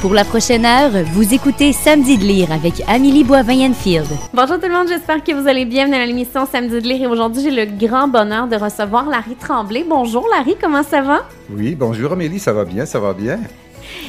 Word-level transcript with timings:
Pour 0.00 0.14
la 0.14 0.24
prochaine 0.24 0.64
heure, 0.64 0.92
vous 1.12 1.34
écoutez 1.34 1.72
Samedi 1.72 2.18
de 2.18 2.22
lire 2.22 2.52
avec 2.52 2.84
Amélie 2.86 3.24
Boivin-Enfield. 3.24 4.06
Bonjour 4.32 4.60
tout 4.60 4.68
le 4.68 4.72
monde, 4.72 4.86
j'espère 4.86 5.24
que 5.24 5.32
vous 5.32 5.48
allez 5.48 5.64
bien 5.64 5.88
dans 5.88 5.98
l'émission 5.98 6.46
Samedi 6.46 6.74
de 6.74 6.88
lire 6.88 7.02
et 7.02 7.06
aujourd'hui 7.08 7.42
j'ai 7.42 7.50
le 7.50 7.64
grand 7.66 8.06
bonheur 8.06 8.46
de 8.46 8.54
recevoir 8.54 9.08
Larry 9.08 9.34
Tremblay. 9.34 9.84
Bonjour 9.88 10.24
Larry, 10.30 10.54
comment 10.60 10.84
ça 10.84 11.02
va? 11.02 11.26
Oui, 11.50 11.74
bonjour 11.74 12.12
Amélie, 12.12 12.38
ça 12.38 12.52
va 12.52 12.64
bien, 12.64 12.86
ça 12.86 13.00
va 13.00 13.12
bien. 13.12 13.40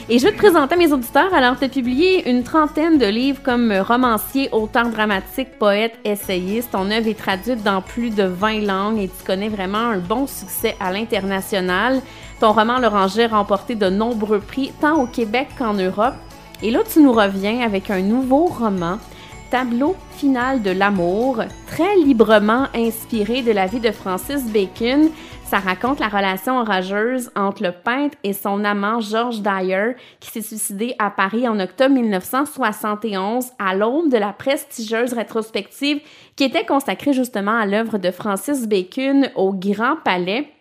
Et 0.09 0.19
je 0.19 0.25
vais 0.25 0.31
te 0.31 0.37
présenter 0.37 0.75
à 0.75 0.77
mes 0.77 0.91
auditeurs. 0.91 1.33
Alors, 1.33 1.57
tu 1.57 1.65
as 1.65 1.69
publié 1.69 2.29
une 2.29 2.43
trentaine 2.43 2.97
de 2.97 3.05
livres 3.05 3.41
comme 3.43 3.71
romancier, 3.71 4.49
auteur 4.51 4.89
dramatique, 4.89 5.57
poète, 5.57 5.93
essayiste. 6.03 6.71
Ton 6.71 6.91
œuvre 6.91 7.07
est 7.07 7.17
traduite 7.17 7.63
dans 7.63 7.81
plus 7.81 8.09
de 8.09 8.23
20 8.23 8.61
langues 8.61 8.99
et 8.99 9.07
tu 9.07 9.25
connais 9.25 9.49
vraiment 9.49 9.77
un 9.77 9.99
bon 9.99 10.27
succès 10.27 10.75
à 10.79 10.91
l'international. 10.91 12.01
Ton 12.39 12.53
roman 12.53 12.79
L'Oranger 12.79 13.25
a 13.25 13.37
remporté 13.37 13.75
de 13.75 13.89
nombreux 13.89 14.39
prix, 14.39 14.71
tant 14.79 15.01
au 15.01 15.07
Québec 15.07 15.49
qu'en 15.57 15.73
Europe. 15.73 16.13
Et 16.63 16.71
là, 16.71 16.79
tu 16.89 17.01
nous 17.01 17.11
reviens 17.11 17.59
avec 17.61 17.89
un 17.89 18.01
nouveau 18.01 18.45
roman, 18.45 18.97
Tableau 19.51 19.95
final 20.11 20.61
de 20.61 20.69
l'amour, 20.69 21.41
très 21.67 21.95
librement 21.97 22.67
inspiré 22.73 23.41
de 23.41 23.51
la 23.51 23.65
vie 23.65 23.79
de 23.79 23.91
Francis 23.91 24.45
Bacon. 24.45 25.09
Ça 25.43 25.57
raconte 25.57 25.99
la 25.99 26.07
relation 26.07 26.59
orageuse 26.59 27.31
entre 27.35 27.63
le 27.63 27.71
peintre 27.71 28.15
et 28.23 28.33
son 28.33 28.63
amant 28.63 29.01
George 29.01 29.41
Dyer, 29.41 29.95
qui 30.19 30.29
s'est 30.29 30.41
suicidé 30.41 30.95
à 30.99 31.09
Paris 31.09 31.47
en 31.47 31.59
octobre 31.59 31.95
1971 31.95 33.47
à 33.57 33.75
l'aube 33.75 34.09
de 34.09 34.17
la 34.17 34.31
prestigieuse 34.31 35.13
rétrospective 35.13 35.99
qui 36.35 36.43
était 36.43 36.65
consacrée 36.65 37.13
justement 37.13 37.57
à 37.57 37.65
l'œuvre 37.65 37.97
de 37.97 38.11
Francis 38.11 38.67
Bacon 38.67 39.29
au 39.35 39.51
Grand 39.51 39.95
Palais. 40.05 40.53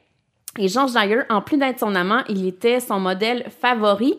Et 0.59 0.69
George 0.69 0.93
Dyer, 0.93 1.23
en 1.29 1.41
plus 1.41 1.57
d'être 1.57 1.81
son 1.81 1.95
amant, 1.95 2.23
il 2.29 2.47
était 2.47 2.81
son 2.81 3.01
modèle 3.01 3.47
favori. 3.61 4.19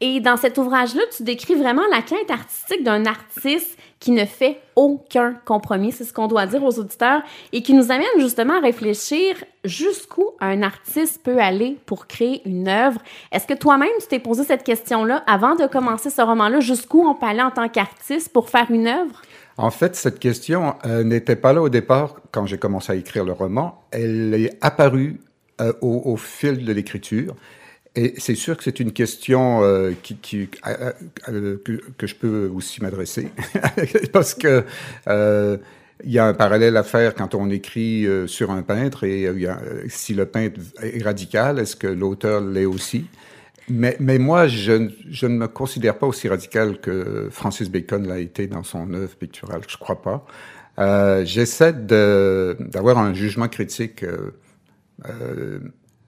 Et 0.00 0.20
dans 0.20 0.36
cet 0.36 0.58
ouvrage-là, 0.58 1.02
tu 1.16 1.22
décris 1.22 1.54
vraiment 1.54 1.82
la 1.90 2.02
quête 2.02 2.30
artistique 2.30 2.82
d'un 2.82 3.06
artiste 3.06 3.78
qui 4.00 4.10
ne 4.10 4.24
fait 4.24 4.60
aucun 4.76 5.34
compromis, 5.46 5.92
c'est 5.92 6.04
ce 6.04 6.12
qu'on 6.12 6.26
doit 6.26 6.46
dire 6.46 6.62
aux 6.62 6.78
auditeurs, 6.78 7.22
et 7.52 7.62
qui 7.62 7.72
nous 7.72 7.90
amène 7.90 8.06
justement 8.18 8.58
à 8.58 8.60
réfléchir 8.60 9.36
jusqu'où 9.64 10.32
un 10.40 10.62
artiste 10.62 11.22
peut 11.22 11.38
aller 11.38 11.78
pour 11.86 12.06
créer 12.06 12.42
une 12.44 12.68
œuvre. 12.68 13.00
Est-ce 13.32 13.46
que 13.46 13.54
toi-même, 13.54 13.88
tu 14.00 14.08
t'es 14.08 14.18
posé 14.18 14.44
cette 14.44 14.62
question-là 14.64 15.22
avant 15.26 15.54
de 15.54 15.66
commencer 15.66 16.10
ce 16.10 16.20
roman-là, 16.20 16.60
jusqu'où 16.60 17.06
on 17.06 17.14
peut 17.14 17.26
aller 17.26 17.40
en 17.40 17.50
tant 17.50 17.68
qu'artiste 17.68 18.32
pour 18.32 18.50
faire 18.50 18.70
une 18.70 18.88
œuvre? 18.88 19.22
En 19.56 19.70
fait, 19.70 19.94
cette 19.94 20.18
question 20.18 20.74
euh, 20.84 21.04
n'était 21.04 21.36
pas 21.36 21.52
là 21.52 21.62
au 21.62 21.68
départ 21.68 22.16
quand 22.32 22.44
j'ai 22.44 22.58
commencé 22.58 22.92
à 22.92 22.96
écrire 22.96 23.24
le 23.24 23.32
roman. 23.32 23.84
Elle 23.92 24.34
est 24.34 24.58
apparue 24.60 25.20
euh, 25.60 25.72
au, 25.82 26.16
fil 26.16 26.64
de 26.64 26.72
l'écriture. 26.72 27.36
Et 27.94 28.14
c'est 28.18 28.34
sûr 28.34 28.56
que 28.56 28.64
c'est 28.64 28.80
une 28.80 28.90
question 28.90 29.62
euh, 29.62 29.92
que, 30.02 32.06
je 32.08 32.14
peux 32.16 32.50
aussi 32.52 32.82
m'adresser, 32.82 33.28
parce 34.12 34.34
que 34.34 34.64
euh, 35.06 35.56
il 36.02 36.10
y 36.10 36.18
a 36.18 36.26
un 36.26 36.34
parallèle 36.34 36.76
à 36.76 36.82
faire 36.82 37.14
quand 37.14 37.36
on 37.36 37.50
écrit 37.50 38.04
sur 38.26 38.50
un 38.50 38.62
peintre 38.62 39.04
et 39.04 39.30
si 39.86 40.12
le 40.12 40.26
peintre 40.26 40.58
est 40.82 41.04
radical, 41.04 41.60
est-ce 41.60 41.76
que 41.76 41.86
l'auteur 41.86 42.40
l'est 42.40 42.64
aussi? 42.64 43.06
Mais, 43.68 43.96
moi, 44.18 44.48
je, 44.48 44.72
ne 44.72 45.28
me 45.28 45.46
considère 45.46 45.96
pas 45.96 46.08
aussi 46.08 46.28
radical 46.28 46.80
que 46.80 47.28
Francis 47.30 47.70
Bacon 47.70 48.08
l'a 48.08 48.18
été 48.18 48.48
dans 48.48 48.64
son 48.64 48.92
œuvre 48.92 49.14
picturale. 49.14 49.60
Je 49.68 49.76
crois 49.76 50.02
pas. 50.02 50.26
J'essaie 51.24 51.72
d'avoir 51.72 52.98
un 52.98 53.14
jugement 53.14 53.46
critique 53.46 54.04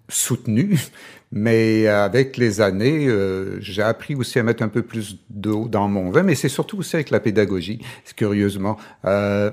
soutenu, 0.08 0.78
mais 1.32 1.86
avec 1.88 2.36
les 2.36 2.60
années, 2.60 3.06
euh, 3.06 3.60
j'ai 3.60 3.82
appris 3.82 4.14
aussi 4.14 4.38
à 4.38 4.42
mettre 4.42 4.62
un 4.62 4.68
peu 4.68 4.82
plus 4.82 5.18
d'eau 5.30 5.68
dans 5.68 5.88
mon 5.88 6.10
vin, 6.10 6.22
mais 6.22 6.34
c'est 6.34 6.48
surtout 6.48 6.78
aussi 6.78 6.96
avec 6.96 7.10
la 7.10 7.20
pédagogie, 7.20 7.80
curieusement. 8.16 8.76
Euh, 9.04 9.50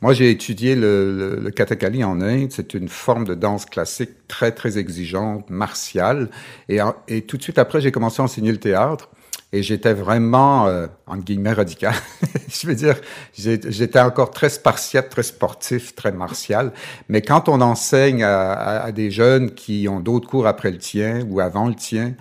moi, 0.00 0.12
j'ai 0.12 0.30
étudié 0.30 0.74
le, 0.74 1.16
le, 1.16 1.40
le, 1.40 1.50
kathakali 1.50 2.04
en 2.04 2.20
Inde, 2.20 2.50
c'est 2.50 2.74
une 2.74 2.88
forme 2.88 3.24
de 3.24 3.34
danse 3.34 3.66
classique 3.66 4.10
très, 4.28 4.52
très 4.52 4.78
exigeante, 4.78 5.50
martiale, 5.50 6.30
et, 6.68 6.78
et 7.08 7.22
tout 7.22 7.36
de 7.36 7.42
suite 7.42 7.58
après, 7.58 7.80
j'ai 7.80 7.92
commencé 7.92 8.20
à 8.22 8.24
enseigner 8.24 8.52
le 8.52 8.58
théâtre, 8.58 9.10
et 9.56 9.62
j'étais 9.62 9.94
vraiment, 9.94 10.66
euh, 10.66 10.86
entre 11.06 11.24
guillemets, 11.24 11.54
radical. 11.54 11.94
je 12.48 12.66
veux 12.66 12.74
dire, 12.74 12.96
j'étais 13.34 14.00
encore 14.00 14.30
très 14.30 14.50
spartiate, 14.50 15.08
très 15.08 15.22
sportif, 15.22 15.94
très 15.94 16.12
martial. 16.12 16.72
Mais 17.08 17.22
quand 17.22 17.48
on 17.48 17.62
enseigne 17.62 18.22
à, 18.22 18.92
des 18.92 19.10
jeunes 19.10 19.52
qui 19.52 19.88
ont 19.88 20.00
d'autres 20.00 20.28
cours 20.28 20.46
après 20.46 20.70
le 20.70 20.78
tien 20.78 21.26
ou 21.30 21.40
avant 21.40 21.68
le 21.68 21.74
tien, 21.74 22.12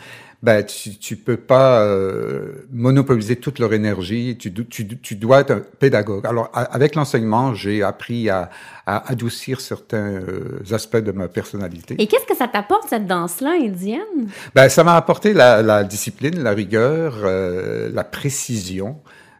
ben, 0.45 0.63
tu, 0.63 0.95
tu 0.97 1.15
peux 1.15 1.37
pas 1.37 1.81
euh, 1.81 2.67
monopoliser 2.71 3.35
toute 3.35 3.57
leur 3.57 3.73
énergie. 3.73 4.37
Tu, 4.37 4.53
tu, 4.53 4.87
tu, 4.99 5.15
dois 5.15 5.39
être 5.39 5.49
un 5.49 5.61
pédagogue. 5.79 6.23
Alors, 6.27 6.51
avec 6.53 6.93
l'enseignement, 6.93 7.55
j'ai 7.55 7.81
appris 7.81 8.29
à, 8.29 8.51
à, 8.85 9.09
adoucir 9.11 9.59
certains 9.59 10.21
euh, 10.21 10.59
aspects 10.71 10.97
de 10.97 11.11
ma 11.11 11.29
personnalité. 11.29 11.95
Et 11.97 12.05
qu'est-ce 12.05 12.27
que 12.27 12.37
ça 12.37 12.47
t'apporte, 12.47 12.87
cette 12.87 13.07
danse-là 13.07 13.55
indienne? 13.59 14.29
Ben, 14.53 14.69
ça 14.69 14.83
m'a 14.83 14.95
apporté 14.95 15.33
la, 15.33 15.63
la, 15.63 15.83
discipline, 15.83 16.37
la 16.43 16.51
rigueur, 16.51 17.15
euh, 17.23 17.89
la 17.91 18.03
précision. 18.03 18.97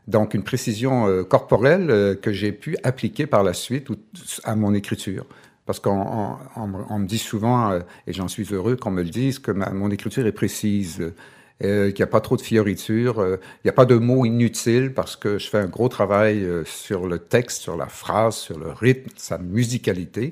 Donc, 0.07 0.33
une 0.33 0.43
précision 0.43 1.07
euh, 1.07 1.23
corporelle 1.23 1.89
euh, 1.89 2.16
que 2.16 2.31
j'ai 2.31 2.51
pu 2.51 2.77
appliquer 2.83 3.27
par 3.27 3.43
la 3.43 3.53
suite 3.53 3.89
à 4.43 4.55
mon 4.55 4.73
écriture. 4.73 5.25
Parce 5.66 5.80
qu'on 5.80 5.92
on, 5.92 6.38
on, 6.56 6.86
on 6.90 7.00
me 7.00 7.08
dit 7.08 7.18
souvent, 7.18 7.72
euh, 7.72 7.80
et 8.08 8.14
j'en 8.14 8.28
suis 8.28 8.46
heureux 8.53 8.76
qu'on 8.76 8.92
me 8.92 9.02
le 9.02 9.09
dise, 9.09 9.40
que 9.40 9.52
mon 9.52 9.90
écriture 9.90 10.26
est 10.28 10.31
précise, 10.31 11.14
euh, 11.64 11.88
qu'il 11.88 12.03
n'y 12.03 12.03
a 12.03 12.12
pas 12.12 12.22
trop 12.22 12.36
de 12.36 12.42
fioritures, 12.42 13.20
euh, 13.20 13.38
il 13.64 13.68
n'y 13.68 13.70
a 13.70 13.74
pas 13.74 13.86
de 13.86 13.96
mots 13.96 14.26
inutiles 14.26 14.94
parce 14.94 15.16
que 15.16 15.40
je 15.40 15.50
fais 15.50 15.58
un 15.58 15.68
gros 15.68 15.90
travail 15.90 16.46
sur 16.66 17.08
le 17.08 17.18
texte, 17.20 17.62
sur 17.62 17.78
la 17.78 17.88
phrase, 17.88 18.36
sur 18.36 18.59
le 18.59 18.72
rythme, 18.72 19.09
sa 19.16 19.38
musicalité. 19.38 20.31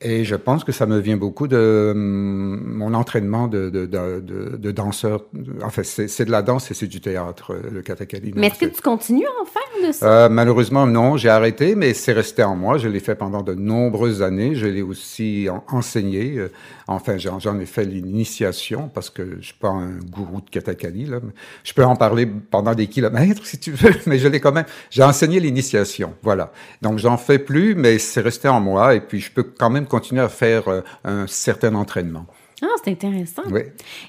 Et 0.00 0.24
je 0.24 0.36
pense 0.36 0.62
que 0.62 0.72
ça 0.72 0.84
me 0.84 0.98
vient 0.98 1.16
beaucoup 1.16 1.48
de 1.48 1.92
hum, 1.94 2.60
mon 2.76 2.92
entraînement 2.92 3.48
de, 3.48 3.70
de, 3.70 3.86
de, 3.86 4.56
de, 4.56 4.70
danseur. 4.70 5.24
En 5.62 5.70
fait, 5.70 5.84
c'est 5.84 6.24
de 6.24 6.30
la 6.30 6.42
danse 6.42 6.70
et 6.70 6.74
c'est 6.74 6.86
du 6.86 7.00
théâtre, 7.00 7.56
le 7.72 7.80
katakali. 7.80 8.32
Mais 8.36 8.48
est-ce 8.48 8.58
que 8.58 8.66
tu 8.66 8.82
continues 8.82 9.26
à 9.26 9.42
en 9.42 9.46
faire 9.46 9.88
de 9.88 9.92
ça? 9.92 10.24
Euh, 10.24 10.28
malheureusement, 10.28 10.86
non. 10.86 11.16
J'ai 11.16 11.30
arrêté, 11.30 11.74
mais 11.74 11.94
c'est 11.94 12.12
resté 12.12 12.42
en 12.42 12.56
moi. 12.56 12.76
Je 12.76 12.88
l'ai 12.88 13.00
fait 13.00 13.14
pendant 13.14 13.42
de 13.42 13.54
nombreuses 13.54 14.22
années. 14.22 14.54
Je 14.54 14.66
l'ai 14.66 14.82
aussi 14.82 15.48
en, 15.50 15.64
enseigné. 15.74 16.36
Euh, 16.36 16.52
enfin, 16.88 17.16
j'en 17.16 17.58
ai 17.58 17.66
fait 17.66 17.84
l'initiation 17.84 18.90
parce 18.92 19.08
que 19.08 19.38
je 19.40 19.46
suis 19.46 19.54
pas 19.54 19.68
un 19.68 19.98
gourou 20.10 20.42
de 20.42 20.50
katakali. 20.50 21.06
Là. 21.06 21.20
Je 21.64 21.72
peux 21.72 21.84
en 21.84 21.96
parler 21.96 22.26
pendant 22.26 22.74
des 22.74 22.86
kilomètres, 22.86 23.46
si 23.46 23.58
tu 23.58 23.72
veux, 23.72 23.94
mais 24.06 24.18
je 24.18 24.28
l'ai 24.28 24.40
quand 24.40 24.52
même... 24.52 24.66
J'ai 24.90 25.02
enseigné 25.02 25.40
l'initiation, 25.40 26.14
voilà. 26.22 26.52
Donc, 26.82 26.98
j'en 26.98 27.16
fais 27.16 27.38
plus, 27.38 27.74
mais 27.74 27.98
c'est 27.98 28.20
resté 28.20 28.48
en 28.48 28.60
moi. 28.60 28.94
Et 28.94 29.00
puis, 29.00 29.20
je 29.20 29.32
peux 29.32 29.42
quand 29.42 29.70
même 29.70 29.85
continuer 29.86 30.22
à 30.22 30.28
faire 30.28 30.68
euh, 30.68 30.80
un 31.04 31.26
certain 31.26 31.74
entraînement. 31.74 32.26
Ah, 32.62 32.68
c'est 32.82 32.90
intéressant. 32.90 33.42
Oui. 33.50 33.60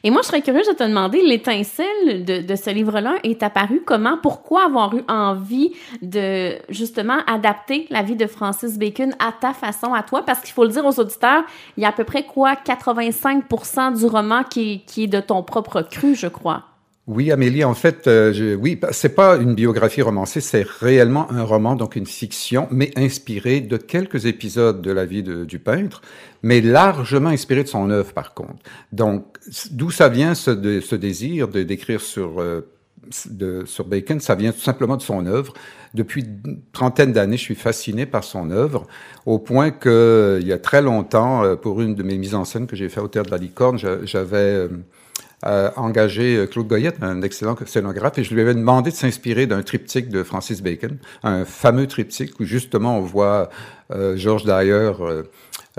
Et 0.06 0.10
moi, 0.10 0.22
je 0.22 0.28
serais 0.28 0.42
curieuse 0.42 0.68
de 0.68 0.74
te 0.74 0.84
demander, 0.84 1.22
l'étincelle 1.22 2.24
de, 2.24 2.40
de, 2.42 2.56
ce 2.56 2.70
livre-là 2.70 3.16
est 3.24 3.44
apparue 3.44 3.82
comment? 3.86 4.18
Pourquoi 4.22 4.66
avoir 4.66 4.96
eu 4.96 5.04
envie 5.10 5.74
de, 6.02 6.58
justement, 6.70 7.18
adapter 7.28 7.88
la 7.90 8.04
vie 8.04 8.16
de 8.16 8.26
Francis 8.26 8.78
Bacon 8.78 9.14
à 9.20 9.34
ta 9.34 9.54
façon, 9.54 9.94
à 9.94 10.02
toi? 10.02 10.24
Parce 10.26 10.40
qu'il 10.40 10.54
faut 10.54 10.64
le 10.64 10.70
dire 10.70 10.86
aux 10.86 10.98
auditeurs, 10.98 11.44
il 11.76 11.84
y 11.84 11.86
a 11.86 11.90
à 11.90 11.92
peu 11.92 12.06
près 12.06 12.24
quoi? 12.24 12.54
85% 12.54 14.00
du 14.00 14.06
roman 14.06 14.44
qui, 14.44 14.86
qui 14.86 15.04
est 15.04 15.08
de 15.08 15.20
ton 15.20 15.44
propre 15.44 15.82
cru, 15.82 16.16
je 16.16 16.28
crois. 16.28 16.64
Oui, 17.08 17.32
Amélie, 17.32 17.64
en 17.64 17.74
fait, 17.74 18.06
euh, 18.08 18.56
oui, 18.56 18.78
c'est 18.92 19.16
pas 19.16 19.38
une 19.38 19.56
biographie 19.56 20.02
romancée, 20.02 20.42
c'est 20.42 20.68
réellement 20.68 21.32
un 21.32 21.44
roman, 21.44 21.78
donc 21.78 21.96
une 21.96 22.06
fiction, 22.06 22.68
mais 22.70 22.92
inspiré 22.98 23.62
de 23.62 23.78
quelques 23.78 24.26
épisodes 24.26 24.82
de 24.82 24.92
la 24.92 25.06
vie 25.06 25.24
du 25.24 25.58
peintre, 25.58 26.02
mais 26.44 26.60
largement 26.60 27.30
inspiré 27.30 27.64
de 27.64 27.70
son 27.70 27.90
œuvre, 27.92 28.12
par 28.12 28.34
contre. 28.34 28.62
Donc, 28.92 29.24
d'où 29.72 29.90
ça 29.90 30.10
vient 30.10 30.36
ce, 30.36 30.52
désir 30.52 31.48
de 31.48 31.64
d'écrire 31.64 32.02
sur 32.02 32.42
euh, 32.42 32.68
de, 33.30 33.64
sur 33.66 33.86
Bacon, 33.86 34.20
ça 34.20 34.36
vient 34.36 34.52
tout 34.52 34.60
simplement 34.60 34.98
de 34.98 35.02
son 35.02 35.26
œuvre. 35.28 35.54
Depuis 35.94 36.26
une 36.26 36.60
trentaine 36.74 37.14
d'années, 37.14 37.38
je 37.38 37.44
suis 37.44 37.56
fasciné 37.56 38.06
par 38.06 38.26
son 38.26 38.52
œuvre, 38.52 38.86
au 39.26 39.40
point 39.40 39.72
que 39.72 40.40
il 40.42 40.48
y 40.48 40.52
a 40.52 40.58
très 40.58 40.82
longtemps, 40.82 41.42
euh, 41.46 41.56
pour 41.56 41.80
une 41.80 41.96
de 41.96 42.04
mes 42.04 42.18
mises 42.18 42.36
en 42.36 42.44
scène 42.44 42.68
que 42.68 42.76
j'ai 42.76 42.90
fait 42.90 43.00
au 43.00 43.08
Théâtre 43.08 43.30
de 43.30 43.36
la 43.36 43.42
Licorne, 43.42 43.80
j'avais 44.04 44.68
euh, 45.46 45.70
engagé 45.76 46.48
Claude 46.50 46.68
Goyette, 46.68 46.98
un 47.02 47.22
excellent 47.22 47.56
scénographe, 47.66 48.18
et 48.18 48.24
je 48.24 48.34
lui 48.34 48.42
avais 48.42 48.56
demandé 48.56 48.92
de 48.92 48.96
s'inspirer 48.96 49.48
d'un 49.48 49.62
triptyque 49.62 50.10
de 50.10 50.24
Francis 50.24 50.62
Bacon, 50.62 50.98
un 51.24 51.46
fameux 51.46 51.88
triptyque 51.88 52.40
où 52.40 52.44
justement 52.44 52.98
on 52.98 53.02
voit 53.02 53.50
euh, 53.92 54.18
Georges 54.18 54.46
Dyer 54.46 54.92
euh, 55.00 55.24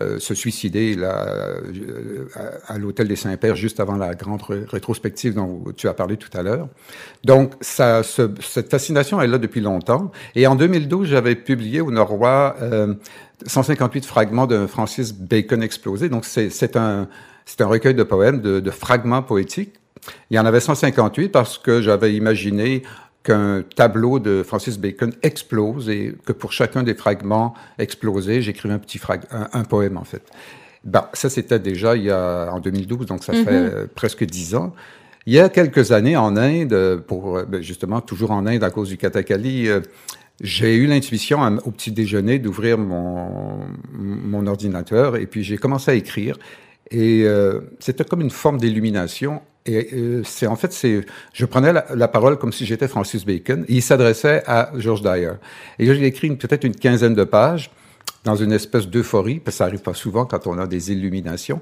euh, 0.01 0.21
se 0.21 0.33
suicider 0.33 0.95
là, 0.95 1.27
euh, 1.27 2.29
à, 2.69 2.75
à 2.75 2.79
l'hôtel 2.79 3.09
des 3.09 3.17
Saints-Pères 3.17 3.57
juste 3.57 3.81
avant 3.81 3.97
la 3.97 4.15
grande 4.15 4.43
rétrospective 4.43 5.35
dont 5.35 5.65
tu 5.77 5.89
as 5.89 5.95
parlé 5.95 6.17
tout 6.17 6.31
à 6.35 6.43
l'heure. 6.43 6.69
Donc, 7.25 7.55
ça, 7.61 8.05
ce, 8.05 8.31
cette 8.41 8.71
fascination 8.71 9.21
est 9.21 9.27
là 9.27 9.39
depuis 9.39 9.61
longtemps. 9.61 10.13
Et 10.37 10.47
en 10.47 10.55
2012, 10.55 11.09
j'avais 11.09 11.35
publié 11.35 11.81
au 11.81 11.91
Norrois 11.91 12.55
euh, 12.63 12.95
158 13.47 14.07
fragments 14.07 14.47
d'un 14.47 14.69
Francis 14.69 15.13
Bacon 15.13 15.65
explosé. 15.65 16.09
Donc, 16.09 16.25
c'est 16.25 16.77
un, 16.77 17.09
c'est 17.49 17.63
un 17.63 17.67
recueil 17.67 17.95
de 17.95 18.03
poèmes, 18.03 18.43
de, 18.43 18.61
de 18.61 18.71
fragments 18.71 19.23
poétiques 19.23 19.73
Il 20.31 20.37
y 20.37 20.39
en 20.39 20.45
avait 20.45 20.61
158 20.61 21.31
parce 21.31 21.57
que 21.57 21.81
j'avais 21.81 22.15
imaginé 22.15 22.83
qu'un 23.23 23.63
tableau 23.75 24.19
de 24.19 24.43
Francis 24.43 24.79
Bacon 24.79 25.15
explose 25.23 25.89
et 25.89 26.15
que 26.27 26.33
pour 26.33 26.53
chacun 26.53 26.83
des 26.83 26.95
fragments 26.95 27.55
explosés, 27.79 28.43
j'écrivais 28.43 28.75
un 28.75 28.79
petit 28.79 28.99
frag 28.99 29.23
un, 29.31 29.65
poème 29.65 29.97
en 29.97 30.05
fait. 30.05 30.23
Ben, 30.85 31.07
ça 31.15 31.31
c'était 31.31 31.59
déjà 31.59 31.97
il 31.97 32.05
y 32.05 32.11
a 32.11 32.51
en 32.53 32.61
2012, 32.61 33.07
donc 33.07 33.25
ça 33.25 33.33
fait 33.33 33.45
mm-hmm. 33.45 33.87
presque 33.89 34.25
dix 34.25 34.55
ans. 34.55 34.75
Il 35.25 35.33
y 35.33 35.41
a 35.41 35.49
quelques 35.49 35.91
années 35.93 36.19
en 36.19 36.37
Inde, 36.37 37.03
pour 37.07 37.43
ben, 37.45 37.63
justement 37.63 38.03
toujours 38.03 38.31
en 38.31 38.47
Inde 38.47 38.63
à 38.63 38.71
cause 38.71 38.91
du 38.91 38.99
Kathakali, 38.99 39.69
euh, 39.69 39.81
j'ai 40.43 40.77
eu 40.77 40.87
l'intuition 40.87 41.41
au 41.65 41.71
petit 41.71 41.93
déjeuner 41.93 42.39
d'ouvrir 42.39 42.77
mon, 42.77 43.59
mon 43.93 44.47
ordinateur 44.47 45.17
et 45.17 45.27
puis 45.27 45.43
j'ai 45.43 45.57
commencé 45.57 45.91
à 45.91 45.95
écrire. 45.95 46.37
Et 46.91 47.25
euh, 47.25 47.61
c'était 47.81 48.05
comme 48.05 48.21
une 48.21 48.31
forme 48.31 48.59
d'illumination. 48.59 49.43
Et 49.67 49.89
euh, 49.93 50.23
c'est 50.25 50.47
en 50.47 50.57
fait, 50.57 50.73
c'est, 50.73 51.05
je 51.33 51.45
prenais 51.45 51.73
la, 51.73 52.09
parole 52.09 52.39
comme 52.39 52.53
si 52.53 52.65
j'étais 52.65 52.89
Francis 52.89 53.25
Bacon. 53.25 53.65
Et 53.69 53.75
il 53.75 53.83
s'adressait 53.83 54.43
à 54.47 54.73
George 54.77 55.03
Dyer. 55.03 55.33
Et 55.79 55.87
j'ai 55.87 56.07
écrit 56.07 56.35
peut-être 56.37 56.65
une 56.65 56.75
quinzaine 56.75 57.15
de 57.15 57.25
pages 57.25 57.71
dans 58.25 58.37
une 58.37 58.53
espèce 58.53 58.89
d'euphorie, 58.89 59.41
parce 59.41 59.57
que 59.57 59.59
ça 59.59 59.65
arrive 59.65 59.83
pas 59.83 59.95
souvent 59.95 60.25
quand 60.25 60.47
on 60.47 60.59
a 60.59 60.67
des 60.67 60.93
illuminations. 60.93 61.61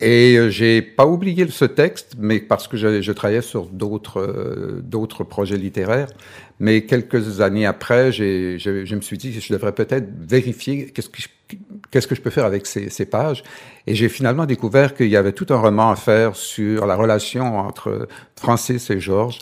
Et 0.00 0.36
euh, 0.36 0.48
j'ai 0.48 0.80
pas 0.80 1.06
oublié 1.06 1.46
ce 1.48 1.66
texte, 1.66 2.14
mais 2.18 2.40
parce 2.40 2.68
que 2.68 2.76
je, 2.76 3.02
je 3.02 3.12
travaillais 3.12 3.42
sur 3.42 3.66
d'autres 3.66 4.20
euh, 4.20 4.80
d'autres 4.82 5.24
projets 5.24 5.58
littéraires. 5.58 6.08
Mais 6.58 6.82
quelques 6.82 7.40
années 7.40 7.66
après, 7.66 8.12
je, 8.12 8.56
je, 8.58 8.94
me 8.94 9.00
suis 9.00 9.16
dit 9.16 9.32
que 9.32 9.40
je 9.40 9.52
devrais 9.52 9.72
peut-être 9.72 10.08
vérifier 10.20 10.86
qu'est-ce 10.86 11.08
que 11.08 11.22
je, 11.22 11.28
qu'est-ce 11.90 12.06
que 12.06 12.14
je 12.14 12.20
peux 12.20 12.30
faire 12.30 12.44
avec 12.44 12.66
ces, 12.66 12.90
ces 12.90 13.06
pages. 13.06 13.42
Et 13.86 13.94
j'ai 13.94 14.10
finalement 14.10 14.44
découvert 14.44 14.94
qu'il 14.94 15.08
y 15.08 15.16
avait 15.16 15.32
tout 15.32 15.46
un 15.50 15.56
roman 15.56 15.90
à 15.90 15.96
faire 15.96 16.36
sur 16.36 16.86
la 16.86 16.96
relation 16.96 17.58
entre 17.58 18.08
Francis 18.36 18.90
et 18.90 19.00
Georges 19.00 19.38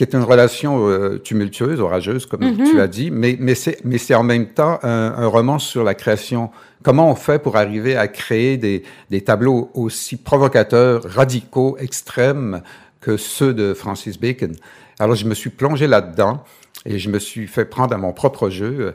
qui 0.00 0.04
est 0.04 0.14
une 0.14 0.24
relation 0.24 0.88
euh, 0.88 1.18
tumultueuse, 1.18 1.78
orageuse, 1.78 2.24
comme 2.24 2.40
mm-hmm. 2.40 2.70
tu 2.70 2.80
as 2.80 2.86
dit, 2.86 3.10
mais, 3.10 3.36
mais 3.38 3.54
c'est 3.54 3.84
mais 3.84 3.98
c'est 3.98 4.14
en 4.14 4.22
même 4.22 4.46
temps 4.46 4.78
un, 4.82 5.12
un, 5.14 5.26
roman 5.26 5.58
sur 5.58 5.84
la 5.84 5.92
création 5.92 6.48
Comment 6.82 7.10
on 7.10 7.14
fait 7.14 7.38
pour 7.38 7.58
arriver 7.58 7.96
à 7.96 8.08
créer 8.08 8.56
des, 8.56 8.82
des 9.10 9.20
tableaux 9.20 9.70
aussi 9.74 10.16
provocateurs, 10.16 11.02
radicaux, 11.04 11.76
extrêmes 11.78 12.62
que 13.02 13.18
ceux 13.18 13.52
de 13.52 13.74
Francis 13.74 14.18
Bacon? 14.18 14.56
Alors 14.98 15.16
je 15.16 15.26
me 15.26 15.34
suis 15.34 15.50
plongé 15.50 15.86
là-dedans 15.86 16.44
et 16.86 16.98
je 16.98 17.10
me 17.10 17.18
suis 17.18 17.46
fait 17.46 17.66
prendre 17.66 17.94
à 17.94 17.98
mon 17.98 18.14
propre 18.14 18.48
jeu 18.48 18.76
euh, 18.80 18.92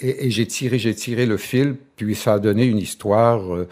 et, 0.00 0.26
et 0.26 0.30
j'ai 0.30 0.46
tiré, 0.46 0.78
j'ai 0.78 0.94
tiré 0.94 1.26
le 1.26 1.36
fil, 1.36 1.74
puis 1.96 2.14
ça 2.14 2.34
a 2.34 2.38
donné 2.38 2.64
une 2.64 2.78
histoire 2.78 3.56
euh, 3.56 3.66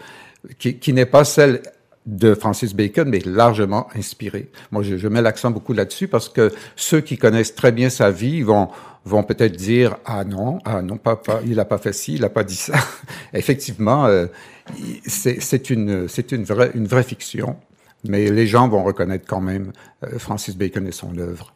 qui, 0.59 0.77
qui 0.79 0.91
n'est 0.91 1.05
pas 1.05 1.23
celle 1.23 1.61
de 2.05 2.35
Francis 2.35 2.73
Bacon, 2.73 3.07
mais 3.07 3.19
largement 3.25 3.87
inspirée. 3.95 4.49
Moi, 4.71 4.83
je, 4.83 4.97
je 4.97 5.07
mets 5.07 5.21
l'accent 5.21 5.51
beaucoup 5.51 5.73
là-dessus 5.73 6.07
parce 6.07 6.29
que 6.29 6.51
ceux 6.75 7.01
qui 7.01 7.17
connaissent 7.17 7.55
très 7.55 7.71
bien 7.71 7.89
sa 7.89 8.11
vie 8.11 8.41
vont 8.41 8.69
vont 9.05 9.23
peut-être 9.23 9.55
dire 9.55 9.97
ah 10.05 10.23
non, 10.23 10.59
ah 10.65 10.81
non, 10.81 10.97
pas, 10.97 11.21
il 11.45 11.55
n'a 11.55 11.65
pas 11.65 11.77
fait 11.77 11.93
ci, 11.93 12.15
il 12.15 12.21
n'a 12.21 12.29
pas 12.29 12.43
dit 12.43 12.55
ça. 12.55 12.73
Effectivement, 13.33 14.05
euh, 14.05 14.27
c'est 15.05 15.69
une 15.69 16.07
c'est 16.07 16.31
une 16.31 16.43
vraie 16.43 16.71
une 16.73 16.87
vraie 16.87 17.03
fiction, 17.03 17.57
mais 18.07 18.29
les 18.29 18.47
gens 18.47 18.67
vont 18.67 18.83
reconnaître 18.83 19.25
quand 19.27 19.41
même 19.41 19.71
euh, 20.03 20.19
Francis 20.19 20.55
Bacon 20.55 20.87
et 20.87 20.91
son 20.91 21.17
œuvre. 21.17 21.52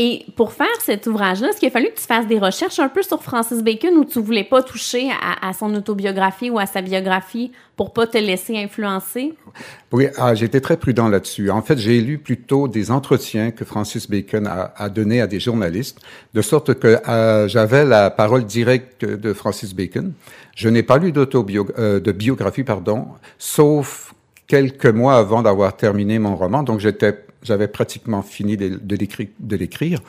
Et 0.00 0.26
pour 0.36 0.52
faire 0.52 0.68
cet 0.84 1.08
ouvrage-là, 1.08 1.48
est-ce 1.48 1.58
qu'il 1.58 1.66
a 1.66 1.72
fallu 1.72 1.88
que 1.88 1.98
tu 1.98 2.06
fasses 2.06 2.28
des 2.28 2.38
recherches 2.38 2.78
un 2.78 2.88
peu 2.88 3.02
sur 3.02 3.20
Francis 3.20 3.64
Bacon 3.64 3.96
ou 3.96 4.04
tu 4.04 4.20
voulais 4.20 4.44
pas 4.44 4.62
toucher 4.62 5.10
à, 5.42 5.52
son 5.52 5.74
autobiographie 5.74 6.50
ou 6.50 6.58
à 6.60 6.66
sa 6.66 6.82
biographie 6.82 7.50
pour 7.76 7.92
pas 7.92 8.06
te 8.06 8.16
laisser 8.16 8.56
influencer? 8.56 9.34
Oui, 9.90 10.06
ah, 10.16 10.34
été 10.34 10.60
très 10.60 10.76
prudent 10.76 11.08
là-dessus. 11.08 11.50
En 11.50 11.62
fait, 11.62 11.78
j'ai 11.78 12.00
lu 12.00 12.18
plutôt 12.18 12.68
des 12.68 12.92
entretiens 12.92 13.50
que 13.50 13.64
Francis 13.64 14.08
Bacon 14.08 14.46
a, 14.46 14.72
a 14.76 14.88
donnés 14.88 15.20
à 15.20 15.26
des 15.26 15.40
journalistes, 15.40 15.98
de 16.32 16.42
sorte 16.42 16.74
que 16.74 17.00
euh, 17.08 17.48
j'avais 17.48 17.84
la 17.84 18.10
parole 18.10 18.44
directe 18.44 19.04
de 19.04 19.32
Francis 19.32 19.74
Bacon. 19.74 20.12
Je 20.54 20.68
n'ai 20.68 20.84
pas 20.84 20.98
lu 20.98 21.12
euh, 21.16 21.98
de 21.98 22.12
biographie, 22.12 22.62
pardon, 22.62 23.08
sauf 23.36 24.14
quelques 24.48 24.86
mois 24.86 25.16
avant 25.16 25.42
d'avoir 25.42 25.76
terminé 25.76 26.18
mon 26.18 26.34
roman, 26.34 26.64
donc 26.64 26.80
j'étais 26.80 27.24
j'avais 27.42 27.68
pratiquement 27.68 28.22
fini 28.22 28.56
de, 28.56 29.56
l'écrire. 29.56 30.00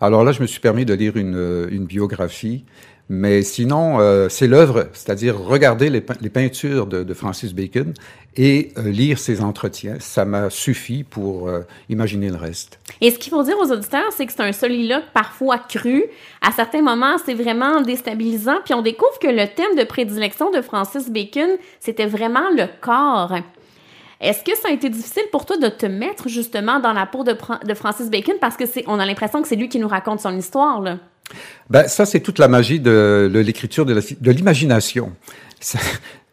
Alors 0.00 0.24
là, 0.24 0.32
je 0.32 0.40
me 0.40 0.46
suis 0.46 0.60
permis 0.60 0.84
de 0.84 0.94
lire 0.94 1.16
une, 1.16 1.36
euh, 1.36 1.78
biographie. 1.80 2.64
Mais 3.10 3.40
sinon, 3.40 4.00
euh, 4.00 4.28
c'est 4.28 4.46
l'œuvre, 4.46 4.88
c'est-à-dire 4.92 5.38
regarder 5.38 5.88
les, 5.88 6.00
peintures 6.00 6.86
de, 6.86 7.14
Francis 7.14 7.54
Bacon 7.54 7.94
et 8.36 8.72
euh, 8.76 8.90
lire 8.90 9.18
ses 9.18 9.40
entretiens. 9.40 9.96
Ça 9.98 10.26
m'a 10.26 10.50
suffi 10.50 11.04
pour 11.04 11.50
imaginer 11.88 12.28
le 12.28 12.36
reste. 12.36 12.78
Et 13.00 13.10
ce 13.10 13.18
qu'il 13.18 13.30
faut 13.30 13.42
dire 13.42 13.56
aux 13.58 13.72
auditeurs, 13.72 14.12
c'est 14.14 14.26
que 14.26 14.32
c'est 14.32 14.42
un 14.42 14.52
soliloque 14.52 15.04
parfois 15.14 15.58
cru. 15.58 16.04
À 16.42 16.52
certains 16.52 16.82
moments, 16.82 17.16
c'est 17.24 17.34
vraiment 17.34 17.80
déstabilisant. 17.80 18.56
Puis 18.62 18.74
on 18.74 18.82
découvre 18.82 19.18
que 19.20 19.28
le 19.28 19.46
thème 19.46 19.74
de 19.78 19.84
prédilection 19.84 20.50
de 20.50 20.60
Francis 20.60 21.10
Bacon, 21.10 21.48
c'était 21.80 22.06
vraiment 22.06 22.50
le 22.54 22.66
corps. 22.82 23.32
Est-ce 24.20 24.42
que 24.42 24.56
ça 24.56 24.68
a 24.68 24.72
été 24.72 24.90
difficile 24.90 25.24
pour 25.30 25.46
toi 25.46 25.56
de 25.56 25.68
te 25.68 25.86
mettre 25.86 26.28
justement 26.28 26.80
dans 26.80 26.92
la 26.92 27.06
peau 27.06 27.22
de, 27.22 27.36
de 27.64 27.74
Francis 27.74 28.10
Bacon? 28.10 28.34
Parce 28.40 28.56
que 28.56 28.66
c'est, 28.66 28.84
on 28.86 28.98
a 28.98 29.06
l'impression 29.06 29.42
que 29.42 29.48
c'est 29.48 29.56
lui 29.56 29.68
qui 29.68 29.78
nous 29.78 29.88
raconte 29.88 30.20
son 30.20 30.36
histoire 30.36 30.80
là. 30.80 30.98
Ben 31.68 31.86
ça 31.88 32.06
c'est 32.06 32.20
toute 32.20 32.38
la 32.38 32.48
magie 32.48 32.80
de, 32.80 33.30
l'écriture 33.34 33.84
de, 33.84 34.30
l'imagination. 34.30 35.12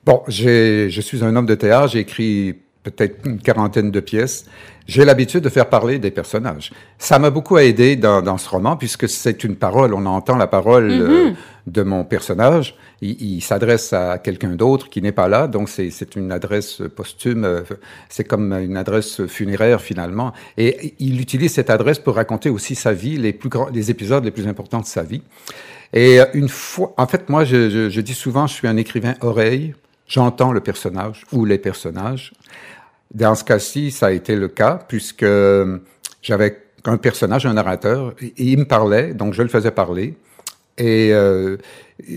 Bon, 0.06 0.22
je 0.28 1.02
suis 1.02 1.24
un 1.24 1.36
homme 1.36 1.48
de 1.48 1.56
théâtre, 1.56 1.94
j'ai 1.94 2.00
écrit 2.00 2.56
peut-être 2.84 3.26
une 3.26 3.40
quarantaine 3.40 3.90
de 3.90 4.00
pièces. 4.00 4.46
J'ai 4.88 5.04
l'habitude 5.04 5.42
de 5.42 5.50
faire 5.50 5.68
parler 5.68 5.98
des 5.98 6.12
personnages. 6.12 6.72
Ça 7.00 7.18
m'a 7.18 7.32
beaucoup 7.32 7.58
aidé 7.58 7.96
dans, 7.96 8.22
dans, 8.22 8.38
ce 8.38 8.48
roman 8.48 8.78
puisque 8.78 9.10
c'est 9.10 9.44
une 9.44 9.56
parole. 9.56 9.96
On 9.96 10.06
entend 10.06 10.38
la 10.38 10.46
parole 10.46 10.92
euh, 10.92 11.32
mm-hmm. 11.32 11.36
de 11.68 11.82
mon 11.82 12.04
personnage. 12.04 12.76
Il, 13.02 13.42
s'adresse 13.42 13.94
à 13.94 14.18
quelqu'un 14.18 14.56
d'autre 14.56 14.90
qui 14.90 15.02
n'est 15.02 15.12
pas 15.12 15.28
là, 15.28 15.48
donc 15.48 15.70
c'est 15.70 16.16
une 16.16 16.32
adresse 16.32 16.82
posthume. 16.96 17.64
C'est 18.10 18.24
comme 18.24 18.54
une 18.54 18.78
adresse 18.78 19.26
funéraire 19.28 19.82
finalement. 19.82 20.34
Et 20.58 20.96
il 21.00 21.20
utilise 21.22 21.54
cette 21.54 21.70
adresse 21.70 22.00
pour 22.00 22.16
raconter 22.16 22.50
aussi 22.50 22.76
sa 22.76 22.94
vie, 22.94 23.18
les 23.18 23.34
plus 23.34 23.50
grands, 23.50 23.70
les 23.70 23.92
épisodes 23.92 24.24
les 24.24 24.32
plus 24.32 24.48
importants 24.48 24.80
de 24.80 24.86
sa 24.86 25.04
vie. 25.04 25.22
Et 25.94 26.20
euh, 26.20 26.26
une 26.34 26.50
fois, 26.50 26.94
en 26.98 27.08
fait, 27.08 27.30
moi, 27.30 27.46
je, 27.46 27.70
je, 27.70 27.90
je 27.90 28.02
dis 28.02 28.14
souvent, 28.14 28.48
je 28.48 28.54
suis 28.54 28.68
un 28.68 28.78
écrivain 28.78 29.16
oreille. 29.22 29.74
J'entends 30.08 30.52
le 30.52 30.60
personnage 30.60 31.24
ou 31.32 31.46
les 31.46 31.58
personnages. 31.58 32.34
Dans 33.14 33.36
ce 33.36 33.44
cas-ci, 33.44 33.92
ça 33.92 34.08
a 34.08 34.12
été 34.12 34.36
le 34.36 34.48
cas 34.48 34.80
puisque 34.88 35.24
euh, 35.24 35.80
j'avais 36.22 36.62
un 36.86 36.98
personnage, 36.98 37.46
un 37.46 37.54
narrateur, 37.54 38.14
et 38.22 38.34
il 38.38 38.60
me 38.60 38.66
parlait, 38.66 39.14
donc 39.14 39.34
je 39.34 39.42
le 39.42 39.48
faisais 39.48 39.72
parler. 39.72 40.16
Et 40.78 41.14
euh, 41.14 41.58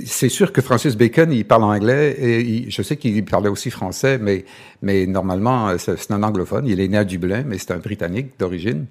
c'est 0.04 0.28
sûr 0.28 0.52
que 0.52 0.60
Francis 0.60 0.96
Bacon, 0.96 1.30
il 1.30 1.44
parle 1.44 1.62
anglais 1.64 2.16
et 2.18 2.70
je 2.70 2.82
sais 2.82 2.96
qu'il 2.96 3.24
parlait 3.24 3.48
aussi 3.48 3.70
français, 3.70 4.18
mais, 4.18 4.44
mais 4.82 5.06
normalement, 5.06 5.76
c'est 5.78 6.10
un 6.10 6.22
anglophone. 6.22 6.66
Il 6.66 6.80
est 6.80 6.88
né 6.88 6.98
à 6.98 7.04
Dublin, 7.04 7.44
mais 7.46 7.58
c'est 7.58 7.70
un 7.70 7.78
Britannique 7.78 8.32
d'origine. 8.38 8.86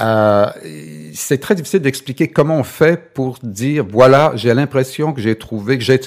Euh, 0.00 0.46
c'est 1.12 1.38
très 1.38 1.54
difficile 1.54 1.80
d'expliquer 1.80 2.28
comment 2.28 2.58
on 2.58 2.62
fait 2.62 3.12
pour 3.12 3.38
dire 3.42 3.84
voilà, 3.86 4.32
j'ai 4.34 4.54
l'impression 4.54 5.12
que 5.12 5.20
j'ai 5.20 5.36
trouvé, 5.36 5.76
que 5.76 5.84
j'ai 5.84 6.00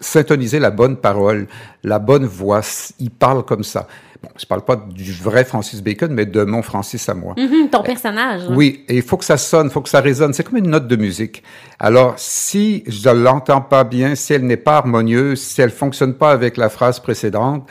syntonisé 0.00 0.58
la 0.58 0.70
bonne 0.70 0.96
parole, 0.96 1.46
la 1.82 1.98
bonne 1.98 2.26
voix. 2.26 2.60
Il 3.00 3.10
parle 3.10 3.44
comme 3.44 3.64
ça. 3.64 3.88
Bon, 4.22 4.30
je 4.36 4.46
parle 4.46 4.64
pas 4.64 4.74
du 4.76 5.12
vrai 5.12 5.44
Francis 5.44 5.80
Bacon, 5.80 6.12
mais 6.12 6.26
de 6.26 6.42
mon 6.42 6.62
Francis 6.62 7.08
à 7.08 7.14
moi. 7.14 7.34
Mm-hmm, 7.36 7.70
ton 7.70 7.82
personnage. 7.82 8.42
Oui, 8.50 8.84
et 8.88 8.96
il 8.96 9.02
faut 9.02 9.16
que 9.16 9.24
ça 9.24 9.36
sonne, 9.36 9.68
il 9.68 9.72
faut 9.72 9.80
que 9.80 9.88
ça 9.88 10.00
résonne. 10.00 10.32
C'est 10.32 10.42
comme 10.42 10.56
une 10.56 10.70
note 10.70 10.88
de 10.88 10.96
musique. 10.96 11.44
Alors, 11.78 12.14
si 12.16 12.82
je 12.88 13.08
l'entends 13.10 13.60
pas 13.60 13.84
bien, 13.84 14.16
si 14.16 14.32
elle 14.32 14.44
n'est 14.44 14.56
pas 14.56 14.78
harmonieuse, 14.78 15.40
si 15.40 15.62
elle 15.62 15.70
fonctionne 15.70 16.14
pas 16.14 16.32
avec 16.32 16.56
la 16.56 16.68
phrase 16.68 16.98
précédente, 16.98 17.68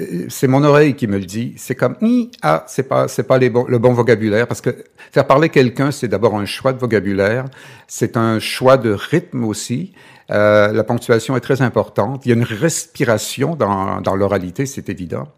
euh, 0.00 0.26
c'est 0.28 0.48
mon 0.48 0.64
oreille 0.64 0.94
qui 0.94 1.06
me 1.06 1.18
le 1.18 1.24
dit. 1.24 1.54
C'est 1.56 1.74
comme 1.74 1.96
ah, 2.42 2.64
c'est 2.66 2.88
pas 2.88 3.06
c'est 3.06 3.22
pas 3.22 3.38
les 3.38 3.48
le 3.68 3.78
bon 3.78 3.92
vocabulaire 3.92 4.46
parce 4.48 4.60
que 4.60 4.70
faire 5.12 5.26
parler 5.26 5.48
quelqu'un, 5.48 5.90
c'est 5.90 6.08
d'abord 6.08 6.34
un 6.36 6.46
choix 6.46 6.72
de 6.72 6.78
vocabulaire, 6.78 7.44
c'est 7.86 8.16
un 8.16 8.40
choix 8.40 8.76
de 8.76 8.90
rythme 8.90 9.44
aussi. 9.44 9.92
Euh, 10.30 10.72
la 10.72 10.84
ponctuation 10.84 11.36
est 11.36 11.40
très 11.40 11.62
importante. 11.62 12.24
Il 12.24 12.30
y 12.30 12.32
a 12.32 12.34
une 12.34 12.44
respiration 12.44 13.56
dans, 13.56 14.00
dans 14.00 14.16
l'oralité, 14.16 14.66
c'est 14.66 14.88
évident. 14.88 15.28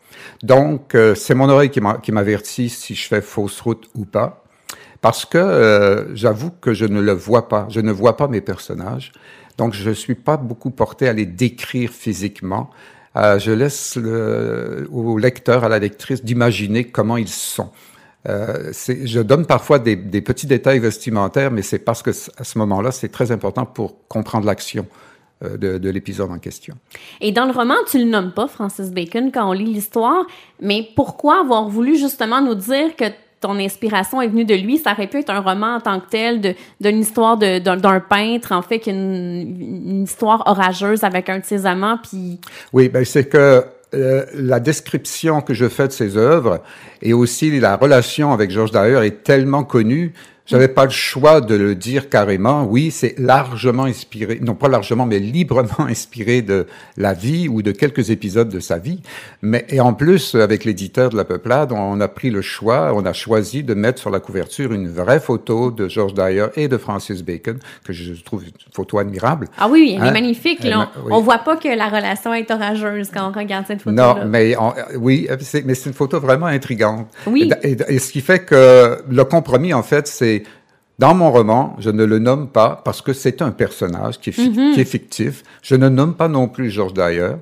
Donc, 0.43 0.95
euh, 0.95 1.15
c'est 1.15 1.35
mon 1.35 1.49
oreille 1.49 1.71
qui 1.71 2.13
m'avertit 2.13 2.69
si 2.69 2.95
je 2.95 3.09
fais 3.09 3.21
fausse 3.21 3.61
route 3.61 3.89
ou 3.95 4.05
pas. 4.05 4.45
Parce 5.01 5.25
que 5.25 5.39
euh, 5.39 6.15
j'avoue 6.15 6.51
que 6.51 6.73
je 6.73 6.85
ne 6.85 7.01
le 7.01 7.13
vois 7.13 7.49
pas. 7.49 7.67
Je 7.71 7.81
ne 7.81 7.93
vois 7.93 8.17
pas 8.17 8.29
mes 8.29 8.41
personnages. 8.41 9.13
Donc, 9.59 9.75
je 9.75 9.89
ne 9.89 9.95
suis 9.95 10.15
pas 10.15 10.37
beaucoup 10.37 10.71
porté 10.71 11.09
à 11.09 11.13
les 11.13 11.27
décrire 11.27 11.91
physiquement. 11.91 12.71
Euh, 13.17 13.39
je 13.39 13.51
laisse 13.53 13.97
le, 13.97 14.89
au 14.93 15.17
lecteur, 15.19 15.65
à 15.65 15.69
la 15.69 15.79
lectrice, 15.79 16.23
d'imaginer 16.23 16.85
comment 16.85 17.17
ils 17.17 17.29
sont. 17.29 17.71
Euh, 18.29 18.73
je 18.73 19.21
donne 19.21 19.47
parfois 19.47 19.79
des, 19.79 19.95
des, 19.95 20.21
petits 20.21 20.47
détails 20.47 20.79
vestimentaires, 20.79 21.51
mais 21.51 21.63
c'est 21.63 21.79
parce 21.79 22.03
que 22.03 22.11
à 22.11 22.45
ce 22.45 22.59
moment-là, 22.59 22.91
c'est 22.91 23.09
très 23.09 23.31
important 23.31 23.67
pour 23.67 23.95
comprendre 24.09 24.47
l'action 24.47 24.87
euh, 25.45 25.57
de, 25.57 25.79
de 25.79 25.91
l'épisode 25.91 26.31
en 26.31 26.39
question. 26.39 26.75
Et 27.21 27.31
dans 27.31 27.45
le 27.45 27.53
roman, 27.53 27.75
tu 27.89 27.99
le 27.99 28.05
nommes 28.05 28.33
pas, 28.33 28.49
Francis 28.49 28.91
Bacon, 28.91 29.31
quand 29.33 29.49
on 29.49 29.53
lit 29.53 29.67
l'histoire, 29.67 30.27
mais 30.61 30.89
pourquoi 30.97 31.41
avoir 31.41 31.69
voulu 31.69 31.97
justement 31.97 32.41
nous 32.41 32.55
dire 32.55 32.97
que 32.97 33.05
ton 33.41 33.59
inspiration 33.59 34.21
est 34.23 34.29
venue 34.29 34.45
de 34.45 34.55
lui? 34.55 34.79
Ça 34.79 34.93
aurait 34.93 35.07
pu 35.07 35.19
être 35.19 35.31
un 35.31 35.41
roman 35.41 35.77
en 35.77 35.81
tant 35.81 36.01
que 36.01 36.09
tel, 36.09 36.57
d'une 36.81 36.99
histoire 36.99 37.37
d'un 37.37 38.01
peintre, 38.01 38.53
en 38.53 38.63
fait, 38.63 38.81
qu'une 38.81 39.87
une 39.87 40.03
histoire 40.05 40.43
orageuse 40.47 41.05
avec 41.05 41.29
un 41.29 41.39
de 41.39 41.45
ses 41.45 41.67
amants, 41.67 41.99
puis... 42.03 42.41
Oui, 42.73 42.89
ben 42.89 43.05
c'est 43.05 43.29
que 43.29 43.63
euh, 43.95 44.27
la 44.35 44.59
description 44.61 45.41
que 45.41 45.55
je 45.55 45.69
fais 45.69 45.87
de 45.87 45.93
ses 45.93 46.17
œuvres 46.17 46.61
et 47.03 47.13
aussi 47.13 47.59
la 47.61 47.77
relation 47.77 48.33
avec 48.33 48.51
Georges 48.51 48.73
Dyer 48.73 49.05
est 49.05 49.23
tellement 49.23 49.63
connue 49.63 50.13
j'avais 50.47 50.69
pas 50.69 50.85
le 50.85 50.91
choix 50.91 51.41
de 51.41 51.55
le 51.55 51.75
dire 51.75 52.09
carrément. 52.09 52.65
Oui, 52.65 52.91
c'est 52.91 53.19
largement 53.19 53.85
inspiré, 53.85 54.39
non 54.41 54.55
pas 54.55 54.69
largement, 54.69 55.05
mais 55.05 55.19
librement 55.19 55.67
inspiré 55.89 56.41
de 56.43 56.67
la 56.97 57.15
vie 57.15 57.49
ou 57.49 57.63
de 57.63 57.73
quelques 57.73 58.11
épisodes 58.11 58.49
de 58.49 58.61
sa 58.61 58.79
vie. 58.79 59.01
Mais 59.43 59.67
et 59.69 59.81
en 59.81 59.93
plus, 59.93 60.35
avec 60.37 60.65
l'éditeur 60.65 61.11
de 61.11 61.17
la 61.17 61.25
Peuplade, 61.25 61.73
on 61.73 62.01
a 62.01 62.09
pris 62.09 62.31
le 62.31 62.43
choix, 62.43 62.93
on 62.95 63.05
a 63.05 63.13
choisi 63.13 63.65
de 63.65 63.75
mettre 63.75 64.01
sur 64.01 64.11
la 64.11 64.21
couverture 64.21 64.73
une 64.73 64.89
vraie 64.89 65.21
photo 65.21 65.71
de 65.71 65.89
George 65.89 66.15
Dyer 66.15 66.47
et 66.55 66.69
de 66.69 66.77
Francis 66.77 67.23
Bacon, 67.23 67.59
que 67.85 67.93
je 67.93 68.13
trouve 68.23 68.45
une 68.45 68.53
photo 68.73 68.99
admirable. 68.99 69.49
Ah 69.59 69.69
oui, 69.69 69.95
elle 69.97 70.05
est 70.05 70.09
hein? 70.09 70.13
magnifique. 70.13 70.63
Là. 70.63 70.91
On, 71.11 71.21
voit 71.21 71.39
pas 71.39 71.57
que 71.57 71.69
la 71.69 71.89
relation 71.89 72.33
est 72.33 72.51
orageuse 72.51 73.11
quand 73.13 73.33
on 73.35 73.39
regarde 73.39 73.67
cette 73.67 73.83
photo. 73.83 73.97
Non, 73.97 74.25
mais 74.27 74.55
oui, 74.97 75.29
mais 75.65 75.75
c'est 75.75 75.89
une 75.89 75.95
photo 75.95 76.21
vraiment 76.21 76.47
intrigante. 76.47 77.09
Oui. 77.27 77.51
et 77.63 77.99
ce 77.99 78.13
qui 78.13 78.21
fait 78.21 78.45
que 78.45 78.99
le 79.09 79.25
compromis, 79.25 79.75
en 79.75 79.83
fait, 79.83 80.07
c'est 80.07 80.36
dans 80.99 81.15
mon 81.15 81.31
roman, 81.31 81.77
je 81.79 81.91
ne 81.91 82.05
le 82.05 82.19
nomme 82.19 82.49
pas 82.49 82.81
parce 82.85 83.03
que 83.03 83.13
c'est 83.13 83.43
un 83.43 83.51
personnage 83.51 84.19
qui 84.19 84.31
est, 84.31 84.39
mhm. 84.39 84.85
fictif. 84.85 85.43
Je 85.63 85.75
ne 85.75 85.89
nomme 85.89 86.15
pas 86.15 86.29
non 86.29 86.49
plus 86.49 86.71
Georges 86.71 86.95
Dyer. 86.95 87.33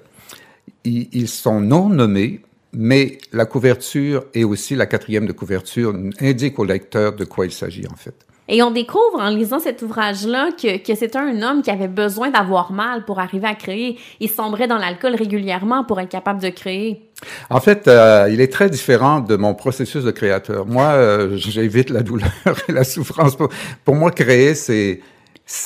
Ils, 0.85 1.29
sont 1.29 1.61
non 1.61 1.89
nommés, 1.89 2.41
mais 2.73 3.19
la 3.33 3.47
couverture 3.47 4.25
et 4.35 4.45
aussi 4.45 4.75
la 4.75 4.87
quatrième 4.87 5.27
de 5.27 5.33
couverture 5.33 5.95
indiquent 6.21 6.59
au 6.59 6.65
lecteur 6.65 7.15
de 7.15 7.25
quoi 7.25 7.47
il 7.47 7.53
s'agit 7.53 7.87
en 7.87 7.97
fait. 7.97 8.15
Et 8.49 8.63
on 8.63 8.71
découvre 8.71 9.21
en 9.21 9.31
lisant 9.31 9.59
cet 9.59 9.81
ouvrage-là 9.83 10.51
que, 10.53 10.77
que 10.77 10.95
c'était 10.95 11.19
un 11.19 11.41
homme 11.43 11.63
qui 11.63 11.71
avait 11.71 11.89
besoin 11.89 12.31
d'avoir 12.31 12.73
mal 12.73 13.05
pour 13.05 13.19
arriver 13.19 13.47
à 13.47 13.55
créer. 13.55 13.99
Il 14.21 14.29
sombrait 14.29 14.67
dans 14.67 14.77
l'alcool 14.77 15.15
régulièrement 15.15 15.85
pour 15.85 15.99
être 16.01 16.11
capable 16.11 16.43
de 16.43 16.51
créer. 16.51 17.09
En 17.49 17.61
fait, 17.61 17.89
euh, 17.89 18.29
il 18.31 18.43
est 18.43 18.53
très 18.53 18.69
différent 18.69 19.21
de 19.21 19.37
mon 19.37 19.55
processus 19.55 20.05
de 20.05 20.11
créateur. 20.11 20.67
Moi, 20.67 20.85
euh, 20.85 21.37
j'évite 21.37 21.89
la 21.89 22.03
douleur 22.03 22.31
et 22.69 22.73
la 22.73 22.85
souffrance. 22.85 23.35
Pour, 23.35 23.49
pour 23.85 23.95
moi, 23.95 24.11
créer, 24.11 24.55
c'est 24.55 25.01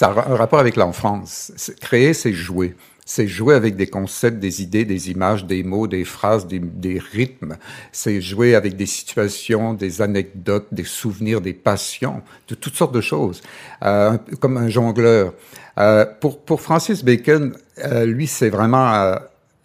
un 0.02 0.12
rapport 0.12 0.60
avec 0.60 0.76
l'enfance. 0.76 1.74
Créer, 1.80 2.14
c'est 2.14 2.32
jouer 2.32 2.76
c'est 3.08 3.26
jouer 3.26 3.54
avec 3.54 3.74
des 3.74 3.86
concepts, 3.86 4.38
des 4.38 4.60
idées, 4.60 4.84
des 4.84 5.10
images, 5.10 5.46
des 5.46 5.62
mots, 5.62 5.86
des 5.86 6.04
phrases, 6.04 6.46
des, 6.46 6.98
rythmes. 6.98 7.56
C'est 7.90 8.20
jouer 8.20 8.54
avec 8.54 8.76
des 8.76 8.84
situations, 8.84 9.72
des 9.72 10.02
anecdotes, 10.02 10.66
des 10.72 10.84
souvenirs, 10.84 11.40
des 11.40 11.54
passions, 11.54 12.20
de 12.48 12.54
toutes 12.54 12.74
sortes 12.74 12.94
de 12.94 13.00
choses, 13.00 13.40
euh, 13.82 14.18
comme 14.40 14.58
un 14.58 14.68
jongleur. 14.68 15.32
Euh, 15.78 16.04
pour, 16.20 16.38
pour 16.42 16.60
Francis 16.60 17.02
Bacon, 17.02 17.56
euh, 17.78 18.04
lui, 18.04 18.26
c'est 18.26 18.50
vraiment 18.50 18.92
euh, 18.92 19.16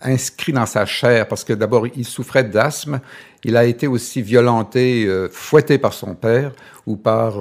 inscrit 0.03 0.53
dans 0.53 0.65
sa 0.65 0.86
chair 0.86 1.27
parce 1.27 1.43
que 1.43 1.53
d'abord, 1.53 1.88
il 1.88 2.05
souffrait 2.05 2.43
d'asthme. 2.43 3.00
Il 3.43 3.57
a 3.57 3.65
été 3.65 3.88
aussi 3.88 4.22
violenté, 4.22 5.05
euh, 5.05 5.27
fouetté 5.31 5.77
par 5.77 5.93
son 5.93 6.15
père 6.15 6.51
ou 6.86 6.95
par 6.95 7.36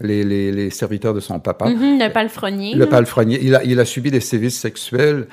les, 0.00 0.24
les, 0.24 0.52
les 0.52 0.70
serviteurs 0.70 1.14
de 1.14 1.20
son 1.20 1.40
papa. 1.40 1.68
Mm-hmm, 1.68 2.06
le 2.06 2.12
palefrenier. 2.12 2.74
Le 2.74 2.86
palefrenier. 2.86 3.38
Il 3.42 3.54
a, 3.54 3.64
il 3.64 3.80
a 3.80 3.84
subi 3.84 4.10
des 4.10 4.20
sévices 4.20 4.58
sexuels. 4.58 5.26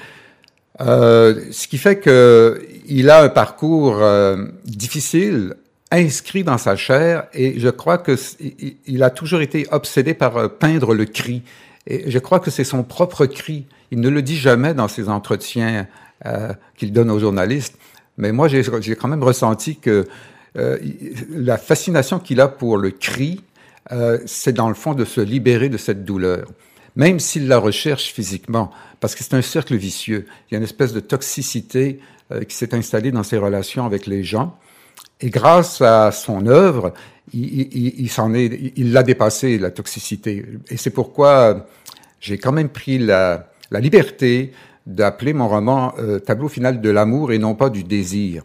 Euh, 0.82 1.42
ce 1.52 1.68
qui 1.68 1.78
fait 1.78 1.98
que 2.00 2.62
il 2.88 3.10
a 3.10 3.24
un 3.24 3.30
parcours 3.30 4.02
euh, 4.02 4.46
difficile, 4.66 5.56
inscrit 5.92 6.44
dans 6.44 6.58
sa 6.58 6.76
chair, 6.76 7.28
et 7.34 7.60
je 7.60 7.70
crois 7.70 7.98
que 7.98 8.16
il 8.86 9.04
a 9.04 9.10
toujours 9.10 9.42
été 9.42 9.68
obsédé 9.72 10.14
par 10.14 10.38
euh, 10.38 10.48
peindre 10.48 10.94
le 10.94 11.06
cri. 11.06 11.44
Et 11.88 12.10
je 12.10 12.20
crois 12.20 12.40
que 12.40 12.52
c'est 12.52 12.64
son 12.64 12.84
propre 12.84 13.26
cri. 13.26 13.66
Il 13.92 14.00
ne 14.02 14.10
le 14.10 14.22
dit 14.22 14.38
jamais 14.38 14.74
dans 14.74 14.88
ses 14.88 15.08
entretiens 15.08 15.88
euh, 16.26 16.54
qu'il 16.78 16.94
donne 16.94 17.12
aux 17.12 17.20
journalistes, 17.20 17.78
mais 18.18 18.32
moi 18.32 18.48
j'ai 18.48 18.96
quand 18.96 19.10
même 19.10 19.22
ressenti 19.22 19.76
que 19.76 20.08
euh, 20.58 20.78
la 21.30 21.58
fascination 21.58 22.20
qu'il 22.20 22.40
a 22.40 22.48
pour 22.48 22.78
le 22.78 22.90
cri, 22.90 23.42
euh, 23.92 24.20
c'est 24.26 24.54
dans 24.54 24.70
le 24.70 24.76
fond 24.76 24.94
de 24.94 25.04
se 25.04 25.20
libérer 25.20 25.68
de 25.68 25.76
cette 25.76 26.06
douleur, 26.06 26.48
même 26.96 27.20
s'il 27.20 27.50
la 27.50 27.58
recherche 27.58 28.14
physiquement, 28.14 28.72
parce 29.02 29.14
que 29.14 29.26
c'est 29.26 29.34
un 29.34 29.42
cercle 29.42 29.76
vicieux. 29.76 30.26
Il 30.50 30.54
y 30.54 30.56
a 30.56 30.58
une 30.58 30.64
espèce 30.64 30.94
de 30.94 31.02
toxicité 31.02 32.00
qui 32.48 32.56
s'est 32.56 32.74
installée 32.74 33.12
dans 33.12 33.24
ses 33.24 33.38
relations 33.38 33.86
avec 33.86 34.08
les 34.08 34.24
gens. 34.24 34.58
Et 35.20 35.30
grâce 35.30 35.82
à 35.82 36.14
son 36.14 36.48
œuvre, 36.48 36.94
il, 37.34 37.60
est, 37.60 38.72
il 38.78 38.94
l'a 38.94 39.04
dépassé 39.04 39.60
la 39.60 39.70
toxicité. 39.70 40.46
Et 40.70 40.78
c'est 40.78 40.90
pourquoi 40.92 41.68
j'ai 42.22 42.38
quand 42.38 42.54
même 42.54 42.70
pris 42.70 42.98
la 42.98 43.50
liberté 43.72 44.54
d'appeler 44.86 45.34
mon 45.34 45.48
roman 45.48 45.94
euh, 46.00 46.20
Tableau 46.20 46.48
final 46.48 46.82
de 46.82 46.90
l'amour 46.90 47.32
et 47.32 47.40
non 47.40 47.56
pas 47.56 47.70
du 47.70 47.84
désir 47.84 48.44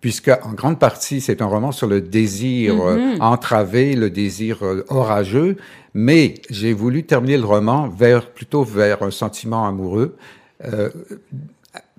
puisque 0.00 0.30
en 0.42 0.52
grande 0.52 0.78
partie 0.78 1.20
c'est 1.20 1.42
un 1.42 1.46
roman 1.46 1.72
sur 1.72 1.86
le 1.86 2.00
désir 2.00 2.80
euh, 2.80 2.96
mhm. 2.96 3.22
entravé, 3.22 3.94
le 3.94 4.10
désir 4.10 4.62
euh, 4.62 4.84
orageux, 4.88 5.56
mais 5.94 6.34
j'ai 6.48 6.72
voulu 6.72 7.04
terminer 7.04 7.36
le 7.36 7.44
roman 7.44 7.88
vers 7.88 8.30
plutôt 8.30 8.64
vers 8.64 9.02
un 9.02 9.10
sentiment 9.10 9.66
amoureux. 9.66 10.16
Euh, 10.64 10.90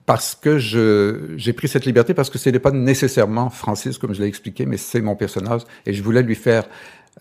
parce 0.05 0.35
que 0.35 0.57
je 0.57 1.33
j'ai 1.37 1.53
pris 1.53 1.67
cette 1.67 1.85
liberté 1.85 2.13
parce 2.13 2.29
que 2.29 2.37
ce 2.37 2.49
n'est 2.49 2.59
pas 2.59 2.71
nécessairement 2.71 3.49
Francis 3.49 3.97
comme 3.97 4.13
je 4.13 4.21
l'ai 4.21 4.27
expliqué, 4.27 4.65
mais 4.65 4.77
c'est 4.77 5.01
mon 5.01 5.15
personnage 5.15 5.61
et 5.85 5.93
je 5.93 6.03
voulais 6.03 6.23
lui 6.23 6.35
faire 6.35 6.65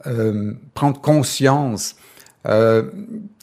euh, 0.06 0.54
prendre 0.74 1.00
conscience 1.00 1.96
euh, 2.46 2.90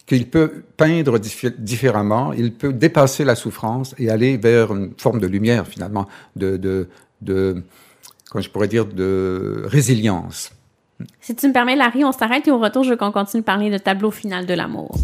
qu'il 0.06 0.30
peut 0.30 0.64
peindre 0.78 1.20
différemment, 1.20 2.34
il 2.34 2.54
peut 2.54 2.74
dépasser 2.74 3.26
la 3.26 3.36
souffrance 3.36 3.94
et 3.98 4.10
aller 4.10 4.38
vers 4.38 4.74
une 4.74 4.94
forme 4.98 5.20
de 5.20 5.28
lumière 5.28 5.68
finalement, 5.68 6.08
de, 6.36 6.58
de, 6.58 6.88
de, 7.22 7.62
comment 8.30 8.42
je 8.42 8.50
pourrais 8.50 8.70
dire, 8.70 8.86
de 8.86 9.64
résilience. 9.66 10.52
Si 11.20 11.36
tu 11.36 11.48
me 11.48 11.54
permets, 11.54 11.76
Larry, 11.76 12.04
on 12.04 12.12
s'arrête 12.12 12.48
et 12.48 12.52
au 12.52 12.58
retour, 12.58 12.84
je 12.84 12.92
veux 12.92 12.96
qu'on 12.96 13.12
continue 13.12 13.42
de 13.42 13.46
parler 13.46 13.70
de 13.70 13.78
tableau 13.78 14.12
final 14.12 14.46
de 14.46 14.54
l'amour. 14.54 14.98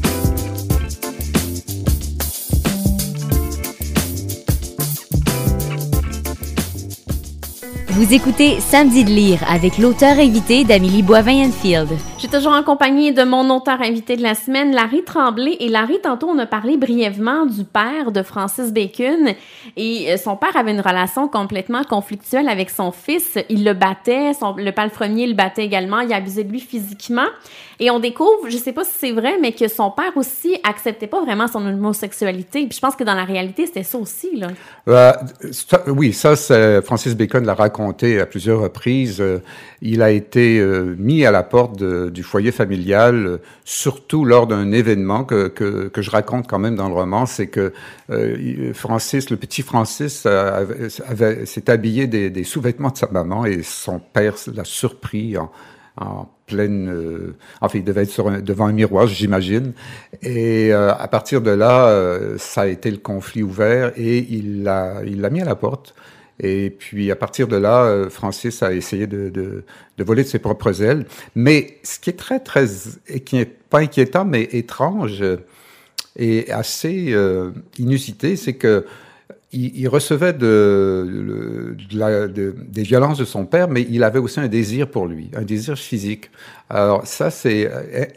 Vous 7.89 8.11
écoutez 8.11 8.59
Samedi 8.59 9.03
de 9.03 9.11
lire 9.11 9.39
avec 9.47 9.77
l'auteur 9.77 10.17
invité 10.17 10.63
d'Amélie 10.63 11.03
Boivin-Enfield. 11.03 11.89
Je 12.23 12.29
suis 12.29 12.37
toujours 12.37 12.53
en 12.53 12.63
compagnie 12.63 13.11
de 13.11 13.23
mon 13.23 13.53
auteur 13.53 13.81
invité 13.81 14.15
de 14.15 14.23
la 14.23 14.33
semaine, 14.33 14.73
Larry 14.73 15.03
Tremblay. 15.03 15.57
Et 15.59 15.67
Larry, 15.67 15.99
tantôt, 16.01 16.29
on 16.29 16.39
a 16.39 16.45
parlé 16.45 16.77
brièvement 16.77 17.45
du 17.45 17.65
père 17.65 18.13
de 18.13 18.23
Francis 18.23 18.71
Bacon. 18.71 19.33
Et 19.75 20.05
euh, 20.07 20.15
son 20.15 20.37
père 20.37 20.55
avait 20.55 20.71
une 20.71 20.79
relation 20.79 21.27
complètement 21.27 21.83
conflictuelle 21.83 22.47
avec 22.47 22.69
son 22.69 22.93
fils. 22.93 23.37
Il 23.49 23.65
le 23.65 23.73
battait, 23.73 24.31
le 24.57 24.71
palefrenier 24.71 25.27
le 25.27 25.33
battait 25.33 25.65
également, 25.65 25.99
il 25.99 26.13
abusait 26.13 26.45
de 26.45 26.51
lui 26.53 26.61
physiquement. 26.61 27.27
Et 27.81 27.91
on 27.91 27.99
découvre, 27.99 28.47
je 28.47 28.55
sais 28.55 28.71
pas 28.71 28.85
si 28.85 28.93
c'est 28.97 29.11
vrai, 29.11 29.33
mais 29.41 29.51
que 29.51 29.67
son 29.67 29.91
père 29.91 30.15
aussi 30.15 30.57
acceptait 30.63 31.07
pas 31.07 31.21
vraiment 31.21 31.49
son 31.49 31.65
homosexualité. 31.65 32.65
Puis 32.67 32.75
je 32.75 32.79
pense 32.79 32.95
que 32.95 33.03
dans 33.03 33.15
la 33.15 33.25
réalité, 33.25 33.65
c'était 33.65 33.83
ça 33.83 33.97
aussi, 33.97 34.37
là. 34.37 34.47
Euh, 34.87 35.11
oui, 35.87 36.13
ça, 36.13 36.35
Francis 36.83 37.17
Bacon 37.17 37.45
l'a 37.45 37.55
raconté 37.55 38.21
à 38.21 38.25
plusieurs 38.25 38.61
reprises. 38.61 39.19
Euh, 39.19 39.39
il 39.81 40.01
a 40.01 40.11
été 40.11 40.63
mis 40.97 41.25
à 41.25 41.31
la 41.31 41.43
porte 41.43 41.77
du 42.13 42.23
foyer 42.23 42.51
familial, 42.51 43.25
euh, 43.25 43.37
surtout 43.65 44.23
lors 44.23 44.47
d'un 44.47 44.71
événement 44.71 45.25
que, 45.25 45.47
que, 45.47 45.87
que, 45.89 46.01
je 46.01 46.11
raconte 46.11 46.47
quand 46.47 46.59
même 46.59 46.75
dans 46.75 46.87
le 46.87 46.93
roman, 46.93 47.25
c'est 47.25 47.47
que 47.47 47.73
Francis, 48.73 49.29
le 49.29 49.37
petit 49.37 49.61
Francis, 49.61 50.27
s'est 51.45 51.69
habillé 51.69 52.07
des, 52.07 52.43
sous-vêtements 52.43 52.91
de 52.91 52.97
sa 52.97 53.09
maman 53.11 53.45
et 53.45 53.63
son 53.63 53.99
père 53.99 54.35
l'a 54.53 54.63
surpris 54.63 55.37
en, 55.37 55.51
en 55.97 56.27
pleine... 56.45 56.89
Euh, 56.89 57.35
enfin, 57.61 57.79
il 57.79 57.83
devait 57.83 58.03
être 58.03 58.41
devant 58.41 58.67
un 58.67 58.73
miroir, 58.73 59.07
j'imagine. 59.07 59.73
Et 60.21 60.73
euh, 60.73 60.93
à 60.93 61.07
partir 61.07 61.41
de 61.41 61.51
là, 61.51 61.87
euh, 61.87 62.37
ça 62.37 62.61
a 62.61 62.67
été 62.67 62.91
le 62.91 62.97
conflit 62.97 63.43
ouvert 63.43 63.91
et 63.95 64.19
il 64.29 64.63
l'a 64.63 65.01
mis 65.03 65.41
à 65.41 65.45
la 65.45 65.55
porte. 65.55 65.95
Et 66.43 66.69
puis, 66.69 67.09
à 67.09 67.15
partir 67.15 67.47
de 67.47 67.55
là, 67.55 68.09
Francis 68.09 68.61
a 68.61 68.73
essayé 68.73 69.07
de, 69.07 69.29
de, 69.29 70.03
voler 70.03 70.23
de 70.23 70.27
ses 70.27 70.39
propres 70.39 70.83
ailes. 70.83 71.05
Mais 71.35 71.77
ce 71.83 71.99
qui 71.99 72.09
est 72.09 72.17
très, 72.17 72.39
très... 72.39 72.65
et 73.07 73.21
qui 73.21 73.37
n'est 73.37 73.45
pas 73.45 73.79
inquiétant, 73.79 74.25
mais 74.25 74.43
étrange 74.51 75.23
et 76.17 76.51
assez 76.51 77.15
inusité, 77.79 78.35
c'est 78.35 78.53
que 78.53 78.85
il, 79.53 79.87
recevait 79.87 80.33
de, 80.33 81.75
des 82.67 82.81
violences 82.81 83.19
de 83.19 83.25
son 83.25 83.45
père, 83.45 83.67
mais 83.67 83.85
il 83.87 84.03
avait 84.03 84.19
aussi 84.19 84.39
un 84.39 84.47
désir 84.47 84.89
pour 84.89 85.05
lui, 85.05 85.29
un 85.35 85.43
désir 85.43 85.77
physique. 85.77 86.31
Alors 86.69 87.05
ça, 87.05 87.29
c'est 87.29 87.69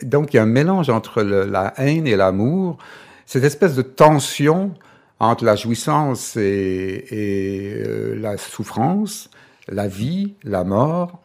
donc 0.02 0.32
il 0.32 0.38
y 0.38 0.40
a 0.40 0.44
un 0.44 0.46
mélange 0.46 0.88
entre 0.88 1.22
la 1.22 1.74
haine 1.76 2.06
et 2.06 2.16
l'amour. 2.16 2.78
cette 3.26 3.44
espèce 3.44 3.74
de 3.74 3.82
tension 3.82 4.72
entre 5.18 5.44
la 5.44 5.56
jouissance 5.56 6.36
et, 6.36 7.06
et 7.10 7.82
euh, 7.86 8.14
la 8.20 8.36
souffrance, 8.36 9.30
la 9.68 9.88
vie, 9.88 10.34
la 10.44 10.64
mort, 10.64 11.20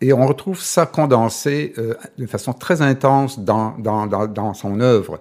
et 0.00 0.12
on 0.12 0.26
retrouve 0.26 0.60
ça 0.60 0.86
condensé 0.86 1.72
euh, 1.78 1.94
de 2.18 2.26
façon 2.26 2.52
très 2.52 2.82
intense 2.82 3.38
dans, 3.38 3.76
dans, 3.78 4.06
dans, 4.06 4.26
dans 4.26 4.54
son 4.54 4.80
œuvre. 4.80 5.20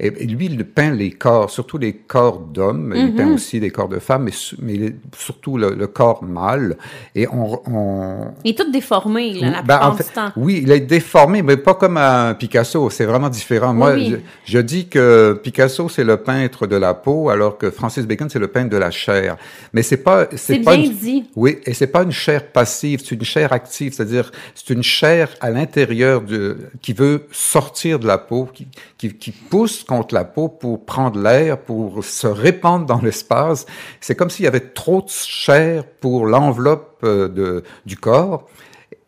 Et, 0.00 0.10
lui, 0.10 0.46
il 0.46 0.64
peint 0.64 0.90
les 0.90 1.12
corps, 1.12 1.50
surtout 1.50 1.78
les 1.78 1.92
corps 1.92 2.40
d'hommes. 2.40 2.92
Il 2.96 3.14
peint 3.14 3.26
mhm. 3.26 3.34
aussi 3.34 3.60
les 3.60 3.70
corps 3.70 3.88
de 3.88 3.98
femmes, 4.00 4.24
mais, 4.24 4.32
mais 4.60 4.94
surtout 5.16 5.56
le, 5.56 5.86
corps 5.86 6.24
mâle. 6.24 6.76
Et 7.14 7.28
on, 7.28 7.60
on... 7.66 8.34
Il 8.44 8.50
est 8.50 8.58
tout 8.58 8.70
déformé, 8.70 9.34
là, 9.34 9.50
la 9.50 9.62
ben, 9.62 9.96
temps. 10.12 10.32
Oui, 10.36 10.60
il 10.64 10.72
est 10.72 10.80
déformé, 10.80 11.42
mais 11.42 11.56
pas 11.56 11.74
comme 11.74 11.96
un 11.96 12.34
Picasso. 12.34 12.90
C'est 12.90 13.04
vraiment 13.04 13.28
différent. 13.28 13.72
Moi, 13.72 13.96
Je, 14.44 14.58
dis 14.58 14.88
que 14.88 15.38
Picasso, 15.42 15.88
c'est 15.88 16.04
le 16.04 16.16
peintre 16.16 16.66
de 16.66 16.76
la 16.76 16.94
peau, 16.94 17.28
alors 17.28 17.56
que 17.56 17.70
Francis 17.70 18.06
Bacon, 18.06 18.28
c'est 18.28 18.40
le 18.40 18.48
peintre 18.48 18.70
de 18.70 18.76
la 18.76 18.90
chair. 18.90 19.36
Mais 19.72 19.82
c'est 19.82 19.98
pas... 19.98 20.26
C'est 20.34 20.58
bien 20.58 20.78
dit. 20.78 21.30
Oui, 21.36 21.58
et 21.64 21.74
c'est 21.74 21.86
pas 21.86 22.02
une 22.02 22.12
chair 22.12 22.48
passive, 22.48 23.00
c'est 23.04 23.14
une 23.14 23.24
chair 23.24 23.52
active. 23.52 23.92
C'est-à-dire, 23.94 24.32
c'est 24.54 24.70
une 24.70 24.82
chair 24.82 25.28
à 25.40 25.50
l'intérieur 25.50 26.22
de, 26.22 26.56
qui 26.82 26.92
veut 26.92 27.26
sortir 27.30 28.00
de 28.00 28.06
la 28.06 28.18
peau, 28.18 28.48
qui, 28.52 28.66
qui, 28.98 29.14
qui 29.14 29.30
pousse 29.30 29.83
contre 29.84 30.14
la 30.14 30.24
peau 30.24 30.48
pour 30.48 30.84
prendre 30.84 31.20
l'air, 31.20 31.58
pour 31.58 32.04
se 32.04 32.26
répandre 32.26 32.86
dans 32.86 33.00
l'espace. 33.00 33.66
C'est 34.00 34.14
comme 34.14 34.30
s'il 34.30 34.44
y 34.44 34.48
avait 34.48 34.60
trop 34.60 35.02
de 35.02 35.08
chair 35.08 35.84
pour 35.84 36.26
l'enveloppe 36.26 36.98
euh, 37.04 37.62
du 37.86 37.96
corps. 37.96 38.48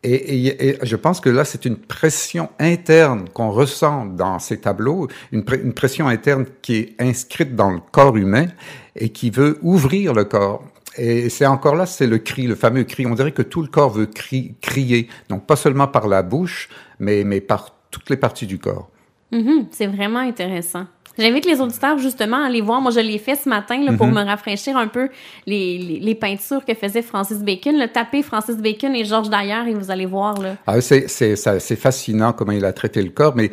Et, 0.08 0.78
je 0.82 0.96
pense 0.96 1.20
que 1.20 1.28
là, 1.28 1.44
c'est 1.44 1.64
une 1.64 1.76
pression 1.76 2.48
interne 2.60 3.28
qu'on 3.30 3.50
ressent 3.50 4.06
dans 4.06 4.38
ces 4.38 4.60
tableaux, 4.60 5.08
une, 5.32 5.44
une, 5.64 5.72
pression 5.72 6.06
interne 6.06 6.46
qui 6.62 6.76
est 6.76 6.94
inscrite 7.00 7.56
dans 7.56 7.70
le 7.70 7.80
corps 7.90 8.16
humain 8.16 8.46
et 8.94 9.08
qui 9.08 9.30
veut 9.30 9.58
ouvrir 9.62 10.14
le 10.14 10.24
corps. 10.24 10.62
Et 10.96 11.28
c'est 11.28 11.46
encore 11.46 11.74
là, 11.74 11.86
c'est 11.86 12.06
le 12.06 12.18
cri, 12.18 12.46
le 12.46 12.54
fameux 12.54 12.84
cri. 12.84 13.06
On 13.06 13.14
dirait 13.14 13.32
que 13.32 13.42
tout 13.42 13.62
le 13.62 13.68
corps 13.68 13.90
veut 13.90 14.06
crier, 14.06 15.08
donc 15.28 15.46
pas 15.46 15.56
seulement 15.56 15.88
par 15.88 16.08
la 16.08 16.22
bouche, 16.22 16.68
mais, 16.98 17.24
mais 17.24 17.40
par 17.40 17.74
toutes 17.90 18.08
les 18.08 18.16
parties 18.16 18.46
du 18.46 18.58
corps. 18.58 18.88
Mhm, 19.32 19.66
c'est 19.70 19.86
vraiment 19.86 20.20
intéressant. 20.20 20.86
J'invite 21.18 21.46
les 21.46 21.60
auditeurs 21.60 21.98
justement 21.98 22.42
à 22.42 22.46
aller 22.46 22.60
voir. 22.60 22.80
Moi, 22.80 22.90
je 22.90 23.00
l'ai 23.00 23.18
fait 23.18 23.36
ce 23.36 23.48
matin 23.48 23.82
là, 23.82 23.92
pour 23.94 24.06
mhm. 24.06 24.14
me 24.14 24.22
rafraîchir 24.22 24.76
un 24.76 24.86
peu 24.86 25.08
les, 25.46 25.78
les, 25.78 26.14
peintures 26.14 26.64
que 26.64 26.74
faisait 26.74 27.02
Francis 27.02 27.38
Bacon. 27.38 27.78
Le 27.78 27.88
taper 27.88 28.22
Francis 28.22 28.56
Bacon 28.56 28.94
et 28.94 29.04
Georges 29.04 29.30
Dayer 29.30 29.70
et 29.70 29.74
vous 29.74 29.90
allez 29.90 30.06
voir. 30.06 30.40
Là. 30.40 30.56
Ah, 30.66 30.80
c'est, 30.80 31.76
fascinant 31.76 32.32
comment 32.32 32.52
il 32.52 32.64
a 32.64 32.72
traité 32.72 33.02
le 33.02 33.10
corps, 33.10 33.34
mais 33.34 33.50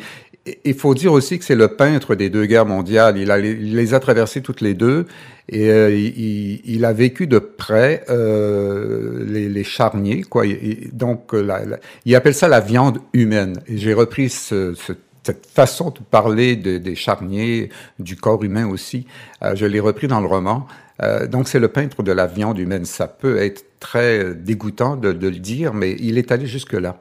il 0.64 0.74
faut 0.74 0.92
dire 0.92 1.12
aussi 1.12 1.38
que 1.38 1.44
c'est 1.44 1.54
le 1.54 1.68
peintre 1.68 2.14
des 2.14 2.28
deux 2.28 2.44
guerres 2.44 2.66
mondiales. 2.66 3.16
Il, 3.16 3.30
a, 3.30 3.38
il 3.38 3.74
les 3.74 3.94
a 3.94 4.00
traversées 4.00 4.42
toutes 4.42 4.60
les 4.60 4.74
deux 4.74 5.06
et 5.48 5.70
euh, 5.70 5.90
il, 5.90 6.60
il, 6.66 6.84
a 6.84 6.92
vécu 6.92 7.26
de 7.26 7.38
près 7.38 8.04
euh, 8.10 9.24
les, 9.26 9.48
les, 9.48 9.64
charniers. 9.64 10.22
Quoi. 10.22 10.44
donc, 10.92 11.32
la, 11.32 11.62
il 12.04 12.14
appelle 12.14 12.34
ça 12.34 12.48
la 12.48 12.60
viande 12.60 12.98
humaine. 13.14 13.60
J'ai 13.68 13.94
repris 13.94 14.28
ce, 14.28 14.74
ce 14.74 14.92
cette 15.24 15.46
façon 15.46 15.90
de 15.90 16.00
parler 16.00 16.56
des 16.56 16.94
charniers, 16.94 17.70
du 17.98 18.16
corps 18.16 18.42
humain 18.44 18.68
aussi, 18.68 19.06
euh, 19.42 19.54
je 19.54 19.66
l'ai 19.66 19.80
repris 19.80 20.06
dans 20.06 20.20
le 20.20 20.26
roman. 20.26 20.66
Euh, 21.02 21.26
donc 21.26 21.48
c'est 21.48 21.58
le 21.58 21.68
peintre 21.68 22.02
de 22.02 22.12
la 22.12 22.26
viande 22.26 22.58
humaine. 22.58 22.84
Ça 22.84 23.08
peut 23.08 23.38
être 23.38 23.64
très 23.80 24.34
dégoûtant 24.34 24.96
de, 24.96 25.12
de 25.12 25.28
le 25.28 25.38
dire, 25.38 25.74
mais 25.74 25.96
il 25.98 26.18
est 26.18 26.30
allé 26.30 26.46
jusque-là. 26.46 27.00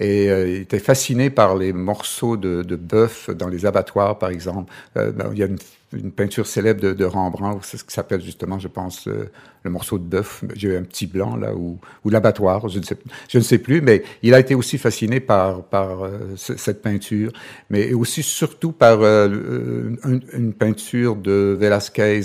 Et 0.00 0.28
euh, 0.30 0.48
il 0.48 0.56
était 0.62 0.80
fasciné 0.80 1.30
par 1.30 1.56
les 1.56 1.72
morceaux 1.72 2.36
de, 2.36 2.62
de 2.62 2.76
bœuf 2.76 3.30
dans 3.30 3.48
les 3.48 3.64
abattoirs, 3.64 4.18
par 4.18 4.30
exemple. 4.30 4.72
Euh, 4.96 5.12
ben, 5.12 5.30
il 5.32 5.38
y 5.38 5.42
a 5.42 5.46
une, 5.46 5.58
une, 5.92 6.10
peinture 6.10 6.48
célèbre 6.48 6.80
de, 6.80 6.92
de 6.92 7.04
Rembrandt, 7.04 7.60
c'est 7.62 7.76
ce 7.76 7.84
qui 7.84 7.94
s'appelle 7.94 8.20
justement, 8.20 8.58
je 8.58 8.66
pense, 8.66 9.06
euh, 9.06 9.30
le 9.62 9.70
morceau 9.70 9.98
de 9.98 10.04
bœuf. 10.04 10.44
J'ai 10.56 10.76
un 10.76 10.82
petit 10.82 11.06
blanc 11.06 11.36
là, 11.36 11.54
ou, 11.54 11.78
ou 12.04 12.10
l'abattoir, 12.10 12.68
je 12.68 12.80
ne 12.80 12.84
sais, 12.84 12.96
je 13.28 13.38
ne 13.38 13.44
sais 13.44 13.58
plus. 13.58 13.80
Mais 13.82 14.02
il 14.24 14.34
a 14.34 14.40
été 14.40 14.56
aussi 14.56 14.78
fasciné 14.78 15.20
par 15.20 15.62
par 15.62 16.08
cette 16.36 16.82
peinture, 16.82 17.30
mais 17.70 17.92
aussi 17.92 18.24
surtout 18.24 18.72
par 18.72 19.04
une, 19.04 19.96
une, 20.32 20.52
peinture 20.54 21.14
de 21.14 21.56
Velázquez 21.58 22.22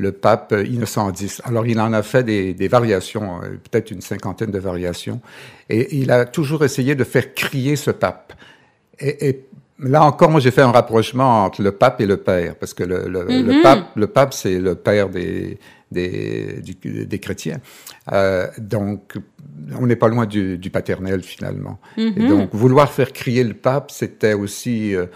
le 0.00 0.12
pape 0.12 0.54
Innocent 0.74 1.12
X. 1.12 1.42
Alors, 1.44 1.66
il 1.66 1.78
en 1.78 1.92
a 1.92 2.02
fait 2.02 2.24
des, 2.24 2.54
des 2.54 2.68
variations, 2.68 3.42
euh, 3.42 3.58
peut-être 3.64 3.90
une 3.90 4.00
cinquantaine 4.00 4.50
de 4.50 4.58
variations, 4.58 5.20
et 5.68 5.82
il 6.00 6.10
a 6.10 6.24
toujours 6.24 6.64
essayé 6.64 6.94
de 6.94 7.04
faire 7.04 7.34
crier 7.34 7.76
ce 7.76 7.90
pape. 7.90 8.32
Et, 8.98 9.28
et 9.28 9.44
là 9.78 10.02
encore, 10.02 10.30
moi, 10.30 10.40
j'ai 10.40 10.50
fait 10.50 10.62
un 10.62 10.72
rapprochement 10.72 11.44
entre 11.44 11.62
le 11.62 11.72
pape 11.72 12.00
et 12.00 12.06
le 12.06 12.16
père, 12.16 12.56
parce 12.56 12.74
que 12.74 12.84
le, 12.84 13.08
le, 13.08 13.24
le 13.24 13.52
mm-hmm. 13.52 13.62
pape, 13.62 13.84
le 13.94 14.06
pape, 14.06 14.32
c'est 14.32 14.58
le 14.58 14.74
père 14.74 15.08
des, 15.10 15.58
des, 15.92 16.62
des 17.12 17.18
chrétiens. 17.18 17.60
Euh, 18.12 18.46
donc, 18.58 19.18
on 19.78 19.86
n'est 19.86 19.96
pas 19.96 20.08
loin 20.08 20.26
du, 20.26 20.56
du 20.56 20.70
paternel, 20.70 21.22
finalement. 21.22 21.78
Et 21.96 22.10
mm-hmm. 22.10 22.28
donc, 22.28 22.54
vouloir 22.54 22.90
faire 22.90 23.12
crier 23.12 23.44
le 23.44 23.54
pape, 23.54 23.90
c'était 23.90 24.34
aussi... 24.34 24.94
Euh, 24.94 25.06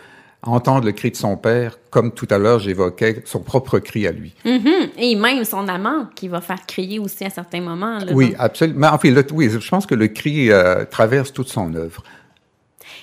entendre 0.46 0.86
le 0.86 0.92
cri 0.92 1.10
de 1.10 1.16
son 1.16 1.36
père, 1.36 1.78
comme 1.90 2.12
tout 2.12 2.28
à 2.30 2.38
l'heure 2.38 2.58
j'évoquais 2.58 3.22
son 3.24 3.40
propre 3.40 3.78
cri 3.78 4.06
à 4.06 4.12
lui. 4.12 4.34
Mm-hmm. 4.44 4.90
Et 4.98 5.16
même 5.16 5.44
son 5.44 5.68
amant 5.68 6.06
qui 6.14 6.28
va 6.28 6.40
faire 6.40 6.64
crier 6.66 6.98
aussi 6.98 7.24
à 7.24 7.30
certains 7.30 7.60
moments. 7.60 7.98
oui, 8.12 8.34
absolument. 8.38 8.88
Enfin, 8.92 9.10
oui, 9.32 9.50
je 9.50 9.68
pense 9.68 9.86
que 9.86 9.94
le 9.94 10.08
cri 10.08 10.50
euh, 10.50 10.84
traverse 10.84 11.32
toute 11.32 11.48
son 11.48 11.74
œuvre. 11.74 12.02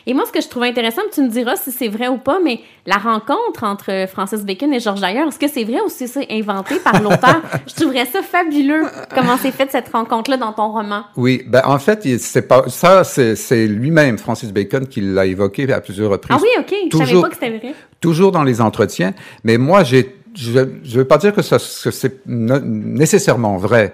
Et 0.07 0.13
moi, 0.13 0.25
ce 0.25 0.31
que 0.31 0.41
je 0.41 0.47
trouve 0.47 0.63
intéressant, 0.63 1.01
tu 1.13 1.21
me 1.21 1.29
diras 1.29 1.55
si 1.55 1.71
c'est 1.71 1.87
vrai 1.87 2.07
ou 2.07 2.17
pas, 2.17 2.39
mais 2.43 2.59
la 2.85 2.97
rencontre 2.97 3.63
entre 3.63 4.07
Francis 4.09 4.43
Bacon 4.43 4.73
et 4.73 4.79
Georges 4.79 5.01
Dayer, 5.01 5.21
est-ce 5.27 5.39
que 5.39 5.47
c'est 5.47 5.63
vrai 5.63 5.79
ou 5.85 5.89
si 5.89 6.07
c'est 6.07 6.27
inventé 6.31 6.75
par 6.79 7.01
l'auteur? 7.01 7.41
je 7.67 7.75
trouverais 7.75 8.05
ça 8.05 8.21
fabuleux, 8.21 8.83
comment 9.13 9.37
c'est 9.37 9.51
fait 9.51 9.69
cette 9.71 9.89
rencontre-là 9.89 10.37
dans 10.37 10.53
ton 10.53 10.71
roman. 10.71 11.03
Oui, 11.17 11.43
ben 11.47 11.61
en 11.65 11.79
fait, 11.79 12.07
c'est 12.17 12.47
pas 12.47 12.67
ça, 12.67 13.03
c'est 13.03 13.67
lui-même, 13.67 14.17
Francis 14.17 14.51
Bacon, 14.51 14.87
qui 14.87 15.01
l'a 15.01 15.25
évoqué 15.25 15.71
à 15.71 15.81
plusieurs 15.81 16.11
reprises. 16.11 16.35
Ah 16.37 16.41
oui, 16.41 16.49
ok, 16.59 16.89
toujours, 16.89 17.05
je 17.05 17.11
savais 17.11 17.21
pas 17.21 17.29
que 17.29 17.33
c'était 17.35 17.57
vrai. 17.57 17.75
Toujours 17.99 18.31
dans 18.31 18.43
les 18.43 18.61
entretiens, 18.61 19.13
mais 19.43 19.57
moi, 19.57 19.83
j'ai 19.83 20.17
je 20.33 20.59
ne 20.59 20.97
veux 20.97 21.05
pas 21.05 21.17
dire 21.17 21.33
que, 21.33 21.41
que 21.41 21.91
c'est 21.91 22.25
nécessairement 22.25 23.57
vrai, 23.57 23.93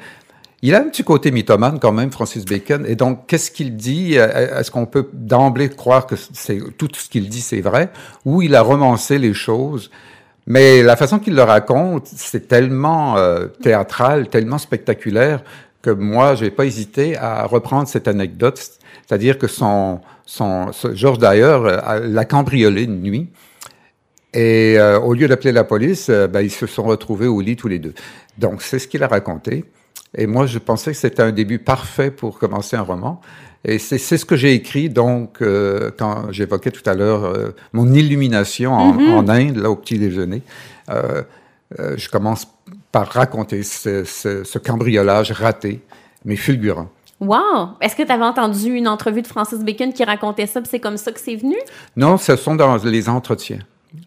il 0.62 0.74
a 0.74 0.80
un 0.80 0.89
petit 0.89 1.04
côté 1.04 1.32
mythomane 1.32 1.80
quand 1.80 1.91
même, 1.91 2.12
Francis 2.12 2.46
Bacon. 2.46 2.86
Et 2.88 2.96
donc, 2.96 3.28
qu'est-ce 3.28 3.52
qu'il 3.52 3.76
dit? 3.76 4.15
Est-ce 4.15 4.72
qu'on 4.72 4.86
peut 4.86 5.08
d'emblée 5.13 5.70
croire 5.70 6.08
que 6.08 6.15
c'est 6.15 6.60
tout 6.78 6.89
ce 6.93 7.10
qu'il 7.10 7.30
dit 7.30 7.41
c'est 7.41 7.62
vrai? 7.62 7.91
Ou 8.26 8.41
il 8.41 8.56
a 8.56 8.62
romancé 8.62 9.20
les 9.20 9.34
choses? 9.34 9.91
Mais 10.48 10.82
la 10.82 10.96
façon 10.96 11.20
qu'il 11.20 11.36
le 11.36 11.43
raconte, 11.43 12.08
c'est 12.08 12.48
tellement 12.48 13.17
euh, 13.17 13.48
théâtral, 13.62 14.30
tellement 14.30 14.58
spectaculaire 14.58 15.43
que 15.82 15.89
moi, 15.89 16.36
j'ai 16.36 16.52
pas 16.52 16.65
hésité 16.65 17.17
à 17.17 17.46
reprendre 17.46 17.88
cette 17.88 18.08
anecdote, 18.08 18.58
c'est-à-dire 19.06 19.38
que 19.38 19.48
son, 19.48 20.00
son, 20.26 20.72
Georges 20.93 21.20
d'ailleurs 21.20 21.65
euh, 21.65 22.00
l'a 22.08 22.24
cambriolé 22.24 22.84
une 22.84 23.02
nuit. 23.02 23.30
Et 24.34 24.80
euh, 24.80 25.00
au 25.00 25.13
lieu 25.13 25.28
d'appeler 25.28 25.52
la 25.52 25.65
police, 25.65 26.10
ben, 26.10 26.41
ils 26.41 26.52
se 26.52 26.65
sont 26.65 26.84
retrouvés 26.84 27.28
au 27.28 27.41
lit 27.41 27.58
tous 27.58 27.67
les 27.67 27.80
deux. 27.80 27.93
Donc, 28.38 28.62
c'est 28.62 28.80
ce 28.80 28.88
qu'il 28.88 29.04
a 29.04 29.08
raconté. 29.08 29.65
Et 30.15 30.27
moi, 30.27 30.45
je 30.45 30.60
pensais 30.60 30.91
que 30.91 30.97
c'était 30.97 31.23
un 31.23 31.31
début 31.31 31.60
parfait 31.60 32.12
pour 32.12 32.39
commencer 32.39 32.75
un 32.75 32.81
roman. 32.81 33.21
Et 33.65 33.79
c'est 33.79 33.97
ce 33.97 34.23
que 34.23 34.36
j'ai 34.36 34.53
écrit, 34.53 34.89
donc, 34.89 35.41
euh, 35.41 35.91
quand 35.97 36.31
j'évoquais 36.31 36.71
tout 36.71 36.88
à 36.89 36.93
l'heure 36.93 37.25
euh, 37.25 37.49
mon 37.73 37.91
illumination 37.93 38.73
en, 38.73 38.93
mm-hmm. 38.93 39.13
en, 39.13 39.29
Inde, 39.29 39.57
là, 39.57 39.69
au 39.69 39.75
petit 39.75 39.99
déjeuner. 39.99 40.41
Euh, 40.89 41.23
je 41.97 42.07
commence 42.07 42.47
par 42.93 43.07
raconter 43.07 43.63
ce, 43.63 44.05
ce, 44.05 44.45
ce 44.45 44.57
cambriolage 44.57 45.33
raté, 45.33 45.81
mais 46.23 46.38
fulgurant. 46.38 46.88
Wow! 47.19 47.71
Est-ce 47.81 47.95
que 47.95 48.03
tu 48.03 48.12
avais 48.12 48.23
entendu 48.23 48.73
une 48.73 48.88
entrevue 48.88 49.21
de 49.21 49.27
Francis 49.27 49.60
Bacon 49.60 49.91
qui 49.91 50.03
racontait 50.03 50.45
ça, 50.45 50.62
c'est 50.69 50.79
comme 50.79 50.97
ça 50.97 51.12
que 51.12 51.19
c'est 51.19 51.36
venu? 51.36 51.57
Non, 51.95 52.17
ce 52.17 52.36
sont 52.36 52.55
dans 52.55 52.77
les 52.77 53.10
entretiens. 53.10 53.60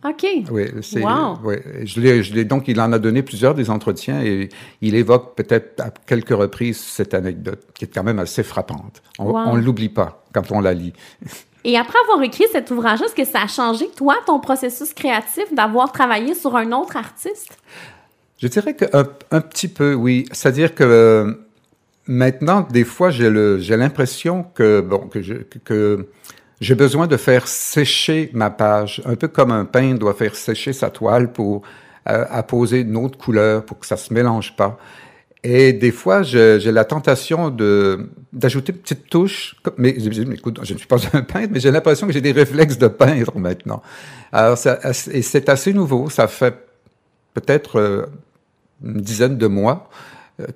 OK. 0.05 0.27
Oui, 0.51 0.65
c'est. 0.83 1.03
Oui, 1.45 1.57
je 1.85 2.01
l'ai, 2.01 2.23
je 2.23 2.43
donc, 2.43 2.69
il 2.69 2.81
en 2.81 2.93
a 2.93 2.99
donné 2.99 3.23
plusieurs 3.23 3.55
des 3.55 3.71
entretiens 3.71 4.23
et 4.23 4.49
il 4.81 4.95
évoque 4.95 5.37
peut-être 5.37 5.81
à 5.81 5.91
quelques 5.91 6.31
reprises 6.31 6.79
cette 6.79 7.15
anecdote 7.15 7.61
qui 7.75 7.85
est 7.85 7.89
quand 7.89 8.05
même 8.05 8.19
assez 8.19 8.43
frappante. 8.43 9.03
On 9.19 9.57
ne 9.57 9.61
l'oublie 9.61 9.89
pas 9.89 10.25
quand 10.33 10.51
on 10.53 10.61
la 10.61 10.75
lit. 10.75 10.93
Et 11.65 11.77
après 11.77 11.99
avoir 12.05 12.23
écrit 12.23 12.47
cet 12.51 12.71
ouvrage, 12.71 13.03
est-ce 13.03 13.15
que 13.15 13.25
ça 13.25 13.43
a 13.43 13.47
changé, 13.47 13.87
toi, 13.95 14.17
ton 14.27 14.41
processus 14.41 14.95
créatif 14.95 15.53
d'avoir 15.53 15.93
travaillé 15.93 16.35
sur 16.35 16.57
un 16.57 16.73
autre 16.73 16.97
artiste? 16.97 17.59
Je 18.39 18.47
dirais 18.47 18.75
qu'un 18.75 19.07
un 19.31 19.41
petit 19.43 19.69
peu, 19.69 19.93
oui. 19.93 20.25
C'est-à-dire 20.33 20.75
que 20.75 20.85
euh, 20.85 21.35
maintenant, 22.07 22.67
des 22.71 22.85
fois, 22.85 23.11
j'ai, 23.11 23.29
l'impression 23.29 24.45
que, 24.55 24.81
bon, 24.81 25.09
que, 25.09 25.21
je, 25.21 25.35
que 25.35 26.09
j'ai 26.61 26.75
besoin 26.75 27.07
de 27.07 27.17
faire 27.17 27.49
sécher 27.49 28.31
ma 28.35 28.51
page, 28.51 29.03
un 29.07 29.17
peu 29.17 29.29
comme 29.29 29.51
un 29.51 29.65
peintre 29.65 29.99
doit 29.99 30.15
faire 30.15 30.35
sécher 30.35 30.73
sa 30.73 30.91
toile 30.91 31.33
pour 31.33 31.63
euh, 32.09 32.25
apposer 32.29 32.81
une 32.81 32.97
autre 32.97 33.19
couleur, 33.19 33.65
pour 33.65 33.79
que 33.79 33.87
ça 33.87 33.97
se 33.97 34.13
mélange 34.13 34.55
pas. 34.57 34.79
Et 35.43 35.73
des 35.73 35.91
fois, 35.91 36.23
j'ai 36.23 36.59
la 36.71 36.85
tentation 36.85 37.49
de 37.49 38.11
d'ajouter 38.33 38.73
une 38.73 38.79
petite 38.79 39.09
touche. 39.09 39.57
Mais, 39.79 39.91
écoute, 39.91 40.61
je 40.63 40.75
ne 40.75 40.79
suis 40.79 40.87
pas 40.87 40.99
un 41.15 41.23
peintre, 41.23 41.49
mais 41.51 41.61
j'ai 41.61 41.71
l'impression 41.71 42.07
que 42.07 42.13
j'ai 42.13 42.21
des 42.21 42.33
réflexes 42.33 42.77
de 42.77 42.89
peintre 42.89 43.39
maintenant. 43.39 43.83
Alors, 44.33 44.59
et 45.13 45.23
c'est 45.23 45.49
assez 45.49 45.73
nouveau. 45.73 46.11
Ça 46.11 46.29
fait 46.29 46.55
peut-être 47.33 47.77
euh, 47.77 48.07
une 48.85 49.01
dizaine 49.01 49.39
de 49.39 49.47
mois 49.47 49.89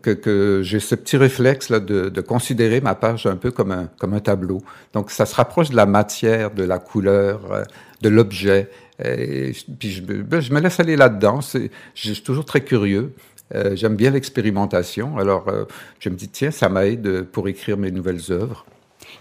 que, 0.02 0.60
j'ai 0.62 0.80
ce 0.80 0.94
petit 0.94 1.16
réflexe 1.16 1.70
là 1.70 1.80
de, 1.80 2.20
considérer 2.20 2.80
ma 2.80 2.94
page 2.94 3.26
un 3.26 3.36
peu 3.36 3.50
comme 3.50 3.72
un 3.72 3.88
comme 3.98 4.14
un 4.14 4.20
tableau. 4.20 4.62
Donc, 4.92 5.10
ça 5.10 5.26
se 5.26 5.34
rapproche 5.34 5.70
de 5.70 5.76
la 5.76 5.86
matière, 5.86 6.50
de 6.50 6.64
la 6.64 6.78
couleur, 6.78 7.52
euh, 7.52 7.64
de 8.02 8.08
l'objet. 8.08 8.70
Et 9.04 9.52
puis 9.78 9.90
je, 9.90 10.02
ben, 10.02 10.40
je 10.40 10.52
me 10.52 10.60
laisse 10.60 10.78
aller 10.78 10.96
là-dedans. 10.96 11.40
Je 11.42 12.12
suis 12.12 12.22
toujours 12.22 12.44
très 12.44 12.60
curieux. 12.60 13.12
Euh, 13.54 13.76
j'aime 13.76 13.96
bien 13.96 14.10
l'expérimentation. 14.10 15.18
Alors, 15.18 15.48
euh, 15.48 15.64
je 16.00 16.08
me 16.08 16.14
dis, 16.14 16.28
tiens, 16.28 16.50
ça 16.50 16.68
m'aide 16.68 17.24
pour 17.24 17.48
écrire 17.48 17.76
mes 17.76 17.90
nouvelles 17.90 18.30
œuvres. 18.30 18.64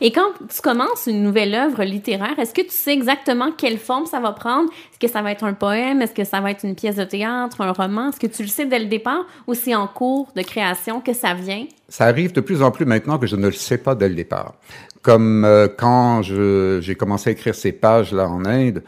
Et 0.01 0.11
quand 0.11 0.31
tu 0.53 0.61
commences 0.61 1.07
une 1.07 1.23
nouvelle 1.23 1.53
œuvre 1.53 1.83
littéraire, 1.83 2.37
est-ce 2.39 2.53
que 2.53 2.61
tu 2.61 2.71
sais 2.71 2.93
exactement 2.93 3.51
quelle 3.51 3.77
forme 3.77 4.05
ça 4.05 4.19
va 4.19 4.31
prendre? 4.31 4.69
Est-ce 4.91 4.99
que 4.99 5.07
ça 5.07 5.21
va 5.21 5.31
être 5.31 5.43
un 5.43 5.53
poème? 5.53 6.01
Est-ce 6.01 6.13
que 6.13 6.23
ça 6.23 6.41
va 6.41 6.51
être 6.51 6.63
une 6.63 6.75
pièce 6.75 6.95
de 6.95 7.03
théâtre, 7.03 7.61
un 7.61 7.71
roman? 7.71 8.09
Est-ce 8.09 8.19
que 8.19 8.27
tu 8.27 8.43
le 8.43 8.47
sais 8.47 8.65
dès 8.65 8.79
le 8.79 8.85
départ 8.85 9.25
ou 9.47 9.53
c'est 9.53 9.75
en 9.75 9.87
cours 9.87 10.31
de 10.35 10.41
création 10.41 11.01
que 11.01 11.13
ça 11.13 11.33
vient? 11.33 11.65
Ça 11.89 12.05
arrive 12.05 12.33
de 12.33 12.41
plus 12.41 12.61
en 12.61 12.71
plus 12.71 12.85
maintenant 12.85 13.17
que 13.17 13.27
je 13.27 13.35
ne 13.35 13.47
le 13.47 13.53
sais 13.53 13.77
pas 13.77 13.95
dès 13.95 14.09
le 14.09 14.15
départ. 14.15 14.55
Comme 15.01 15.45
euh, 15.45 15.67
quand 15.67 16.21
j'ai 16.21 16.95
commencé 16.95 17.29
à 17.29 17.33
écrire 17.33 17.55
ces 17.55 17.71
pages-là 17.71 18.27
en 18.27 18.45
Inde, 18.45 18.83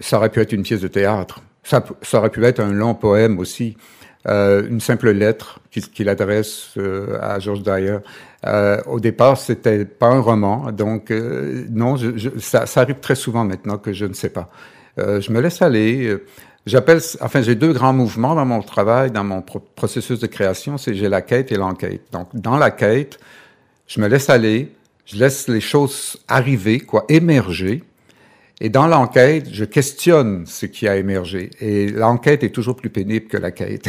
ça 0.00 0.18
aurait 0.18 0.30
pu 0.30 0.40
être 0.40 0.52
une 0.52 0.62
pièce 0.62 0.80
de 0.80 0.88
théâtre. 0.88 1.40
Ça, 1.62 1.84
ça 2.02 2.18
aurait 2.18 2.30
pu 2.30 2.44
être 2.44 2.60
un 2.60 2.72
long 2.72 2.94
poème 2.94 3.38
aussi 3.38 3.76
euh, 4.28 4.66
une 4.68 4.80
simple 4.80 5.10
lettre 5.10 5.60
qu'il 5.70 6.08
adresse 6.08 6.70
euh, 6.78 7.18
à 7.20 7.38
George 7.38 7.62
Dyer. 7.62 7.98
Euh, 8.46 8.80
au 8.86 9.00
départ, 9.00 9.36
c'était 9.38 9.84
pas 9.84 10.08
un 10.08 10.20
roman, 10.20 10.72
donc 10.72 11.10
euh, 11.10 11.64
non, 11.70 11.96
je, 11.96 12.16
je, 12.16 12.30
ça, 12.38 12.66
ça, 12.66 12.82
arrive 12.82 13.00
très 13.00 13.14
souvent 13.14 13.44
maintenant 13.44 13.78
que 13.78 13.92
je 13.92 14.04
ne 14.04 14.14
sais 14.14 14.28
pas. 14.28 14.50
Euh, 14.98 15.20
je 15.20 15.30
me 15.32 15.40
laisse 15.40 15.62
aller. 15.62 16.16
J'appelle, 16.64 17.00
enfin, 17.20 17.42
j'ai 17.42 17.54
deux 17.54 17.72
grands 17.72 17.92
mouvements 17.92 18.34
dans 18.34 18.44
mon 18.44 18.62
travail, 18.62 19.10
dans 19.10 19.24
mon 19.24 19.42
processus 19.42 20.18
de 20.18 20.26
création, 20.26 20.78
c'est 20.78 20.94
j'ai 20.94 21.08
la 21.08 21.22
quête 21.22 21.52
et 21.52 21.56
l'enquête. 21.56 22.02
Donc, 22.12 22.28
dans 22.34 22.56
la 22.56 22.72
quête, 22.72 23.20
je 23.86 24.00
me 24.00 24.08
laisse 24.08 24.28
aller, 24.28 24.72
je 25.04 25.16
laisse 25.16 25.46
les 25.46 25.60
choses 25.60 26.18
arriver, 26.26 26.80
quoi, 26.80 27.04
émerger. 27.08 27.84
Et 28.60 28.70
dans 28.70 28.86
l'enquête, 28.86 29.48
je 29.52 29.64
questionne 29.64 30.46
ce 30.46 30.64
qui 30.64 30.88
a 30.88 30.96
émergé. 30.96 31.50
Et 31.60 31.88
l'enquête 31.88 32.42
est 32.42 32.50
toujours 32.50 32.76
plus 32.76 32.88
pénible 32.88 33.26
que 33.26 33.36
la 33.36 33.50
quête. 33.50 33.86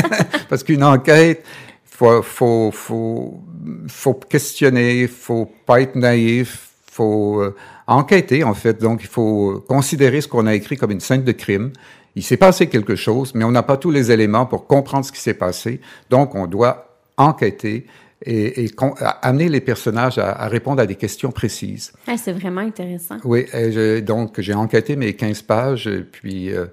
Parce 0.50 0.62
qu'une 0.62 0.84
enquête, 0.84 1.44
faut, 1.84 2.22
faut, 2.22 2.70
faut, 2.72 3.40
faut 3.88 4.14
questionner, 4.14 5.06
faut 5.06 5.50
pas 5.64 5.80
être 5.80 5.96
naïf, 5.96 6.72
faut 6.90 7.40
euh, 7.40 7.56
enquêter, 7.86 8.44
en 8.44 8.52
fait. 8.52 8.80
Donc, 8.80 9.00
il 9.02 9.08
faut 9.08 9.64
considérer 9.66 10.20
ce 10.20 10.28
qu'on 10.28 10.46
a 10.46 10.54
écrit 10.54 10.76
comme 10.76 10.90
une 10.90 11.00
scène 11.00 11.24
de 11.24 11.32
crime. 11.32 11.72
Il 12.14 12.22
s'est 12.22 12.36
passé 12.36 12.66
quelque 12.66 12.96
chose, 12.96 13.34
mais 13.34 13.44
on 13.44 13.50
n'a 13.50 13.62
pas 13.62 13.78
tous 13.78 13.90
les 13.90 14.10
éléments 14.10 14.44
pour 14.44 14.66
comprendre 14.66 15.06
ce 15.06 15.12
qui 15.12 15.20
s'est 15.20 15.32
passé. 15.32 15.80
Donc, 16.10 16.34
on 16.34 16.46
doit 16.46 16.98
enquêter 17.16 17.86
et, 18.24 18.64
et 18.64 18.70
amener 19.22 19.48
les 19.48 19.60
personnages 19.60 20.18
à, 20.18 20.30
à, 20.32 20.48
répondre 20.48 20.80
à 20.80 20.86
des 20.86 20.94
questions 20.94 21.30
précises. 21.30 21.92
Ah, 22.06 22.16
c'est 22.16 22.32
vraiment 22.32 22.60
intéressant. 22.60 23.16
Oui, 23.24 23.46
je, 23.52 24.00
donc 24.00 24.40
j'ai 24.40 24.54
enquêté 24.54 24.96
mes 24.96 25.14
15 25.14 25.42
pages, 25.42 25.90
puis 26.12 26.52
euh, 26.52 26.66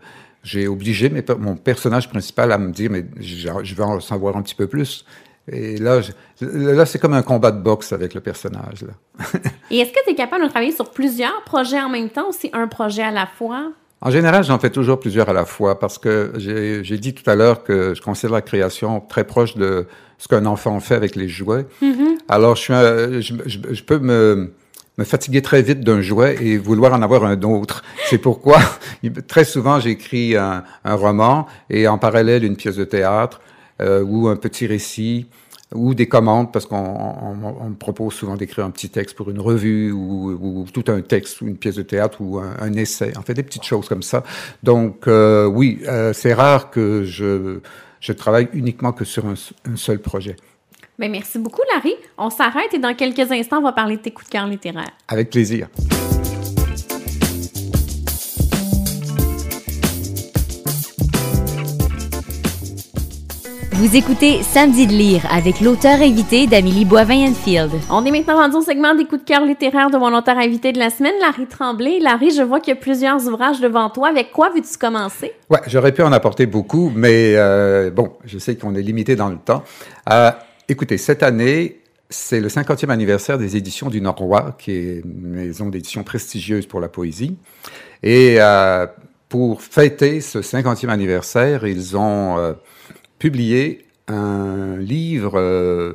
j'ai 0.44 0.68
obligé 0.68 1.10
mes, 1.10 1.24
mon 1.38 1.56
personnage 1.56 2.10
principal 2.10 2.52
à 2.52 2.58
me 2.58 2.72
dire, 2.72 2.92
mais 2.92 3.06
je 3.20 3.76
veux 3.76 3.84
en 3.84 4.00
savoir 4.00 4.38
un 4.38 4.42
petit 4.42 4.56
peu 4.56 4.68
plus. 4.68 5.06
Et 5.52 5.78
là, 5.78 6.02
je, 6.02 6.12
là 6.46 6.86
c'est 6.86 7.00
comme 7.00 7.14
un 7.14 7.24
combat 7.24 7.52
de 7.52 7.62
boxe 7.62 7.92
avec 7.92 8.14
le 8.14 8.22
personnage. 8.22 8.84
Là. 8.84 9.26
et 9.72 9.80
est-ce 9.80 9.92
que 9.92 10.04
tu 10.06 10.12
es 10.12 10.16
capable 10.16 10.44
de 10.44 10.50
travailler 10.50 10.72
sur 10.72 10.92
plusieurs 10.92 11.44
projets 11.44 11.82
en 11.82 11.90
même 11.90 12.10
temps 12.10 12.30
ou 12.30 12.32
c'est 12.32 12.54
un 12.54 12.68
projet 12.68 13.04
à 13.04 13.12
la 13.12 13.26
fois? 13.26 13.72
En 14.02 14.12
général, 14.12 14.44
j'en 14.44 14.60
fais 14.60 14.70
toujours 14.70 15.00
plusieurs 15.00 15.30
à 15.30 15.34
la 15.34 15.46
fois 15.46 15.78
parce 15.80 15.98
que 15.98 16.32
j'ai 16.38 16.98
dit 16.98 17.14
tout 17.14 17.30
à 17.30 17.36
l'heure 17.36 17.64
que 17.64 17.94
je 17.94 18.02
considère 18.02 18.32
la 18.32 18.42
création 18.42 19.02
très 19.02 19.26
proche 19.26 19.56
de 19.56 19.88
ce 20.18 20.28
qu'un 20.28 20.46
enfant 20.46 20.80
fait 20.80 20.96
avec 20.96 21.16
les 21.16 21.28
jouets. 21.28 21.66
Mm-hmm. 21.82 22.18
Alors, 22.30 22.56
je, 22.56 22.62
suis 22.62 22.74
un, 22.74 23.22
je, 23.22 23.34
je, 23.46 23.60
je, 23.72 23.84
peux 23.84 24.00
me, 24.00 24.54
me 24.98 25.04
fatiguer 25.04 25.42
très 25.42 25.62
vite 25.62 25.82
d'un 25.82 26.02
jouet 26.02 26.38
et 26.42 26.58
vouloir 26.58 26.94
en 26.94 27.02
avoir 27.02 27.26
un 27.26 27.42
autre. 27.42 27.84
C'est 28.06 28.18
pourquoi, 28.18 28.60
très 29.28 29.46
souvent, 29.46 29.80
j'écris 29.80 30.36
un, 30.36 30.64
un, 30.84 30.96
roman 30.96 31.48
et 31.70 31.88
en 31.88 31.98
parallèle 31.98 32.44
une 32.44 32.56
pièce 32.56 32.76
de 32.76 32.86
théâtre 32.86 33.42
euh, 33.82 34.04
ou 34.04 34.28
un 34.28 34.36
petit 34.36 34.68
récit 34.68 35.28
ou 35.74 35.94
des 35.94 36.08
commandes, 36.08 36.52
parce 36.52 36.66
qu'on 36.66 36.78
on, 36.78 37.56
on 37.62 37.70
me 37.70 37.76
propose 37.76 38.14
souvent 38.14 38.36
d'écrire 38.36 38.66
un 38.66 38.72
petit 38.72 38.90
texte 38.90 39.16
pour 39.16 39.30
une 39.30 39.40
revue 39.40 39.92
ou, 39.92 40.32
ou, 40.32 40.66
tout 40.72 40.86
un 40.88 41.02
texte 41.02 41.42
ou 41.42 41.48
une 41.48 41.58
pièce 41.58 41.76
de 41.76 41.84
théâtre 41.84 42.22
ou 42.22 42.40
un, 42.40 42.56
un 42.60 42.74
essai. 42.74 43.14
En 43.18 43.22
fait, 43.22 43.34
des 43.36 43.44
petites 43.44 43.64
choses 43.64 43.88
comme 43.88 44.02
ça. 44.02 44.24
Donc, 44.64 45.08
euh, 45.08 45.46
oui, 45.46 45.82
euh, 45.88 46.12
c'est 46.14 46.34
rare 46.34 46.72
que 46.72 47.04
je, 47.04 47.60
je 48.00 48.14
travaille 48.14 48.50
uniquement 48.54 48.94
que 48.94 49.06
sur 49.06 49.26
un, 49.28 49.36
un 49.66 49.76
seul 49.76 50.00
projet. 50.00 50.36
Bien, 50.98 51.10
merci 51.10 51.40
beaucoup, 51.40 51.62
Larry. 51.74 51.94
On 52.18 52.30
s'arrête 52.30 52.74
et 52.74 52.80
dans 52.80 52.94
quelques 52.96 53.32
instants, 53.32 53.60
on 53.60 53.64
va 53.64 53.72
parler 53.72 53.98
de 53.98 54.02
tes 54.02 54.12
coups 54.12 54.28
de 54.28 54.32
cœur 54.32 54.48
littéraires. 54.48 54.92
Avec 55.08 55.30
plaisir. 55.30 55.70
Vous 63.80 63.96
écoutez 63.96 64.44
Samedi 64.44 64.88
de 64.88 64.92
lire 64.92 65.26
avec 65.32 65.62
l'auteur 65.62 66.02
invité 66.02 66.48
d'Amélie 66.48 66.84
Boivin-Enfield. 66.84 67.72
On 67.90 68.04
est 68.04 68.12
maintenant 68.12 68.36
rendu 68.36 68.58
au 68.58 68.62
segment 68.62 68.94
des 68.94 69.06
coups 69.06 69.22
de 69.22 69.26
cœur 69.26 69.46
littéraires 69.46 69.90
de 69.90 69.96
mon 69.96 70.14
auteur 70.14 70.38
invité 70.38 70.74
de 70.74 70.80
la 70.80 70.90
semaine, 70.90 71.14
Larry 71.22 71.48
Tremblay. 71.48 72.00
Larry, 72.02 72.32
je 72.32 72.42
vois 72.42 72.60
qu'il 72.60 72.74
y 72.74 72.78
a 72.78 72.80
plusieurs 72.80 73.26
ouvrages 73.26 73.62
devant 73.62 73.90
toi. 73.90 74.10
Avec 74.10 74.34
quoi 74.34 74.50
veux-tu 74.50 74.78
commencer? 74.78 75.32
Ouais, 75.50 75.62
j'aurais 75.68 75.94
pu 75.94 76.02
en 76.02 76.12
apporter 76.12 76.46
beaucoup, 76.46 76.92
mais 76.94 77.36
euh, 77.38 77.90
bon, 77.90 78.12
je 78.26 78.38
sais 78.38 78.58
qu'on 78.58 78.76
est 78.76 78.82
limité 78.82 79.16
dans 79.16 79.30
le 79.30 79.38
temps. 79.38 79.64
Euh, 80.12 80.32
écoutez, 80.68 80.98
cette 80.98 81.24
année, 81.24 81.80
c'est 82.10 82.42
le 82.42 82.50
50e 82.50 82.90
anniversaire 82.90 83.38
des 83.38 83.56
éditions 83.56 83.88
du 83.88 84.02
Nord-Roi, 84.02 84.58
qui 84.60 84.72
est 84.72 85.02
une 85.06 85.30
maison 85.30 85.70
d'édition 85.70 86.04
prestigieuse 86.04 86.66
pour 86.66 86.82
la 86.82 86.90
poésie. 86.90 87.38
Et 88.04 88.42
euh, 88.42 88.88
pour 89.30 89.62
fêter 89.62 90.20
ce 90.20 90.40
50e 90.40 90.90
anniversaire, 90.90 91.66
ils 91.66 91.96
ont 91.96 92.38
euh, 92.40 92.54
publié 93.20 93.86
un 94.08 94.78
livre 94.78 95.34
euh, 95.36 95.94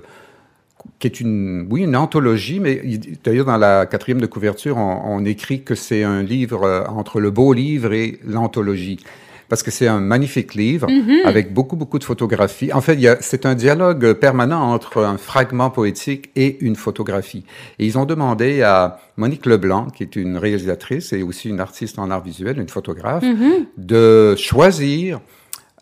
qui 0.98 1.06
est 1.06 1.20
une, 1.20 1.66
oui, 1.70 1.82
une 1.82 1.96
anthologie, 1.96 2.60
mais 2.60 2.80
d'ailleurs 3.24 3.46
dans 3.46 3.56
la 3.56 3.86
quatrième 3.86 4.20
de 4.20 4.26
couverture, 4.26 4.76
on, 4.76 5.00
on 5.16 5.24
écrit 5.24 5.62
que 5.62 5.74
c'est 5.74 6.04
un 6.04 6.22
livre 6.22 6.62
euh, 6.64 6.84
entre 6.86 7.20
le 7.20 7.30
beau 7.30 7.52
livre 7.52 7.92
et 7.92 8.20
l'anthologie. 8.24 9.00
Parce 9.48 9.62
que 9.62 9.70
c'est 9.70 9.86
un 9.86 10.00
magnifique 10.00 10.54
livre 10.54 10.88
mm 10.90 11.02
-hmm. 11.06 11.26
avec 11.26 11.52
beaucoup, 11.52 11.76
beaucoup 11.76 11.98
de 11.98 12.04
photographies. 12.04 12.72
En 12.72 12.80
fait, 12.80 12.98
c'est 13.20 13.44
un 13.46 13.54
dialogue 13.54 14.14
permanent 14.14 14.62
entre 14.76 15.04
un 15.04 15.18
fragment 15.18 15.70
poétique 15.70 16.30
et 16.34 16.50
une 16.68 16.76
photographie. 16.76 17.44
Et 17.78 17.84
ils 17.88 17.96
ont 18.00 18.06
demandé 18.06 18.62
à 18.62 18.78
Monique 19.16 19.46
Leblanc, 19.52 19.84
qui 19.94 20.02
est 20.06 20.16
une 20.16 20.36
réalisatrice 20.46 21.12
et 21.12 21.22
aussi 21.22 21.46
une 21.54 21.60
artiste 21.60 21.96
en 21.98 22.10
art 22.14 22.24
visuel, 22.30 22.54
une 22.58 22.72
photographe, 22.78 23.22
mm 23.32 23.36
-hmm. 23.40 23.56
de 23.94 24.04
choisir 24.48 25.20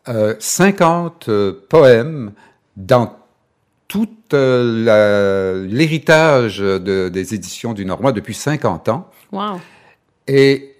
euh, 0.08 0.34
50 0.38 1.28
euh, 1.28 1.52
poèmes 1.68 2.32
dans 2.76 3.16
tout 3.88 4.08
euh, 4.32 5.66
l'héritage 5.66 6.58
de, 6.58 7.08
des 7.08 7.34
éditions 7.34 7.72
du 7.74 7.84
Normand 7.84 8.12
depuis 8.12 8.34
50 8.34 8.88
ans. 8.88 9.10
Wow. 9.30 9.60
Et 10.26 10.72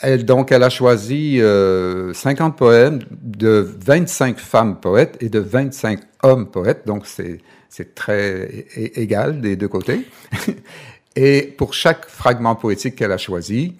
elle, 0.00 0.24
donc, 0.24 0.52
elle 0.52 0.62
a 0.62 0.68
choisi 0.68 1.40
euh, 1.40 2.12
50 2.12 2.56
poèmes 2.56 2.98
de 3.10 3.76
25 3.84 4.38
femmes 4.38 4.80
poètes 4.80 5.16
et 5.20 5.28
de 5.28 5.38
25 5.38 6.00
hommes 6.22 6.50
poètes. 6.50 6.86
Donc, 6.86 7.06
c'est 7.06 7.94
très 7.94 8.66
égal 8.76 9.40
des 9.40 9.56
deux 9.56 9.68
côtés. 9.68 10.06
et 11.16 11.42
pour 11.42 11.72
chaque 11.72 12.06
fragment 12.08 12.56
poétique 12.56 12.96
qu'elle 12.96 13.12
a 13.12 13.18
choisi, 13.18 13.76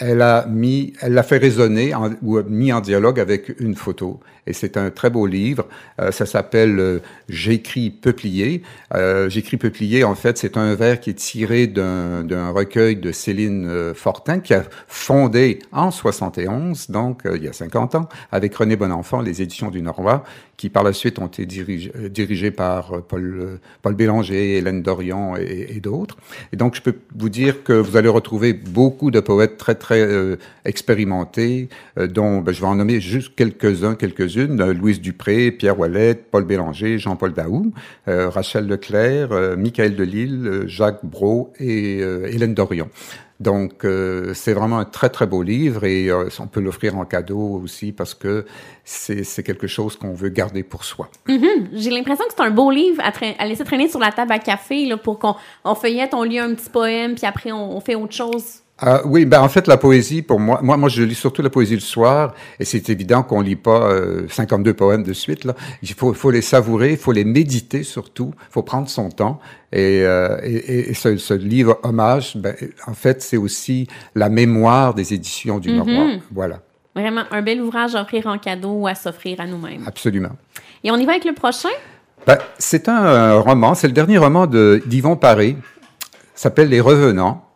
elle 0.00 0.22
a 0.22 0.46
mis, 0.46 0.94
elle 1.00 1.12
l'a 1.12 1.22
fait 1.22 1.38
résonner 1.38 1.94
en, 1.94 2.10
ou 2.22 2.40
mis 2.48 2.72
en 2.72 2.80
dialogue 2.80 3.20
avec 3.20 3.60
une 3.60 3.74
photo. 3.74 4.20
Et 4.50 4.52
c'est 4.52 4.76
un 4.76 4.90
très 4.90 5.10
beau 5.10 5.28
livre. 5.28 5.68
Euh, 6.00 6.10
ça 6.10 6.26
s'appelle 6.26 6.80
euh, 6.80 6.98
J'écris 7.28 7.90
peuplier. 7.90 8.62
Euh, 8.94 9.30
J'écris 9.30 9.58
peuplier, 9.58 10.02
en 10.02 10.16
fait, 10.16 10.38
c'est 10.38 10.56
un 10.56 10.74
vers 10.74 10.98
qui 10.98 11.10
est 11.10 11.14
tiré 11.14 11.68
d'un 11.68 12.50
recueil 12.50 12.96
de 12.96 13.12
Céline 13.12 13.94
Fortin 13.94 14.40
qui 14.40 14.52
a 14.54 14.64
fondé 14.88 15.60
en 15.70 15.92
71, 15.92 16.90
donc 16.90 17.22
il 17.32 17.44
y 17.44 17.48
a 17.48 17.52
50 17.52 17.94
ans, 17.94 18.08
avec 18.32 18.56
René 18.56 18.74
Bonenfant, 18.74 19.20
les 19.20 19.42
éditions 19.42 19.70
du 19.70 19.82
Norrois, 19.82 20.24
qui 20.56 20.68
par 20.68 20.82
la 20.82 20.92
suite 20.92 21.20
ont 21.20 21.28
été 21.28 21.46
dirigés 21.46 22.50
par 22.50 23.02
Paul, 23.02 23.60
Paul 23.82 23.94
Bélanger, 23.94 24.58
Hélène 24.58 24.82
Dorion 24.82 25.36
et, 25.36 25.78
d'autres. 25.80 26.16
Et 26.52 26.56
donc, 26.56 26.74
je 26.74 26.82
peux 26.82 26.96
vous 27.16 27.28
dire 27.28 27.62
que 27.62 27.72
vous 27.72 27.96
allez 27.96 28.08
retrouver 28.08 28.52
beaucoup 28.52 29.12
de 29.12 29.20
poètes 29.20 29.56
très, 29.56 29.76
très 29.76 30.36
expérimentés, 30.64 31.68
dont 31.96 32.40
ben, 32.40 32.52
je 32.52 32.60
vais 32.60 32.66
en 32.66 32.74
nommer 32.74 33.00
juste 33.00 33.34
quelques-uns, 33.36 33.94
quelques-unes. 33.94 34.39
Louise 34.46 35.00
Dupré, 35.00 35.50
Pierre 35.50 35.78
Wallet, 35.78 36.14
Paul 36.14 36.44
Bélanger, 36.44 36.98
Jean-Paul 36.98 37.32
Daou, 37.32 37.72
Rachel 38.06 38.66
Leclerc, 38.66 39.56
Michael 39.56 39.96
Delille, 39.96 40.62
Jacques 40.66 41.04
Brault 41.04 41.52
et 41.58 41.98
Hélène 41.98 42.54
Dorion. 42.54 42.88
Donc, 43.40 43.86
euh, 43.86 44.34
c'est 44.34 44.52
vraiment 44.52 44.78
un 44.78 44.84
très, 44.84 45.08
très 45.08 45.26
beau 45.26 45.42
livre 45.42 45.84
et 45.84 46.10
euh, 46.10 46.28
on 46.38 46.46
peut 46.46 46.60
l'offrir 46.60 46.98
en 46.98 47.06
cadeau 47.06 47.58
aussi 47.64 47.90
parce 47.90 48.12
que 48.12 48.44
c'est 48.84 49.42
quelque 49.42 49.66
chose 49.66 49.96
qu'on 49.96 50.12
veut 50.12 50.28
garder 50.28 50.62
pour 50.62 50.84
soi. 50.84 51.08
Mm-hmm. 51.26 51.68
J'ai 51.72 51.90
l'impression 51.90 52.26
que 52.26 52.34
c'est 52.36 52.42
un 52.42 52.50
beau 52.50 52.70
livre 52.70 53.02
à, 53.02 53.46
laisser 53.46 53.64
traîner 53.64 53.88
sur 53.88 53.98
la 53.98 54.12
table 54.12 54.32
à 54.32 54.38
café 54.38 54.84
là, 54.84 54.98
pour 54.98 55.18
qu'on 55.18 55.36
on 55.64 55.74
feuillette, 55.74 56.12
on 56.12 56.22
lit 56.22 56.38
un 56.38 56.54
petit 56.54 56.68
poème, 56.68 57.14
puis 57.14 57.24
après 57.24 57.50
on, 57.50 57.76
on 57.76 57.80
fait 57.80 57.94
autre 57.94 58.14
chose. 58.14 58.60
Ah, 58.82 59.02
oui, 59.04 59.26
ben 59.26 59.42
en 59.42 59.48
fait 59.48 59.66
la 59.66 59.76
poésie 59.76 60.22
pour 60.22 60.40
moi, 60.40 60.60
moi, 60.62 60.78
moi 60.78 60.88
je 60.88 61.02
lis 61.02 61.14
surtout 61.14 61.42
la 61.42 61.50
poésie 61.50 61.74
le 61.74 61.80
soir 61.80 62.34
et 62.58 62.64
c'est 62.64 62.88
évident 62.88 63.22
qu'on 63.22 63.42
lit 63.42 63.56
pas 63.56 63.90
52 64.28 64.70
euh, 64.70 64.74
poèmes 64.74 65.02
de 65.02 65.12
suite 65.12 65.44
là. 65.44 65.54
Il 65.82 65.92
faut, 65.92 66.14
faut 66.14 66.30
les 66.30 66.40
savourer, 66.40 66.92
il 66.92 66.96
faut 66.96 67.12
les 67.12 67.24
méditer 67.24 67.82
surtout, 67.82 68.32
il 68.34 68.52
faut 68.52 68.62
prendre 68.62 68.88
son 68.88 69.10
temps 69.10 69.38
et, 69.70 70.02
euh, 70.04 70.38
et, 70.42 70.90
et 70.90 70.94
ce, 70.94 71.18
ce, 71.18 71.34
livre 71.34 71.78
hommage, 71.82 72.38
ben, 72.38 72.54
en 72.86 72.94
fait 72.94 73.20
c'est 73.20 73.36
aussi 73.36 73.86
la 74.14 74.30
mémoire 74.30 74.94
des 74.94 75.12
éditions 75.12 75.58
du 75.58 75.70
mm 75.70 76.20
Voilà. 76.32 76.60
Vraiment 76.96 77.24
un 77.30 77.42
bel 77.42 77.60
ouvrage 77.60 77.94
à 77.94 78.02
offrir 78.02 78.26
en 78.28 78.38
cadeau 78.38 78.72
ou 78.72 78.88
à 78.88 78.94
s'offrir 78.94 79.40
à 79.40 79.46
nous-mêmes. 79.46 79.84
Absolument. 79.86 80.36
Et 80.82 80.90
on 80.90 80.96
y 80.96 81.04
va 81.04 81.12
avec 81.12 81.26
le 81.26 81.34
prochain? 81.34 81.68
Ben, 82.26 82.38
c'est 82.58 82.88
un, 82.88 83.38
roman, 83.40 83.74
c'est 83.74 83.86
le 83.86 83.92
dernier 83.92 84.16
roman 84.16 84.46
de 84.46 84.82
d'Yvon 84.86 85.16
Paré, 85.16 85.56
s'appelle 86.34 86.68
Les 86.68 86.80
Revenants 86.80 87.49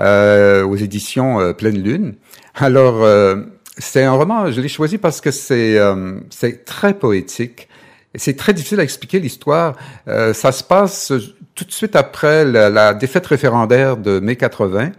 euh, 0.00 0.64
aux 0.64 0.76
éditions 0.76 1.40
euh, 1.40 1.52
Pleine 1.52 1.82
Lune. 1.82 2.14
Alors, 2.54 3.02
euh, 3.02 3.36
c'est 3.78 4.04
un 4.04 4.12
roman, 4.12 4.50
je 4.50 4.60
l'ai 4.60 4.68
choisi 4.68 4.98
parce 4.98 5.20
que 5.20 5.30
c'est 5.30 5.78
euh, 5.78 6.20
très 6.64 6.94
poétique. 6.94 7.68
C'est 8.14 8.36
très 8.36 8.54
difficile 8.54 8.80
à 8.80 8.82
expliquer 8.82 9.20
l'histoire. 9.20 9.76
ça 10.06 10.50
se 10.50 10.64
passe 10.64 11.12
tout 11.54 11.64
de 11.64 11.70
suite 11.70 11.94
après 11.94 12.44
la, 12.44 12.70
la, 12.70 12.94
défaite 12.94 13.26
référendaire 13.26 13.98
de 13.98 14.18
mai 14.18 14.34
80, 14.34 14.92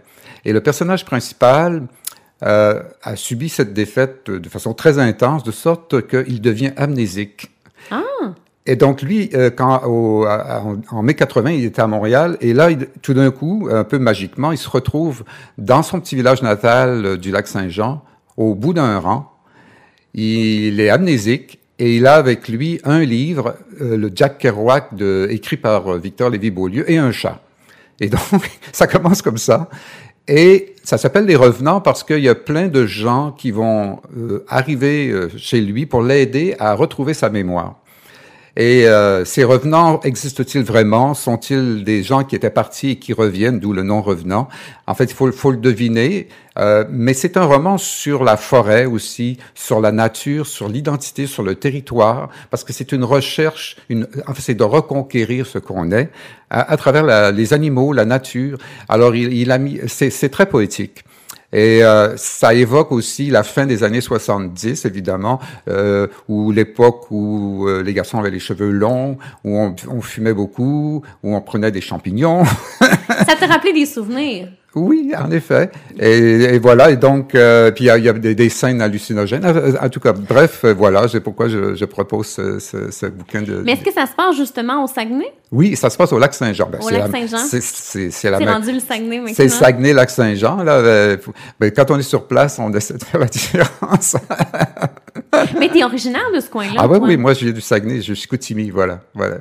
et 0.44 0.52
le 0.52 0.60
personnage 0.60 1.04
principal 1.04 1.88
a 2.40 3.16
subi 3.16 3.48
cette 3.48 3.74
défaite 3.74 4.30
de 4.30 4.48
façon 4.48 4.74
très 4.74 4.98
intense, 4.98 5.42
de 5.42 5.50
sorte 5.50 6.06
qu'il 6.06 6.40
devient 6.40 6.72
amnésique. 6.76 7.50
Ah. 7.90 8.00
Et 8.70 8.76
donc 8.76 9.02
lui, 9.02 9.30
euh, 9.34 9.50
en, 9.58 11.02
mai 11.02 11.14
80, 11.14 11.50
il 11.50 11.64
était 11.64 11.82
à 11.82 11.88
Montréal, 11.88 12.36
et 12.40 12.52
là, 12.52 12.68
tout 13.02 13.14
d'un 13.14 13.32
coup, 13.32 13.68
un 13.68 13.82
peu 13.82 13.98
magiquement, 13.98 14.52
il 14.52 14.58
se 14.58 14.70
retrouve 14.70 15.24
dans 15.58 15.82
son 15.82 15.98
petit 15.98 16.14
village 16.14 16.40
natal 16.40 17.04
euh, 17.04 17.16
du 17.16 17.32
lac 17.32 17.48
Saint-Jean, 17.48 18.04
au 18.36 18.54
bout 18.54 18.72
d'un 18.72 19.00
rang. 19.00 19.32
Il 20.14 20.78
est 20.78 20.88
amnésique 20.88 21.58
et 21.80 21.96
il 21.96 22.06
a 22.06 22.14
avec 22.14 22.46
lui 22.46 22.80
un 22.84 23.00
livre, 23.00 23.56
euh, 23.80 23.96
le 23.96 24.08
Jack 24.14 24.38
Kerouac, 24.38 24.90
écrit 25.30 25.56
par 25.56 25.98
Victor 25.98 26.30
Lévy-Beaulieu, 26.30 26.88
et 26.88 26.96
un 26.96 27.10
chat. 27.10 27.40
Et 27.98 28.08
donc, 28.08 28.20
ça 28.72 28.86
commence 28.86 29.20
comme 29.20 29.38
ça. 29.38 29.68
Et 30.28 30.76
ça 30.84 30.96
s'appelle 30.96 31.24
les 31.24 31.34
revenants 31.34 31.80
parce 31.80 32.04
qu'il 32.04 32.20
y 32.20 32.28
a 32.28 32.36
plein 32.36 32.68
de 32.68 32.86
gens 32.86 33.32
qui 33.32 33.50
vont 33.50 33.98
arriver 34.46 35.12
chez 35.36 35.60
lui 35.60 35.86
pour 35.86 36.02
l'aider 36.02 36.54
à 36.60 36.74
retrouver 36.74 37.14
sa 37.14 37.30
mémoire. 37.30 37.79
Et 38.56 38.86
euh, 38.86 39.24
ces 39.24 39.44
revenants 39.44 40.00
existent-ils 40.00 40.62
vraiment? 40.62 41.14
Sont-ils 41.14 41.84
des 41.84 42.02
gens 42.02 42.24
qui 42.24 42.34
étaient 42.34 42.50
partis 42.50 42.90
et 42.90 42.96
qui 42.96 43.12
reviennent, 43.12 43.60
d'où 43.60 43.72
le 43.72 43.82
nom 43.82 44.02
revenant? 44.02 44.48
En 44.86 44.94
fait, 44.94 45.04
il 45.04 45.14
faut, 45.14 45.30
faut, 45.30 45.52
le 45.52 45.56
deviner. 45.56 46.28
Euh, 46.58 46.84
mais 46.90 47.14
c'est 47.14 47.36
un 47.36 47.44
roman 47.44 47.78
sur 47.78 48.24
la 48.24 48.36
forêt 48.36 48.84
aussi, 48.84 49.38
sur 49.54 49.80
la 49.80 49.92
nature, 49.92 50.46
sur 50.46 50.68
l'identité, 50.68 51.26
sur 51.26 51.44
le 51.44 51.54
territoire, 51.54 52.28
parce 52.50 52.64
que 52.64 52.72
c'est 52.72 52.92
une 52.92 53.04
recherche, 53.04 53.76
une, 53.88 54.08
en 54.26 54.34
fait, 54.34 54.42
c'est 54.42 54.54
de 54.54 54.64
reconquérir 54.64 55.46
ce 55.46 55.58
qu'on 55.58 55.92
est 55.92 56.10
à, 56.50 56.76
travers 56.76 57.04
la, 57.04 57.30
les 57.30 57.54
animaux, 57.54 57.92
la 57.92 58.04
nature. 58.04 58.58
Alors, 58.88 59.14
il, 59.14 59.32
il 59.32 59.52
a 59.52 59.58
mis, 59.58 59.80
c'est 59.86 60.28
très 60.28 60.46
poétique. 60.46 61.04
Et 61.52 61.82
euh, 61.82 62.16
ça 62.16 62.54
évoque 62.54 62.92
aussi 62.92 63.28
la 63.28 63.42
fin 63.42 63.66
des 63.66 63.82
années 63.82 64.00
70, 64.00 64.84
évidemment, 64.84 65.40
euh, 65.68 66.06
où 66.28 66.52
l'époque 66.52 67.10
où 67.10 67.66
euh, 67.66 67.82
les 67.82 67.92
garçons 67.92 68.18
avaient 68.18 68.30
les 68.30 68.38
cheveux 68.38 68.70
longs, 68.70 69.18
où 69.44 69.58
on, 69.58 69.74
on, 69.88 70.00
fumait 70.00 70.34
beaucoup, 70.34 71.02
où 71.22 71.34
on 71.34 71.40
prenait 71.40 71.72
des 71.72 71.80
champignons. 71.80 72.44
ça 72.44 73.36
te 73.36 73.44
rappelait 73.44 73.72
des 73.72 73.86
souvenirs? 73.86 74.48
Oui, 74.76 75.12
en 75.18 75.32
effet. 75.32 75.70
Et, 75.98 76.54
et 76.54 76.58
voilà, 76.60 76.90
et 76.90 76.96
donc, 76.96 77.34
euh, 77.34 77.72
puis 77.72 77.84
il 77.84 77.86
y 77.88 77.90
a, 77.90 77.98
y 77.98 78.08
a 78.08 78.12
des, 78.12 78.36
des, 78.36 78.48
scènes 78.48 78.80
hallucinogènes. 78.80 79.44
En 79.80 79.88
tout 79.88 79.98
cas, 79.98 80.12
bref, 80.12 80.64
euh, 80.64 80.72
voilà, 80.72 81.08
c'est 81.08 81.20
pourquoi 81.20 81.48
je, 81.48 81.74
je 81.74 81.84
propose 81.84 82.28
ce, 82.28 82.60
ce, 82.60 82.92
ce, 82.92 83.06
bouquin 83.06 83.42
de... 83.42 83.62
Mais 83.64 83.72
est-ce 83.72 83.82
que 83.82 83.92
ça 83.92 84.06
se 84.06 84.12
passe 84.12 84.36
justement 84.36 84.84
au 84.84 84.86
Saguenay? 84.86 85.32
Oui, 85.50 85.74
ça 85.74 85.90
se 85.90 85.96
passe 85.96 86.12
au 86.12 86.20
lac 86.20 86.32
Saint-Jean. 86.34 86.68
Ben, 86.70 86.78
au 86.80 86.88
lac 86.88 87.10
Saint-Jean? 87.10 87.38
C'est 87.38 88.28
rendu 88.46 88.72
le 88.72 88.78
Saguenay 88.78 89.18
maintenant? 89.18 89.34
C'est 89.34 89.48
Saguenay, 89.48 89.92
lac 89.92 90.08
Saint-Jean. 90.08 90.62
Là, 90.62 90.74
euh, 90.74 91.16
ben, 91.58 91.72
quand 91.72 91.90
on 91.90 91.98
est 91.98 92.02
sur 92.02 92.28
place, 92.28 92.60
on 92.60 92.72
essaie 92.72 92.94
de 92.94 93.02
faire 93.02 93.20
la 93.20 93.26
différence. 93.26 94.16
Mais 95.58 95.68
t'es 95.68 95.82
originaire 95.82 96.30
de 96.32 96.38
ce 96.38 96.48
coin-là? 96.48 96.74
Ah 96.78 96.86
oui, 96.86 96.98
oui, 97.02 97.16
moi 97.16 97.34
je 97.34 97.44
viens 97.44 97.52
du 97.52 97.60
Saguenay, 97.60 98.02
je 98.02 98.14
suis 98.14 98.28
Coutimi, 98.28 98.70
voilà. 98.70 99.00
voilà. 99.14 99.38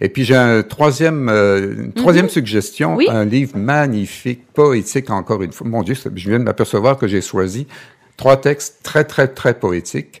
Et 0.00 0.08
puis 0.08 0.24
j'ai 0.24 0.36
un 0.36 0.62
troisième, 0.62 1.28
euh, 1.28 1.84
une 1.84 1.92
troisième 1.92 2.26
mm 2.26 2.28
-hmm. 2.28 2.32
suggestion, 2.32 2.94
oui? 2.96 3.06
un 3.10 3.24
livre 3.24 3.56
magnifique, 3.56 4.42
poétique 4.52 5.10
encore 5.10 5.42
une 5.42 5.52
fois. 5.52 5.66
Mon 5.66 5.82
Dieu, 5.82 5.94
je 5.94 6.28
viens 6.28 6.38
de 6.38 6.44
m'apercevoir 6.44 6.96
que 6.96 7.06
j'ai 7.06 7.20
choisi 7.20 7.66
trois 8.16 8.40
textes 8.40 8.80
très 8.82 9.04
très 9.04 9.28
très 9.28 9.54
poétiques. 9.54 10.20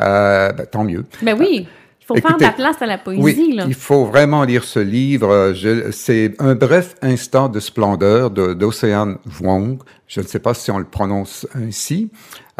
Euh, 0.00 0.52
ben, 0.52 0.66
tant 0.66 0.84
mieux. 0.84 1.04
Ben 1.22 1.36
oui. 1.38 1.66
Il 2.00 2.04
faut 2.06 2.16
Écoutez, 2.16 2.28
faire 2.28 2.38
de 2.38 2.42
la 2.42 2.52
place 2.52 2.80
à 2.80 2.86
la 2.86 2.96
poésie. 2.96 3.22
Oui, 3.22 3.52
là. 3.54 3.64
il 3.68 3.74
faut 3.74 4.06
vraiment 4.06 4.42
lire 4.44 4.64
ce 4.64 4.78
livre. 4.80 5.52
C'est 5.90 6.34
un 6.38 6.54
bref 6.54 6.94
instant 7.02 7.50
de 7.50 7.60
splendeur 7.60 8.30
d'Océane 8.30 9.18
Wong. 9.42 9.78
Je 10.06 10.22
ne 10.22 10.26
sais 10.26 10.38
pas 10.38 10.54
si 10.54 10.70
on 10.70 10.78
le 10.78 10.86
prononce 10.86 11.46
ainsi. 11.54 12.10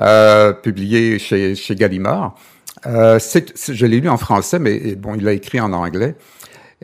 Euh, 0.03 0.53
publié 0.53 1.19
chez, 1.19 1.55
chez 1.55 1.75
Gallimard. 1.75 2.35
Euh, 2.87 3.19
je 3.19 3.87
l'ai 3.87 4.01
lu 4.01 4.09
en 4.09 4.17
français, 4.17 4.59
mais 4.59 4.95
bon, 4.95 5.15
il 5.15 5.25
l'a 5.25 5.33
écrit 5.33 5.61
en 5.61 5.73
anglais. 5.73 6.15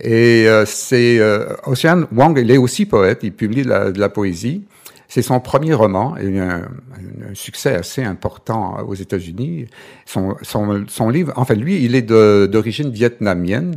Et 0.01 0.49
euh, 0.49 0.65
c'est 0.67 1.21
euh, 1.21 1.55
Ocean 1.67 2.05
Wong, 2.13 2.39
il 2.39 2.51
est 2.51 2.57
aussi 2.57 2.85
poète, 2.85 3.21
il 3.23 3.33
publie 3.33 3.63
de 3.63 3.99
la, 3.99 4.09
poésie. 4.09 4.65
C'est 5.07 5.23
son 5.23 5.39
premier 5.39 5.75
roman, 5.75 6.17
et 6.17 6.41
un, 6.41 6.63
un, 6.63 7.35
succès 7.35 7.75
assez 7.75 8.03
important 8.03 8.79
aux 8.87 8.95
États-Unis. 8.95 9.67
Son, 10.07 10.35
son, 10.43 10.85
son, 10.89 11.11
livre, 11.11 11.33
en 11.37 11.45
fait, 11.45 11.55
lui, 11.55 11.85
il 11.85 11.95
est 11.95 12.03
d'origine 12.03 12.91
vietnamienne. 12.91 13.77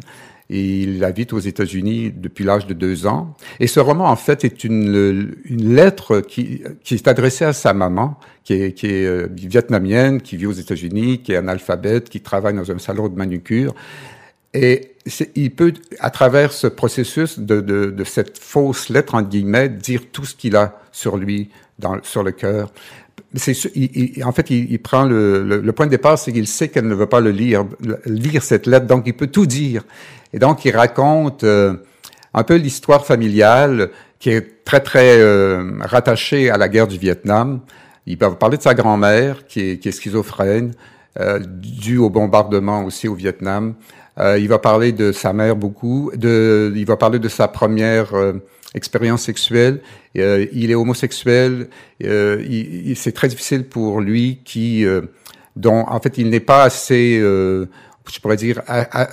Et 0.49 0.79
il 0.79 1.03
habite 1.03 1.33
aux 1.33 1.39
États-Unis 1.39 2.13
depuis 2.15 2.45
l'âge 2.45 2.65
de 2.67 2.73
deux 2.73 3.05
ans. 3.05 3.35
Et 3.59 3.67
ce 3.67 3.81
roman, 3.81 4.05
en 4.05 4.15
fait, 4.15 4.45
est 4.45 4.63
une, 4.63 5.35
une 5.43 5.75
lettre 5.75 6.21
qui, 6.21 6.63
qui 6.85 6.93
est 6.93 7.07
adressée 7.09 7.43
à 7.43 7.51
sa 7.51 7.73
maman, 7.73 8.17
qui 8.47 8.53
est, 8.53 8.71
qui 8.71 8.87
est 8.87 9.05
euh, 9.05 9.27
vietnamienne, 9.29 10.21
qui 10.21 10.37
vit 10.37 10.45
aux 10.45 10.53
États-Unis, 10.53 11.19
qui 11.19 11.33
est 11.33 11.35
analphabète, 11.35 12.07
qui 12.07 12.21
travaille 12.21 12.53
dans 12.53 12.71
un 12.71 12.79
salon 12.79 13.09
de 13.09 13.17
manucure. 13.17 13.75
Et 14.53 14.93
il 15.35 15.51
peut, 15.51 15.73
à 15.99 16.11
travers 16.11 16.53
ce 16.53 16.67
processus 16.67 17.39
de, 17.39 17.59
de, 17.59 17.87
de, 17.87 18.03
cette 18.05 18.37
fausse 18.37 18.87
lettre, 18.87 19.15
entre 19.15 19.27
guillemets, 19.27 19.67
dire 19.67 20.03
tout 20.13 20.23
ce 20.23 20.33
qu'il 20.33 20.55
a 20.55 20.79
sur 20.93 21.17
lui, 21.17 21.49
dans, 21.77 22.01
sur 22.03 22.23
le 22.23 22.31
cœur. 22.31 22.71
C'est, 23.35 23.51
il, 23.75 24.13
il, 24.15 24.23
en 24.23 24.31
fait, 24.31 24.49
il, 24.49 24.71
il 24.71 24.79
prend 24.79 25.03
le, 25.03 25.43
le, 25.43 25.59
le, 25.59 25.71
point 25.73 25.85
de 25.85 25.91
départ, 25.91 26.17
c'est 26.17 26.31
qu'il 26.31 26.47
sait 26.47 26.69
qu'elle 26.69 26.87
ne 26.87 26.95
veut 26.95 27.05
pas 27.05 27.19
le 27.19 27.31
lire, 27.31 27.65
lire 28.05 28.43
cette 28.43 28.65
lettre, 28.65 28.87
donc 28.87 29.03
il 29.07 29.13
peut 29.13 29.27
tout 29.27 29.45
dire. 29.45 29.83
Et 30.31 30.39
donc, 30.39 30.63
il 30.63 30.73
raconte 30.73 31.43
euh, 31.43 31.73
un 32.33 32.43
peu 32.43 32.55
l'histoire 32.55 33.05
familiale 33.05 33.89
qui 34.19 34.29
est 34.29 34.63
très, 34.63 34.79
très 34.79 35.19
euh, 35.19 35.79
rattachée 35.81 36.49
à 36.49 36.55
la 36.55 36.69
guerre 36.69 36.87
du 36.87 36.97
Vietnam. 36.97 37.59
Il 38.07 38.17
va 38.17 38.31
parler 38.31 38.57
de 38.57 38.63
sa 38.63 38.73
grand-mère 38.73 39.45
qui 39.45 39.59
est, 39.59 39.77
qui 39.77 39.89
est 39.89 39.91
schizophrène, 39.91 40.73
euh, 41.19 41.39
due 41.39 41.97
au 41.97 42.09
bombardement 42.09 42.83
aussi 42.85 43.07
au 43.07 43.13
Vietnam. 43.13 43.75
Euh, 44.17 44.39
il 44.39 44.47
va 44.47 44.59
parler 44.59 44.91
de 44.93 45.11
sa 45.11 45.33
mère 45.33 45.55
beaucoup. 45.55 46.11
De, 46.15 46.73
il 46.75 46.85
va 46.85 46.97
parler 46.97 47.19
de 47.19 47.27
sa 47.27 47.47
première 47.47 48.15
euh, 48.15 48.33
expérience 48.73 49.23
sexuelle. 49.23 49.81
Euh, 50.17 50.47
il 50.53 50.71
est 50.71 50.75
homosexuel. 50.75 51.67
il, 51.99 52.95
c'est 52.95 53.11
très 53.11 53.27
difficile 53.27 53.65
pour 53.65 54.01
lui 54.01 54.39
qui, 54.43 54.85
dont 55.55 55.85
en 55.87 55.99
fait 55.99 56.17
il 56.17 56.29
n'est 56.29 56.39
pas 56.39 56.63
assez, 56.63 57.19
je 57.19 58.19
pourrais 58.21 58.37
dire, 58.37 58.61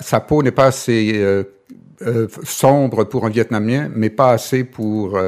sa 0.01 0.21
peau 0.21 0.43
n'est 0.43 0.51
pas 0.51 0.67
assez 0.67 1.23
sombre 2.45 3.05
pour 3.05 3.27
un 3.27 3.31
Vietnamien, 3.31 3.91
mais 3.95 4.11
pas 4.11 4.31
assez 4.33 4.65
pour 4.65 5.19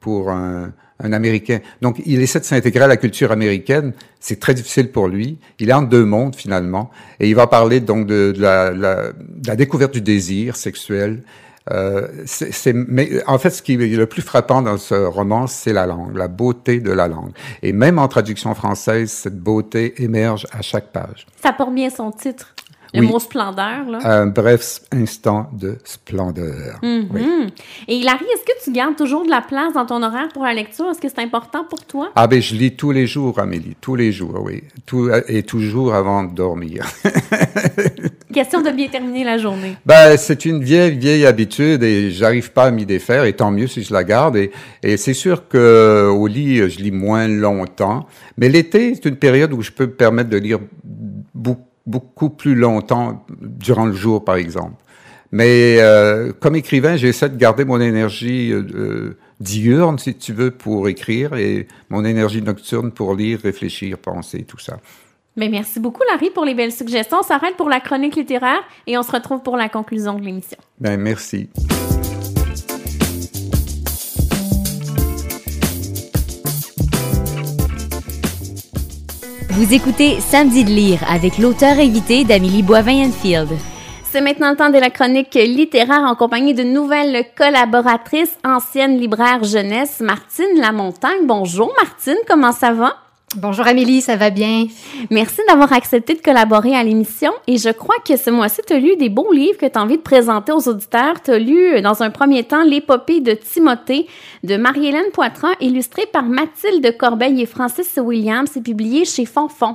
pour 0.00 0.30
un 0.30 0.72
un 1.02 1.12
Américain. 1.12 1.60
Donc, 1.82 2.00
il 2.06 2.20
essaie 2.20 2.40
de 2.40 2.44
s'intégrer 2.44 2.84
à 2.84 2.86
la 2.86 2.96
culture 2.96 3.32
américaine. 3.32 3.92
C'est 4.20 4.40
très 4.40 4.54
difficile 4.54 4.90
pour 4.90 5.08
lui. 5.08 5.38
Il 5.60 5.70
est 5.70 5.74
en 5.74 5.82
deux 5.82 6.04
mondes, 6.04 6.34
finalement. 6.34 6.90
Et 7.20 7.28
il 7.28 7.34
va 7.34 7.46
parler 7.46 7.80
donc 7.80 8.06
de, 8.06 8.34
la, 8.36 8.70
la, 8.70 9.12
de 9.12 9.48
la, 9.48 9.56
découverte 9.56 9.92
du 9.92 10.00
désir 10.00 10.56
sexuel. 10.56 11.22
Euh, 11.72 12.06
mais 12.74 13.22
en 13.26 13.38
fait, 13.38 13.50
ce 13.50 13.62
qui 13.62 13.74
est 13.74 13.76
le 13.76 14.06
plus 14.06 14.22
frappant 14.22 14.62
dans 14.62 14.78
ce 14.78 14.94
roman, 14.94 15.46
c'est 15.46 15.72
la 15.72 15.86
langue, 15.86 16.16
la 16.16 16.28
beauté 16.28 16.80
de 16.80 16.92
la 16.92 17.08
langue. 17.08 17.32
Et 17.62 17.72
même 17.72 17.98
en 17.98 18.08
traduction 18.08 18.54
française, 18.54 19.10
cette 19.10 19.38
beauté 19.38 20.02
émerge 20.02 20.46
à 20.52 20.62
chaque 20.62 20.92
page. 20.92 21.26
Ça 21.42 21.52
porte 21.52 21.74
bien 21.74 21.90
son 21.90 22.12
titre. 22.12 22.55
Le 22.94 23.02
mot 23.02 23.18
splendeur, 23.18 23.88
là? 23.88 23.98
Un 24.04 24.26
bref 24.26 24.80
instant 24.92 25.50
de 25.52 25.78
splendeur. 25.84 26.80
Oui. 26.82 27.52
Et 27.88 28.02
Larry, 28.02 28.24
est-ce 28.24 28.44
que 28.44 28.64
tu 28.64 28.72
gardes 28.72 28.96
toujours 28.96 29.24
de 29.24 29.30
la 29.30 29.42
place 29.42 29.74
dans 29.74 29.86
ton 29.86 30.02
horaire 30.02 30.28
pour 30.32 30.44
la 30.44 30.54
lecture? 30.54 30.86
Est-ce 30.90 31.00
que 31.00 31.08
c'est 31.08 31.20
important 31.20 31.64
pour 31.64 31.84
toi? 31.84 32.10
Ah 32.14 32.26
ben, 32.26 32.40
je 32.40 32.54
lis 32.54 32.76
tous 32.76 32.92
les 32.92 33.06
jours, 33.06 33.38
Amélie, 33.38 33.76
tous 33.80 33.96
les 33.96 34.12
jours, 34.12 34.40
oui. 34.42 34.62
Tout, 34.86 35.10
et 35.28 35.42
toujours 35.42 35.94
avant 35.94 36.24
de 36.24 36.34
dormir. 36.34 36.86
Question 38.32 38.60
de 38.60 38.70
bien 38.70 38.88
terminer 38.88 39.24
la 39.24 39.38
journée. 39.38 39.76
Ben, 39.86 40.16
c'est 40.16 40.44
une 40.44 40.62
vieille, 40.62 40.98
vieille 40.98 41.24
habitude 41.24 41.82
et 41.82 42.10
j'arrive 42.10 42.52
pas 42.52 42.64
à 42.64 42.70
m'y 42.70 42.84
défaire 42.84 43.24
et 43.24 43.32
tant 43.32 43.50
mieux 43.50 43.66
si 43.66 43.82
je 43.82 43.92
la 43.92 44.04
garde. 44.04 44.36
Et, 44.36 44.50
et 44.82 44.96
c'est 44.96 45.14
sûr 45.14 45.48
que 45.48 46.08
au 46.08 46.26
lit, 46.26 46.68
je 46.68 46.78
lis 46.78 46.90
moins 46.90 47.28
longtemps. 47.28 48.06
Mais 48.36 48.48
l'été, 48.48 48.94
c'est 48.94 49.06
une 49.06 49.16
période 49.16 49.52
où 49.52 49.62
je 49.62 49.72
peux 49.72 49.86
me 49.86 49.94
permettre 49.94 50.28
de 50.28 50.36
lire 50.36 50.58
beaucoup 51.86 52.30
plus 52.30 52.54
longtemps 52.54 53.24
durant 53.40 53.86
le 53.86 53.92
jour, 53.92 54.24
par 54.24 54.36
exemple. 54.36 54.74
Mais 55.32 55.76
euh, 55.80 56.32
comme 56.32 56.56
écrivain, 56.56 56.96
j'essaie 56.96 57.28
de 57.28 57.36
garder 57.36 57.64
mon 57.64 57.80
énergie 57.80 58.52
euh, 58.52 59.16
diurne, 59.40 59.98
si 59.98 60.14
tu 60.14 60.32
veux, 60.32 60.50
pour 60.50 60.88
écrire 60.88 61.34
et 61.34 61.66
mon 61.90 62.04
énergie 62.04 62.42
nocturne 62.42 62.92
pour 62.92 63.14
lire, 63.14 63.40
réfléchir, 63.42 63.98
penser, 63.98 64.44
tout 64.44 64.58
ça. 64.58 64.78
Mais 65.36 65.48
merci 65.48 65.80
beaucoup, 65.80 66.00
Larry, 66.10 66.30
pour 66.30 66.44
les 66.44 66.54
belles 66.54 66.72
suggestions. 66.72 67.18
On 67.20 67.22
s'arrête 67.22 67.56
pour 67.56 67.68
la 67.68 67.80
chronique 67.80 68.16
littéraire 68.16 68.62
et 68.86 68.96
on 68.96 69.02
se 69.02 69.12
retrouve 69.12 69.42
pour 69.42 69.56
la 69.56 69.68
conclusion 69.68 70.14
de 70.14 70.24
l'émission. 70.24 70.58
Ben, 70.80 70.98
merci. 70.98 71.50
Vous 79.56 79.72
écoutez 79.72 80.20
Samedi 80.20 80.64
de 80.64 80.68
lire 80.68 81.00
avec 81.10 81.38
l'auteur 81.38 81.78
invité 81.78 82.24
d'Amélie 82.24 82.62
Boivin-Enfield. 82.62 83.48
C'est 84.04 84.20
maintenant 84.20 84.50
le 84.50 84.56
temps 84.56 84.68
de 84.68 84.78
la 84.78 84.90
chronique 84.90 85.32
littéraire 85.32 86.02
en 86.02 86.14
compagnie 86.14 86.52
d'une 86.52 86.74
nouvelle 86.74 87.24
collaboratrice, 87.34 88.36
ancienne 88.44 88.98
libraire 88.98 89.44
jeunesse, 89.44 90.00
Martine 90.00 90.60
Lamontagne. 90.60 91.24
Bonjour 91.24 91.72
Martine, 91.82 92.18
comment 92.28 92.52
ça 92.52 92.72
va? 92.72 93.05
Bonjour 93.34 93.66
Amélie, 93.66 94.02
ça 94.02 94.14
va 94.14 94.30
bien? 94.30 94.68
Merci 95.10 95.40
d'avoir 95.48 95.72
accepté 95.72 96.14
de 96.14 96.20
collaborer 96.20 96.76
à 96.76 96.84
l'émission 96.84 97.32
et 97.48 97.58
je 97.58 97.70
crois 97.70 97.96
que 98.06 98.16
ce 98.16 98.30
mois-ci, 98.30 98.60
tu 98.64 98.72
as 98.72 98.78
lu 98.78 98.94
des 98.96 99.08
beaux 99.08 99.32
livres 99.32 99.58
que 99.58 99.66
tu 99.66 99.76
as 99.76 99.82
envie 99.82 99.96
de 99.96 100.02
présenter 100.02 100.52
aux 100.52 100.68
auditeurs. 100.68 101.20
Tu 101.20 101.32
as 101.32 101.38
lu 101.40 101.82
dans 101.82 102.04
un 102.04 102.10
premier 102.10 102.44
temps 102.44 102.62
l'épopée 102.62 103.20
de 103.20 103.32
Timothée 103.32 104.06
de 104.44 104.56
Marie-Hélène 104.56 105.10
Poitras, 105.12 105.54
illustrée 105.60 106.06
par 106.06 106.22
Mathilde 106.22 106.96
Corbeil 106.96 107.42
et 107.42 107.46
Francis 107.46 107.98
Williams 108.00 108.56
et 108.56 108.60
publié 108.60 109.04
chez 109.04 109.26
Fonfon. 109.26 109.74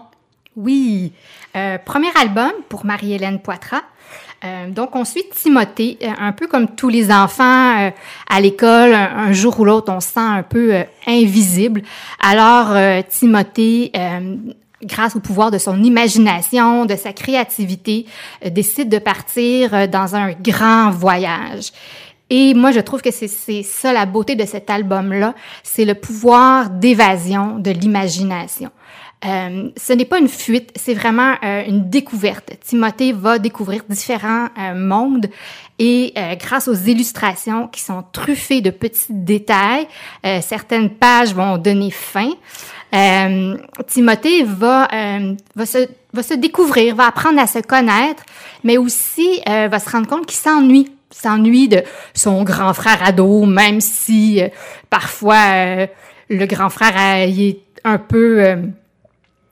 Oui, 0.56 1.12
euh, 1.58 1.78
premier 1.78 2.10
album 2.22 2.52
pour 2.70 2.86
Marie-Hélène 2.86 3.42
Poitras. 3.42 3.84
Euh, 4.44 4.70
donc, 4.70 4.96
on 4.96 5.06
suit 5.06 5.24
Timothée, 5.36 6.00
euh, 6.02 6.08
un 6.20 6.32
peu 6.32 6.48
comme 6.48 6.68
tous 6.76 6.90
les 6.90 7.12
enfants 7.12 7.80
euh, 7.80 7.92
à 8.28 8.42
l'école, 8.42 8.94
un, 8.94 9.32
jour 9.34 9.60
ou 9.60 9.66
l'autre, 9.66 9.94
on 9.94 10.00
se 10.00 10.10
sent 10.10 10.20
un 10.20 10.44
peu 10.44 10.84
invisible. 11.06 11.84
Alors, 12.20 12.76
Timothée, 13.10 13.92
grâce 14.84 15.16
au 15.16 15.20
pouvoir 15.20 15.52
de 15.52 15.58
son 15.58 15.82
imagination, 15.84 16.86
de 16.86 16.96
sa 16.96 17.14
créativité, 17.14 18.06
décide 18.50 18.90
de 18.90 18.98
partir 18.98 19.88
dans 19.88 20.16
un 20.16 20.32
grand 20.32 20.90
voyage. 20.90 21.72
Et 22.30 22.54
moi, 22.54 22.72
je 22.72 22.80
trouve 22.80 23.02
que 23.02 23.12
c'est 23.12 23.64
ça 23.64 23.94
la 23.94 24.06
beauté 24.06 24.36
de 24.36 24.46
cet 24.46 24.70
album-là, 24.70 25.36
c'est 25.64 25.86
le 25.86 25.96
pouvoir 25.96 26.70
d'évasion 26.70 27.60
de 27.60 27.72
l'imagination. 27.72 28.72
Euh, 29.24 29.70
ce 29.78 29.94
n'est 29.94 30.06
pas 30.06 30.18
une 30.18 30.28
fuite, 30.28 30.72
c'est 30.76 30.96
vraiment 30.96 31.36
euh, 31.44 31.64
une 31.68 31.90
découverte. 31.90 32.54
Timothée 32.66 33.12
va 33.12 33.38
découvrir 33.38 33.84
différents 33.88 34.48
euh, 34.58 34.74
mondes 34.74 35.30
et 35.78 36.14
grâce 36.40 36.68
aux 36.68 36.76
illustrations 36.76 37.68
qui 37.68 37.82
sont 37.82 38.04
truffées 38.12 38.62
de 38.62 38.70
petits 38.70 39.08
détails, 39.10 39.88
certaines 40.44 40.92
pages 40.92 41.34
vont 41.34 41.58
donner 41.58 41.90
fin. 41.90 42.30
Timothée 43.88 44.44
va, 44.44 44.88
va, 45.56 45.66
se, 45.66 45.88
va 46.14 46.22
se 46.22 46.36
découvrir, 46.36 46.94
va 46.94 47.08
apprendre 47.08 47.40
à 47.40 47.48
se 47.48 47.58
connaître, 47.58 48.24
mais 48.64 48.78
aussi 48.78 49.42
va 49.48 49.80
se 49.80 49.90
rendre 49.90 50.06
compte 50.06 50.28
qu'il 50.28 50.38
s'ennuie 50.38 50.92
s'ennuie 51.10 51.68
de 51.68 51.82
son 52.14 52.44
grand 52.44 52.76
frère 52.76 53.02
ado, 53.04 53.46
même 53.48 53.82
si 53.82 54.40
parfois 54.92 55.88
le 56.30 56.46
grand 56.46 56.70
frère 56.70 56.94
est 57.28 57.58
un 57.84 57.98
peu 57.98 58.56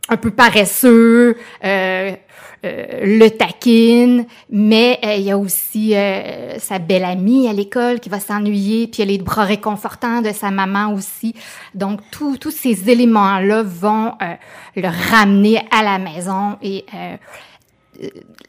un 0.10 0.18
peu 0.18 0.32
paresseux, 0.32 1.38
euh, 1.64 2.12
euh, 2.66 2.86
le 3.04 3.30
taquine, 3.30 4.26
mais 4.50 5.00
euh, 5.06 5.16
il 5.16 5.24
y 5.24 5.32
a 5.32 5.38
aussi 5.38 5.96
sa 6.58 6.80
belle 6.80 7.06
amie 7.06 7.48
à 7.48 7.54
l'école 7.54 8.00
qui 8.00 8.10
va 8.10 8.20
s'ennuyer, 8.20 8.88
puis 8.88 9.02
il 9.02 9.06
y 9.06 9.10
a 9.10 9.12
les 9.18 9.24
bras 9.24 9.46
réconfortants 9.46 10.22
de 10.22 10.32
sa 10.32 10.52
maman 10.52 10.94
aussi. 10.94 11.36
Donc, 11.74 12.02
tous 12.12 12.52
ces 12.52 12.90
éléments-là 12.90 13.64
vont 13.64 14.14
le 14.76 15.12
ramener 15.12 15.62
à 15.72 15.84
la 15.84 16.00
maison 16.00 16.58
et 16.62 16.86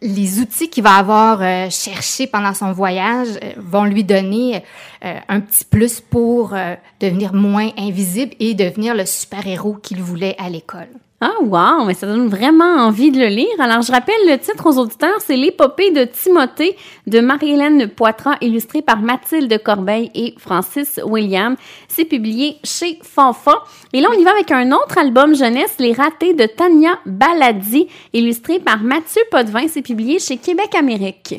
les 0.00 0.40
outils 0.40 0.70
qu'il 0.70 0.82
va 0.82 0.94
avoir 0.94 1.42
euh, 1.42 1.68
cherchés 1.70 2.26
pendant 2.26 2.54
son 2.54 2.72
voyage 2.72 3.28
vont 3.56 3.84
lui 3.84 4.04
donner 4.04 4.62
un 5.02 5.40
petit 5.40 5.64
plus 5.64 6.00
pour 6.00 6.54
devenir 7.00 7.32
moins 7.32 7.70
invisible 7.76 8.34
et 8.38 8.54
devenir 8.54 8.94
le 8.94 9.06
super-héros 9.06 9.74
qu'il 9.74 10.02
voulait 10.02 10.36
à 10.38 10.48
l'école. 10.48 10.88
Ah, 11.22 11.34
wow! 11.42 11.84
Mais 11.84 11.92
ça 11.92 12.06
donne 12.06 12.28
vraiment 12.28 12.76
envie 12.76 13.10
de 13.10 13.18
le 13.18 13.26
lire. 13.26 13.46
Alors, 13.58 13.82
je 13.82 13.92
rappelle 13.92 14.14
le 14.26 14.38
titre 14.38 14.64
aux 14.64 14.78
auditeurs, 14.78 15.20
c'est 15.20 15.36
L'épopée 15.36 15.90
de 15.90 16.04
Timothée 16.04 16.78
de 17.06 17.20
Marie-Hélène 17.20 17.88
Poitras, 17.88 18.38
illustré 18.40 18.80
par 18.80 19.02
Mathilde 19.02 19.62
Corbeil 19.62 20.10
et 20.14 20.34
Francis 20.38 20.98
William. 21.04 21.56
C'est 21.88 22.06
publié 22.06 22.56
chez 22.64 22.98
Fanfa. 23.02 23.64
Et 23.92 24.00
là, 24.00 24.08
on 24.10 24.18
y 24.18 24.24
va 24.24 24.30
avec 24.30 24.50
un 24.50 24.72
autre 24.72 24.96
album 24.96 25.34
jeunesse, 25.34 25.74
Les 25.78 25.92
ratés 25.92 26.32
de 26.32 26.46
Tania 26.46 26.98
Baladi, 27.04 27.88
illustré 28.14 28.58
par 28.58 28.82
Mathieu 28.82 29.20
Potvin. 29.30 29.68
C'est 29.68 29.82
publié 29.82 30.20
chez 30.20 30.38
Québec 30.38 30.74
Amérique. 30.74 31.34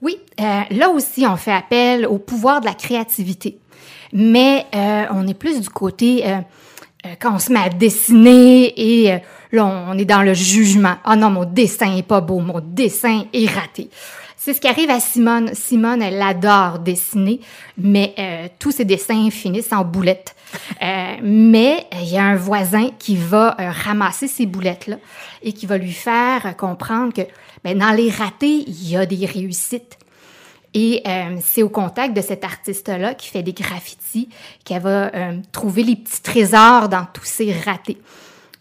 Oui, 0.00 0.16
euh, 0.40 0.60
là 0.70 0.90
aussi, 0.90 1.26
on 1.26 1.36
fait 1.36 1.50
appel 1.50 2.06
au 2.06 2.18
pouvoir 2.18 2.60
de 2.60 2.66
la 2.66 2.74
créativité. 2.74 3.58
Mais 4.12 4.64
euh, 4.76 5.06
on 5.10 5.26
est 5.26 5.34
plus 5.34 5.60
du 5.60 5.70
côté... 5.70 6.24
Euh, 6.24 6.38
quand 7.20 7.34
on 7.34 7.38
se 7.38 7.52
met 7.52 7.60
à 7.60 7.68
dessiner 7.68 8.72
et 8.76 9.12
euh, 9.12 9.18
là, 9.52 9.66
on 9.66 9.98
est 9.98 10.04
dans 10.04 10.22
le 10.22 10.34
jugement. 10.34 10.96
Ah 11.04 11.16
non, 11.16 11.30
mon 11.30 11.44
dessin 11.44 11.96
est 11.96 12.06
pas 12.06 12.20
beau, 12.20 12.40
mon 12.40 12.60
dessin 12.60 13.24
est 13.32 13.48
raté. 13.50 13.88
C'est 14.36 14.52
ce 14.52 14.60
qui 14.60 14.68
arrive 14.68 14.90
à 14.90 15.00
Simone. 15.00 15.54
Simone, 15.54 16.02
elle 16.02 16.20
adore 16.20 16.78
dessiner, 16.78 17.40
mais 17.78 18.14
euh, 18.18 18.48
tous 18.58 18.72
ses 18.72 18.84
dessins 18.84 19.30
finissent 19.30 19.72
en 19.72 19.84
boulettes. 19.84 20.34
mais 21.22 21.86
il 22.00 22.12
y 22.12 22.18
a 22.18 22.24
un 22.24 22.36
voisin 22.36 22.90
qui 22.98 23.16
va 23.16 23.56
ramasser 23.58 24.28
ces 24.28 24.44
boulettes-là 24.44 24.96
et 25.42 25.52
qui 25.52 25.66
va 25.66 25.78
lui 25.78 25.92
faire 25.92 26.54
comprendre 26.58 27.14
que 27.14 27.22
ben, 27.64 27.78
dans 27.78 27.92
les 27.92 28.10
ratés, 28.10 28.64
il 28.66 28.90
y 28.90 28.96
a 28.96 29.06
des 29.06 29.24
réussites. 29.24 29.96
Et 30.74 31.02
euh, 31.06 31.36
c'est 31.40 31.62
au 31.62 31.68
contact 31.68 32.14
de 32.14 32.20
cet 32.20 32.44
artiste-là 32.44 33.14
qui 33.14 33.28
fait 33.28 33.42
des 33.42 33.52
graffitis 33.52 34.28
qu'elle 34.64 34.82
va 34.82 35.14
euh, 35.14 35.38
trouver 35.52 35.84
les 35.84 35.96
petits 35.96 36.22
trésors 36.22 36.88
dans 36.88 37.06
tous 37.12 37.24
ces 37.24 37.52
ratés. 37.52 37.98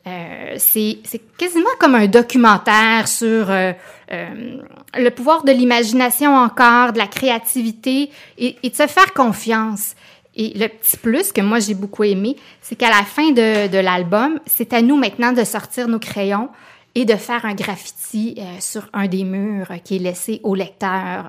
Euh, 0.06 0.56
c'est 0.58 1.00
quasiment 1.38 1.70
comme 1.80 1.96
un 1.96 2.08
documentaire 2.08 3.08
sur 3.08 3.50
euh, 3.50 3.72
euh, 4.12 4.58
le 4.98 5.10
pouvoir 5.12 5.46
de 5.46 5.52
l'imagination 5.54 6.36
encore, 6.36 6.92
de 6.92 6.98
la 6.98 7.08
créativité 7.08 8.12
et, 8.38 8.58
et, 8.64 8.70
de 8.70 8.76
se 8.76 8.88
faire 8.88 9.14
confiance. 9.14 9.96
Et 10.36 10.58
le 10.58 10.68
petit 10.68 10.98
plus 10.98 11.32
que 11.32 11.40
moi 11.40 11.60
j'ai 11.60 11.74
beaucoup 11.74 12.04
aimé, 12.04 12.36
c'est 12.62 12.76
qu'à 12.76 12.90
la 12.90 13.04
fin 13.06 13.32
de, 13.32 13.68
de 13.68 13.78
l'album, 13.78 14.42
c'est 14.46 14.74
à 14.74 14.82
nous 14.82 14.98
maintenant 14.98 15.32
de 15.32 15.44
sortir 15.46 15.88
nos 15.88 16.00
crayons, 16.00 16.50
et 16.96 17.06
de 17.06 17.16
faire 17.16 17.46
un 17.46 17.56
graffiti 17.56 18.36
euh, 18.38 18.60
sur 18.60 18.88
un 18.94 19.08
des 19.08 19.24
murs 19.24 19.72
euh, 19.72 19.78
qui 19.78 19.96
est 19.96 20.00
laissé 20.00 20.40
au 20.44 20.56
lecteur. 20.56 21.26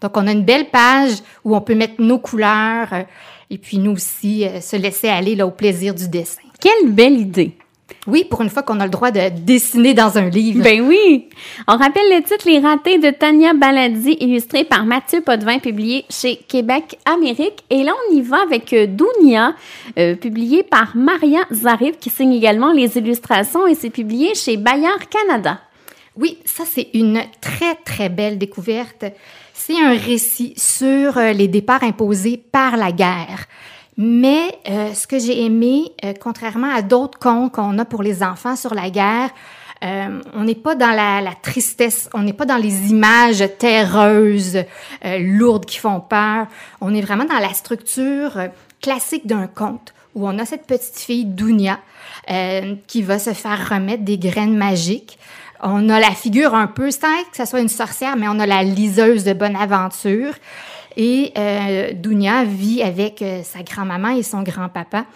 Donc, 0.00 0.16
on 0.16 0.26
a 0.26 0.32
une 0.32 0.44
belle 0.44 0.70
page 0.70 1.14
où 1.44 1.56
on 1.56 1.60
peut 1.60 1.74
mettre 1.74 2.00
nos 2.00 2.18
couleurs 2.18 2.92
euh, 2.92 3.02
et 3.50 3.58
puis 3.58 3.78
nous 3.78 3.92
aussi 3.92 4.44
se 4.60 4.76
laisser 4.76 5.08
aller 5.08 5.34
là, 5.34 5.46
au 5.46 5.50
plaisir 5.50 5.94
du 5.94 6.08
dessin. 6.08 6.42
Quelle 6.60 6.92
belle 6.92 7.18
idée! 7.18 7.56
Oui, 8.06 8.24
pour 8.24 8.42
une 8.42 8.48
fois 8.48 8.62
qu'on 8.62 8.80
a 8.80 8.84
le 8.84 8.90
droit 8.90 9.10
de 9.10 9.28
dessiner 9.28 9.94
dans 9.94 10.18
un 10.18 10.28
livre. 10.28 10.62
Ben 10.62 10.80
oui! 10.80 11.28
On 11.66 11.76
rappelle 11.76 12.08
le 12.10 12.22
titre 12.22 12.48
Les 12.48 12.58
ratés 12.58 12.98
de 12.98 13.10
Tania 13.10 13.54
Baladi, 13.54 14.16
illustré 14.20 14.64
par 14.64 14.84
Mathieu 14.86 15.20
Potvin, 15.20 15.58
publié 15.58 16.04
chez 16.10 16.36
Québec 16.36 16.98
Amérique. 17.04 17.64
Et 17.70 17.82
là, 17.82 17.92
on 18.08 18.16
y 18.16 18.22
va 18.22 18.42
avec 18.42 18.72
euh, 18.72 18.86
Dounia, 18.86 19.54
euh, 19.98 20.14
publié 20.14 20.62
par 20.62 20.96
Maria 20.96 21.40
Zarif, 21.50 21.98
qui 21.98 22.10
signe 22.10 22.32
également 22.32 22.72
les 22.72 22.96
illustrations 22.96 23.66
et 23.66 23.74
c'est 23.74 23.90
publié 23.90 24.34
chez 24.34 24.56
Bayard 24.56 25.08
Canada. 25.10 25.60
Oui, 26.16 26.38
ça 26.44 26.64
c'est 26.66 26.88
une 26.94 27.22
très 27.40 27.74
très 27.84 28.08
belle 28.08 28.38
découverte. 28.38 29.04
C'est 29.54 29.80
un 29.80 29.96
récit 29.96 30.54
sur 30.56 31.18
euh, 31.18 31.32
les 31.32 31.48
départs 31.48 31.84
imposés 31.84 32.42
par 32.50 32.76
la 32.76 32.90
guerre. 32.90 33.46
Mais 33.98 34.58
euh, 34.68 34.94
ce 34.94 35.06
que 35.06 35.18
j'ai 35.18 35.44
aimé, 35.44 35.92
euh, 36.04 36.14
contrairement 36.18 36.72
à 36.72 36.82
d'autres 36.82 37.18
contes 37.18 37.52
qu'on 37.52 37.78
a 37.78 37.84
pour 37.84 38.02
les 38.02 38.22
enfants 38.22 38.54
sur 38.54 38.72
la 38.74 38.90
guerre, 38.90 39.30
euh, 39.84 40.20
on 40.34 40.44
n'est 40.44 40.54
pas 40.54 40.74
dans 40.74 40.90
la, 40.90 41.20
la 41.20 41.34
tristesse, 41.34 42.08
on 42.14 42.22
n'est 42.22 42.32
pas 42.32 42.46
dans 42.46 42.56
les 42.56 42.90
images 42.90 43.44
terreuses, 43.58 44.56
euh, 45.04 45.18
lourdes 45.18 45.66
qui 45.66 45.78
font 45.78 46.00
peur. 46.00 46.46
On 46.80 46.94
est 46.94 47.00
vraiment 47.00 47.24
dans 47.24 47.38
la 47.38 47.54
structure 47.54 48.38
euh, 48.38 48.48
classique 48.80 49.26
d'un 49.26 49.46
conte 49.46 49.94
où 50.14 50.26
on 50.26 50.38
a 50.38 50.44
cette 50.44 50.66
petite 50.66 50.98
fille 50.98 51.24
Dounia 51.24 51.78
euh, 52.30 52.74
qui 52.86 53.02
va 53.02 53.18
se 53.18 53.32
faire 53.32 53.68
remettre 53.68 54.04
des 54.04 54.18
graines 54.18 54.56
magiques. 54.56 55.18
On 55.62 55.88
a 55.88 56.00
la 56.00 56.10
figure 56.10 56.54
un 56.54 56.66
peu, 56.66 56.90
sans 56.90 57.22
que 57.30 57.36
ce 57.36 57.44
soit 57.44 57.60
une 57.60 57.68
sorcière, 57.68 58.16
mais 58.16 58.28
on 58.28 58.38
a 58.38 58.46
la 58.46 58.62
liseuse 58.62 59.24
de 59.24 59.32
bonne 59.32 59.56
aventure. 59.56 60.34
Et 60.98 61.32
euh, 61.38 61.92
Dounia 61.94 62.44
vit 62.44 62.82
avec 62.82 63.22
euh, 63.22 63.42
sa 63.44 63.62
grand-maman 63.62 64.10
et 64.10 64.24
son 64.24 64.42
grand-papa. 64.42 65.06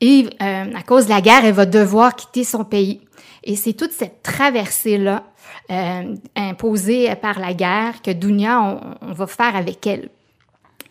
Et 0.00 0.26
euh, 0.40 0.74
à 0.74 0.82
cause 0.82 1.04
de 1.04 1.10
la 1.10 1.20
guerre, 1.20 1.44
elle 1.44 1.52
va 1.52 1.66
devoir 1.66 2.16
quitter 2.16 2.42
son 2.42 2.64
pays. 2.64 3.02
Et 3.44 3.54
c'est 3.54 3.74
toute 3.74 3.92
cette 3.92 4.22
traversée-là 4.22 5.24
euh, 5.70 6.14
imposée 6.34 7.14
par 7.16 7.38
la 7.38 7.52
guerre 7.52 8.00
que 8.00 8.10
Dounia, 8.10 8.80
on, 9.02 9.12
va 9.12 9.26
faire 9.26 9.54
avec 9.54 9.86
elle. 9.86 10.08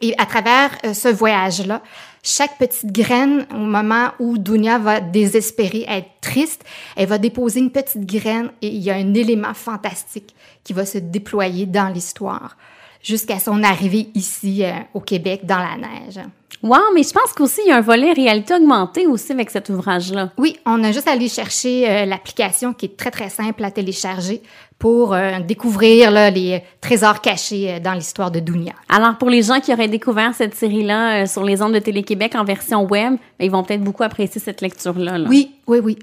Et 0.02 0.14
à 0.20 0.28
travers 0.28 0.70
ce 0.94 1.10
voyage-là, 1.10 1.82
chaque 2.22 2.58
petite 2.58 2.92
graine, 2.92 3.48
au 3.52 3.58
moment 3.58 4.10
où 4.20 4.38
Dounia 4.38 4.78
va 4.78 5.00
désespérer, 5.02 5.86
être 5.88 6.10
triste, 6.22 6.64
elle 6.96 7.08
va 7.08 7.18
déposer 7.18 7.60
une 7.60 7.72
petite 7.72 8.06
graine 8.06 8.52
et 8.62 8.68
il 8.68 8.82
y 8.82 8.92
a 8.92 8.96
un 8.96 9.14
élément 9.14 9.54
fantastique 9.54 10.36
qui 10.64 10.74
va 10.74 10.86
se 10.86 11.00
déployer 11.00 11.66
dans 11.66 11.92
l'histoire 11.92 12.56
jusqu'à 13.02 13.39
son 13.39 13.64
arrivée 13.64 14.10
ici 14.16 14.64
euh, 14.64 14.72
au 14.93 15.00
Québec 15.00 15.41
dans 15.45 15.60
la 15.60 15.78
neige. 15.78 16.20
Wow, 16.62 16.93
mais 16.93 17.04
je 17.04 17.14
pense 17.14 17.32
qu'aussi, 17.34 17.62
il 17.66 17.70
y 17.70 17.72
a 17.72 17.78
un 17.78 17.82
volet 17.82 18.12
réalité 18.12 18.54
augmentée 18.54 19.08
aussi 19.08 19.32
avec 19.32 19.50
cet 19.50 19.70
ouvrage-là. 19.70 20.32
Oui, 20.38 20.58
on 20.66 20.84
a 20.84 20.91
juste 20.91 21.08
à 21.08 21.12
aller 21.12 21.30
chercher 21.30 21.89
euh, 21.89 22.06
l'application 22.06 22.74
qui 22.74 22.88
est 22.88 22.97
très, 22.97 23.12
très 23.12 23.30
simple 23.30 23.64
à 23.64 23.72
télécharger 23.72 24.41
pour 24.78 25.14
euh, 25.14 25.39
découvrir 25.39 26.12
là, 26.12 26.30
les 26.30 26.62
trésors 26.82 27.22
cachés 27.22 27.80
dans 27.80 27.93
l'histoire 27.93 28.30
de 28.30 28.41
Dounia. 28.41 28.74
Alors, 28.89 29.18
pour 29.18 29.30
les 29.30 29.43
gens 29.43 29.62
qui 29.62 29.72
auraient 29.72 29.88
découvert 29.88 30.34
cette 30.34 30.56
série-là 30.56 31.26
sur 31.28 31.45
les 31.45 31.62
ondes 31.62 31.74
de 31.74 31.80
Télé-Québec 31.80 32.36
en 32.36 32.43
version 32.43 32.86
web, 32.86 33.14
ben, 33.39 33.45
ils 33.45 33.52
vont 33.52 33.64
peut-être 33.64 33.84
beaucoup 33.84 34.04
apprécier 34.04 34.41
cette 34.41 34.60
lecture-là. 34.60 35.18
là. 35.18 35.30
Oui, 35.30 35.52
oui, 35.68 35.80
oui. 35.82 35.97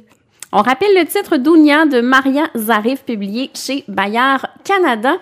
On 0.53 0.63
rappelle 0.63 0.95
le 0.95 1.05
titre 1.05 1.37
Dounia 1.37 1.87
de 1.87 2.01
Maria 2.01 2.49
Zarif, 2.55 3.03
publié 3.03 3.51
chez 3.53 3.85
Bayard 3.89 4.47
Canada. 4.65 5.17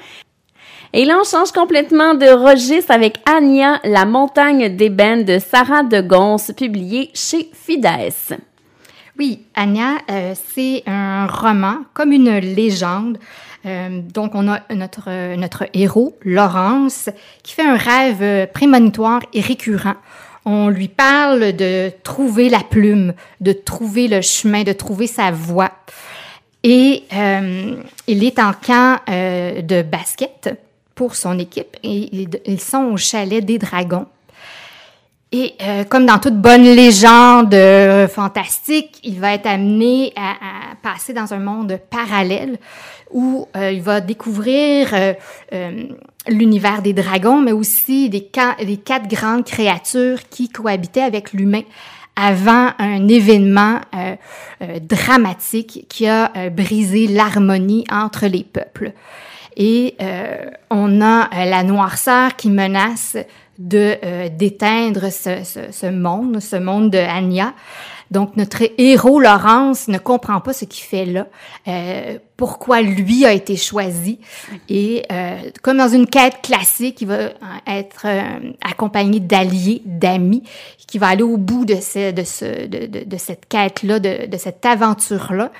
Et 0.96 1.04
là, 1.04 1.18
on 1.20 1.24
change 1.24 1.50
complètement 1.50 2.14
de 2.14 2.26
registre 2.26 2.92
avec 2.92 3.18
Anya, 3.26 3.80
La 3.82 4.04
montagne 4.04 4.76
d'ébène 4.76 5.24
de 5.24 5.40
Sarah 5.40 5.82
de 5.82 6.00
Gons, 6.00 6.36
publié 6.56 7.10
chez 7.14 7.50
Fides. 7.52 8.38
Oui, 9.18 9.42
Anya, 9.56 9.96
euh, 10.08 10.34
c'est 10.54 10.84
un 10.86 11.26
roman 11.26 11.78
comme 11.94 12.12
une 12.12 12.38
légende. 12.38 13.18
Euh, 13.66 14.02
donc, 14.02 14.36
on 14.36 14.46
a 14.46 14.60
notre, 14.72 15.34
notre 15.34 15.64
héros, 15.74 16.16
Laurence, 16.22 17.10
qui 17.42 17.54
fait 17.54 17.66
un 17.66 17.76
rêve 17.76 18.22
euh, 18.22 18.46
prémonitoire 18.46 19.22
et 19.32 19.40
récurrent. 19.40 19.96
On 20.44 20.68
lui 20.68 20.86
parle 20.86 21.54
de 21.54 21.90
trouver 22.04 22.48
la 22.48 22.60
plume, 22.60 23.14
de 23.40 23.50
trouver 23.50 24.06
le 24.06 24.20
chemin, 24.20 24.62
de 24.62 24.72
trouver 24.72 25.08
sa 25.08 25.32
voie. 25.32 25.72
Et 26.62 27.02
euh, 27.12 27.82
il 28.06 28.22
est 28.22 28.38
en 28.38 28.52
camp 28.52 29.00
euh, 29.08 29.60
de 29.60 29.82
basket 29.82 30.56
pour 30.94 31.16
son 31.16 31.38
équipe 31.38 31.76
et 31.82 32.28
ils, 32.46 32.60
sont 32.60 32.84
au 32.92 32.96
chalet 32.96 33.44
des 33.44 33.58
dragons. 33.58 34.06
Et 35.32 35.54
euh, 35.62 35.82
comme 35.82 36.06
dans 36.06 36.18
toute 36.18 36.40
bonne 36.40 36.62
légende 36.62 37.54
euh, 37.54 38.06
fantastique, 38.06 39.00
il 39.02 39.18
va 39.18 39.34
être 39.34 39.46
amené 39.46 40.12
à, 40.14 40.30
à 40.30 40.74
passer 40.80 41.12
dans 41.12 41.34
un 41.34 41.40
monde 41.40 41.80
parallèle 41.90 42.58
où 43.10 43.48
euh, 43.56 43.72
il 43.72 43.82
va 43.82 44.00
découvrir 44.00 44.90
euh, 44.92 45.84
l'univers 46.28 46.82
des 46.82 46.92
dragons, 46.92 47.40
mais 47.40 47.50
aussi 47.50 48.08
des, 48.08 48.30
des 48.64 48.76
quatre 48.76 49.08
grandes 49.08 49.44
créatures 49.44 50.28
qui 50.30 50.50
cohabitaient 50.50 51.02
avec 51.02 51.32
l'humain 51.32 51.62
avant 52.14 52.70
un 52.78 53.08
événement 53.08 53.80
dramatique 54.82 55.86
qui 55.88 56.06
a 56.06 56.30
brisé 56.48 57.08
l'harmonie 57.08 57.84
entre 57.90 58.26
les 58.26 58.44
peuples. 58.44 58.92
Et 59.56 59.96
euh, 60.00 60.50
on 60.70 61.00
a 61.00 61.24
euh, 61.24 61.44
la 61.44 61.62
noirceur 61.62 62.36
qui 62.36 62.50
menace 62.50 63.16
de 63.58 63.96
euh, 64.04 64.28
d'éteindre 64.28 65.10
ce, 65.12 65.44
ce, 65.44 65.70
ce 65.70 65.86
monde, 65.86 66.40
ce 66.40 66.56
monde 66.56 66.90
de 66.90 66.98
Anya. 66.98 67.54
Donc 68.10 68.36
notre 68.36 68.62
héros 68.78 69.18
Laurence 69.18 69.88
ne 69.88 69.98
comprend 69.98 70.40
pas 70.40 70.52
ce 70.52 70.66
qu'il 70.66 70.84
fait 70.84 71.06
là, 71.06 71.26
euh, 71.66 72.18
pourquoi 72.36 72.82
lui 72.82 73.24
a 73.24 73.32
été 73.32 73.56
choisi. 73.56 74.20
Et 74.68 75.04
euh, 75.10 75.36
comme 75.62 75.78
dans 75.78 75.88
une 75.88 76.06
quête 76.06 76.42
classique, 76.42 77.00
il 77.00 77.08
va 77.08 77.14
euh, 77.14 77.30
être 77.66 78.02
euh, 78.04 78.52
accompagné 78.62 79.20
d'alliés, 79.20 79.82
d'amis, 79.84 80.42
qui 80.86 80.98
va 80.98 81.08
aller 81.08 81.22
au 81.22 81.38
bout 81.38 81.64
de, 81.64 81.76
ce, 81.76 82.12
de, 82.12 82.22
ce, 82.22 82.66
de, 82.66 83.04
de, 83.04 83.16
cette 83.16 83.48
quête-là, 83.48 83.98
de, 83.98 84.26
de 84.26 84.36
cette 84.36 84.64
aventure-là. 84.64 85.50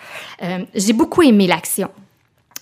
J'ai 0.74 0.92
beaucoup 0.92 1.22
aimé 1.22 1.46
l'action. 1.46 1.88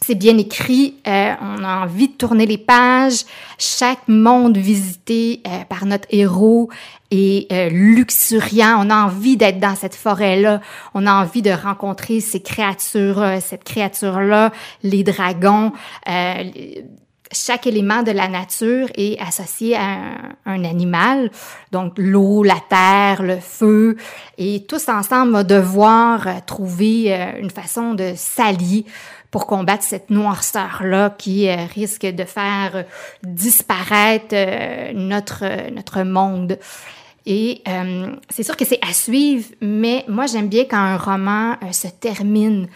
C'est 0.05 0.17
bien 0.17 0.37
écrit, 0.37 0.97
euh, 1.07 1.33
on 1.41 1.63
a 1.63 1.85
envie 1.85 2.09
de 2.09 2.15
tourner 2.15 2.45
les 2.45 2.59
pages. 2.59 3.25
Chaque 3.57 4.09
monde 4.09 4.57
visité 4.59 5.41
euh, 5.47 5.65
par 5.69 5.87
notre 5.87 6.09
héros 6.11 6.71
est 7.13 7.51
euh, 7.53 7.69
luxuriant. 7.69 8.85
On 8.85 8.91
a 8.91 8.97
envie 9.05 9.37
d'être 9.37 9.61
dans 9.61 9.77
cette 9.77 9.95
forêt-là. 9.95 10.61
On 10.95 11.07
a 11.07 11.15
envie 11.15 11.43
de 11.43 11.53
rencontrer 11.53 12.19
ces 12.19 12.43
créatures, 12.43 13.23
euh, 13.23 13.39
cette 13.41 13.63
créature-là, 13.63 14.51
les 14.83 15.05
dragons. 15.05 15.73
Euh, 16.09 16.45
chaque 17.31 17.67
élément 17.67 18.03
de 18.03 18.11
la 18.11 18.29
nature 18.29 18.89
est 18.95 19.19
associé 19.21 19.77
à 19.77 19.85
un, 19.85 20.17
un 20.45 20.65
animal, 20.65 21.31
donc 21.71 21.95
l'eau, 21.97 22.43
la 22.43 22.61
terre, 22.69 23.23
le 23.23 23.39
feu, 23.39 23.97
et 24.37 24.65
tous 24.67 24.89
ensemble 24.89 25.31
on 25.31 25.33
va 25.39 25.45
devoir 25.45 26.27
euh, 26.27 26.33
trouver 26.45 27.11
une 27.41 27.51
façon 27.51 27.95
de 27.95 28.13
s'allier 28.17 28.85
pour 29.33 29.47
combattre 29.47 29.83
cette 29.83 30.11
noirceur-là 30.11 31.17
qui 31.19 31.49
euh, 31.49 31.65
risque 31.75 32.07
de 32.07 32.25
faire 32.25 32.77
euh, 32.77 32.83
disparaître 33.25 34.35
euh, 34.35 34.93
notre, 34.93 35.71
notre 35.73 36.03
monde. 36.03 36.59
Et 37.25 37.63
c'est 38.31 38.43
sûr 38.43 38.57
que 38.57 38.65
c'est 38.65 38.81
à 38.83 38.93
suivre, 38.93 39.47
mais 39.61 40.05
moi 40.09 40.27
j'aime 40.27 40.49
bien 40.49 40.65
quand 40.65 40.77
un 40.77 40.97
roman 40.97 41.55
se 41.71 41.87
termine. 41.87 42.67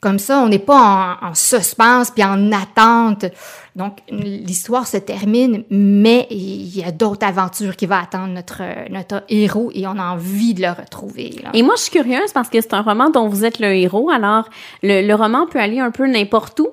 Comme 0.00 0.18
ça, 0.18 0.38
on 0.40 0.48
n'est 0.48 0.58
pas 0.58 1.18
en, 1.22 1.28
en 1.28 1.34
suspense 1.34 2.10
puis 2.10 2.22
en 2.22 2.52
attente. 2.52 3.24
Donc, 3.74 3.98
l'histoire 4.10 4.86
se 4.86 4.98
termine, 4.98 5.64
mais 5.70 6.26
il 6.30 6.76
y 6.76 6.84
a 6.84 6.92
d'autres 6.92 7.26
aventures 7.26 7.76
qui 7.76 7.86
vont 7.86 7.96
attendre 7.96 8.28
notre, 8.28 8.62
notre 8.90 9.24
héros 9.28 9.70
et 9.74 9.86
on 9.86 9.98
a 9.98 10.04
envie 10.04 10.54
de 10.54 10.62
le 10.62 10.68
retrouver. 10.70 11.34
là. 11.42 11.50
Et 11.54 11.62
moi, 11.62 11.74
je 11.76 11.82
suis 11.82 11.90
curieuse 11.90 12.32
parce 12.32 12.48
que 12.50 12.60
c'est 12.60 12.74
un 12.74 12.82
roman 12.82 13.08
dont 13.10 13.28
vous 13.28 13.44
êtes 13.44 13.58
le 13.58 13.74
héros. 13.74 14.10
Alors, 14.10 14.48
le, 14.82 15.06
le 15.06 15.14
roman 15.14 15.46
peut 15.46 15.58
aller 15.58 15.80
un 15.80 15.90
peu 15.90 16.06
n'importe 16.06 16.60
où. 16.60 16.68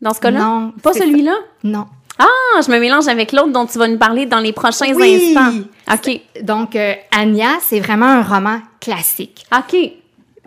Dans 0.00 0.14
ce 0.14 0.20
cas-là? 0.20 0.38
Non, 0.38 0.72
Pas 0.80 0.92
celui-là? 0.92 1.34
Non. 1.64 1.86
Ah, 2.20 2.60
je 2.64 2.70
me 2.70 2.78
mélange 2.80 3.06
avec 3.08 3.32
l'autre 3.32 3.50
dont 3.52 3.66
tu 3.66 3.78
vas 3.78 3.86
nous 3.88 3.98
parler 3.98 4.26
dans 4.26 4.38
les 4.40 4.52
prochains 4.52 4.92
Oui! 4.94 5.34
instants. 5.36 5.58
OK. 5.92 6.20
Donc, 6.42 6.74
euh, 6.76 6.94
Anya, 7.16 7.58
c'est 7.62 7.78
vraiment 7.80 8.06
un 8.06 8.22
roman 8.22 8.60
classique. 8.80 9.44
OK. 9.56 9.76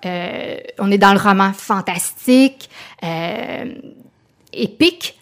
Euh, 0.06 0.58
on 0.80 0.92
est 0.92 0.98
dans 0.98 1.14
le 1.14 1.20
roman 1.20 1.54
fantastique, 1.54 2.70
euh, 3.04 3.74
épique. 4.54 5.18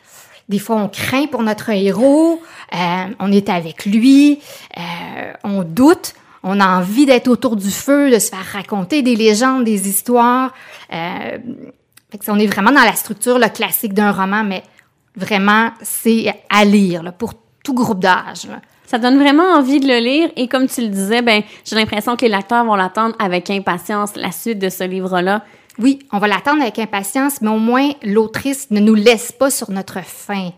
Des 0.47 0.59
fois, 0.59 0.77
on 0.77 0.89
craint 0.89 1.27
pour 1.27 1.43
notre 1.43 1.69
héros, 1.69 2.41
euh, 2.73 3.05
on 3.19 3.31
est 3.31 3.49
avec 3.49 3.85
lui, 3.85 4.39
on 5.43 5.63
doute, 5.63 6.15
on 6.41 6.59
a 6.59 6.67
envie 6.67 7.05
d'être 7.05 7.27
autour 7.27 7.55
du 7.55 7.69
feu, 7.69 8.09
de 8.09 8.17
se 8.17 8.29
faire 8.29 8.45
raconter 8.53 9.03
des 9.03 9.15
légendes, 9.15 9.63
des 9.63 9.87
histoires. 9.87 10.51
On 10.91 12.39
est 12.39 12.47
vraiment 12.47 12.71
dans 12.71 12.83
la 12.83 12.95
structure 12.95 13.37
le 13.37 13.49
classique 13.49 13.93
d'un 13.93 14.11
roman, 14.11 14.43
mais 14.43 14.63
vraiment, 15.15 15.69
c'est 15.83 16.33
à 16.49 16.65
lire 16.65 17.03
là, 17.03 17.11
pour 17.11 17.35
tout 17.63 17.75
groupe 17.75 17.99
d'âge. 17.99 18.47
Ça 18.89 18.97
donne 18.97 19.19
vraiment 19.19 19.43
envie 19.53 19.79
de 19.79 19.87
le 19.87 19.99
lire 19.99 20.31
et 20.35 20.47
comme 20.47 20.67
tu 20.67 20.81
le 20.81 20.87
disais, 20.87 21.21
ben 21.21 21.43
j'ai 21.63 21.75
l'impression 21.75 22.15
que 22.15 22.25
les 22.25 22.31
lecteurs 22.31 22.65
vont 22.65 22.73
l'attendre 22.73 23.15
avec 23.19 23.51
impatience 23.51 24.15
la 24.15 24.31
suite 24.31 24.57
de 24.57 24.69
ce 24.69 24.83
livre-là. 24.83 25.43
Oui, 25.77 25.99
on 26.11 26.17
va 26.17 26.27
l'attendre 26.27 26.63
avec 26.63 26.79
impatience, 26.79 27.39
mais 27.43 27.49
au 27.49 27.59
moins 27.59 27.91
l'autrice 28.01 28.71
ne 28.71 28.79
nous 28.79 28.95
laisse 28.95 29.31
pas 29.31 29.51
sur 29.51 29.69
notre 29.69 30.03
faim. 30.03 30.49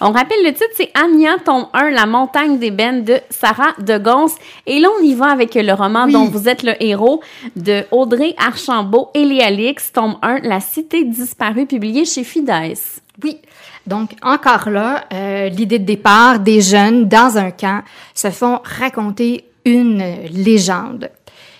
On 0.00 0.10
rappelle 0.10 0.42
le 0.42 0.54
titre, 0.54 0.70
c'est 0.74 0.90
Anya, 0.94 1.36
tome 1.44 1.66
1, 1.74 1.90
La 1.90 2.06
montagne 2.06 2.58
d'ébène 2.58 3.04
de 3.04 3.20
Sarah 3.28 3.74
de 3.78 3.98
Gons. 3.98 4.34
Et 4.66 4.80
là, 4.80 4.88
on 4.98 5.04
y 5.04 5.12
va 5.12 5.26
avec 5.26 5.54
le 5.54 5.72
roman 5.74 6.06
dont 6.06 6.24
vous 6.24 6.48
êtes 6.48 6.62
le 6.62 6.82
héros 6.82 7.20
de 7.56 7.84
Audrey 7.90 8.34
Archambault 8.38 9.10
et 9.12 9.26
Léa 9.26 9.50
Lix, 9.50 9.92
tome 9.92 10.16
1, 10.22 10.38
La 10.44 10.60
cité 10.60 11.04
disparue, 11.04 11.66
publié 11.66 12.06
chez 12.06 12.24
Fides. 12.24 12.78
Oui. 13.22 13.40
Donc, 13.86 14.10
encore 14.22 14.68
là, 14.68 15.04
euh, 15.12 15.48
l'idée 15.48 15.78
de 15.78 15.84
départ 15.84 16.40
des 16.40 16.60
jeunes 16.60 17.08
dans 17.08 17.38
un 17.38 17.50
camp 17.50 17.82
se 18.14 18.30
font 18.30 18.60
raconter 18.64 19.44
une 19.64 20.02
légende. 20.30 21.10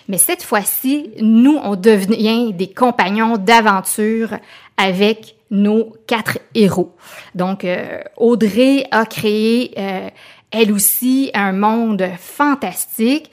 Mais 0.07 0.17
cette 0.17 0.43
fois-ci, 0.43 1.11
nous, 1.19 1.59
on 1.61 1.75
devient 1.75 2.53
des 2.53 2.67
compagnons 2.67 3.37
d'aventure 3.37 4.35
avec 4.77 5.35
nos 5.51 5.93
quatre 6.07 6.39
héros. 6.55 6.95
Donc, 7.35 7.65
euh, 7.65 8.01
Audrey 8.17 8.85
a 8.91 9.05
créé, 9.05 9.73
euh, 9.77 10.09
elle 10.51 10.71
aussi, 10.71 11.31
un 11.33 11.51
monde 11.51 12.09
fantastique, 12.19 13.31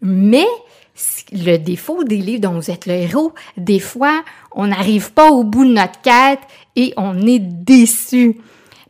mais 0.00 0.46
le 1.32 1.56
défaut 1.56 2.04
des 2.04 2.18
livres 2.18 2.42
dont 2.42 2.52
vous 2.52 2.70
êtes 2.70 2.86
le 2.86 2.94
héros, 2.94 3.32
des 3.56 3.80
fois, 3.80 4.22
on 4.52 4.68
n'arrive 4.68 5.12
pas 5.12 5.30
au 5.30 5.42
bout 5.42 5.64
de 5.64 5.72
notre 5.72 6.00
quête 6.02 6.40
et 6.76 6.92
on 6.96 7.26
est 7.26 7.38
déçu. 7.38 8.38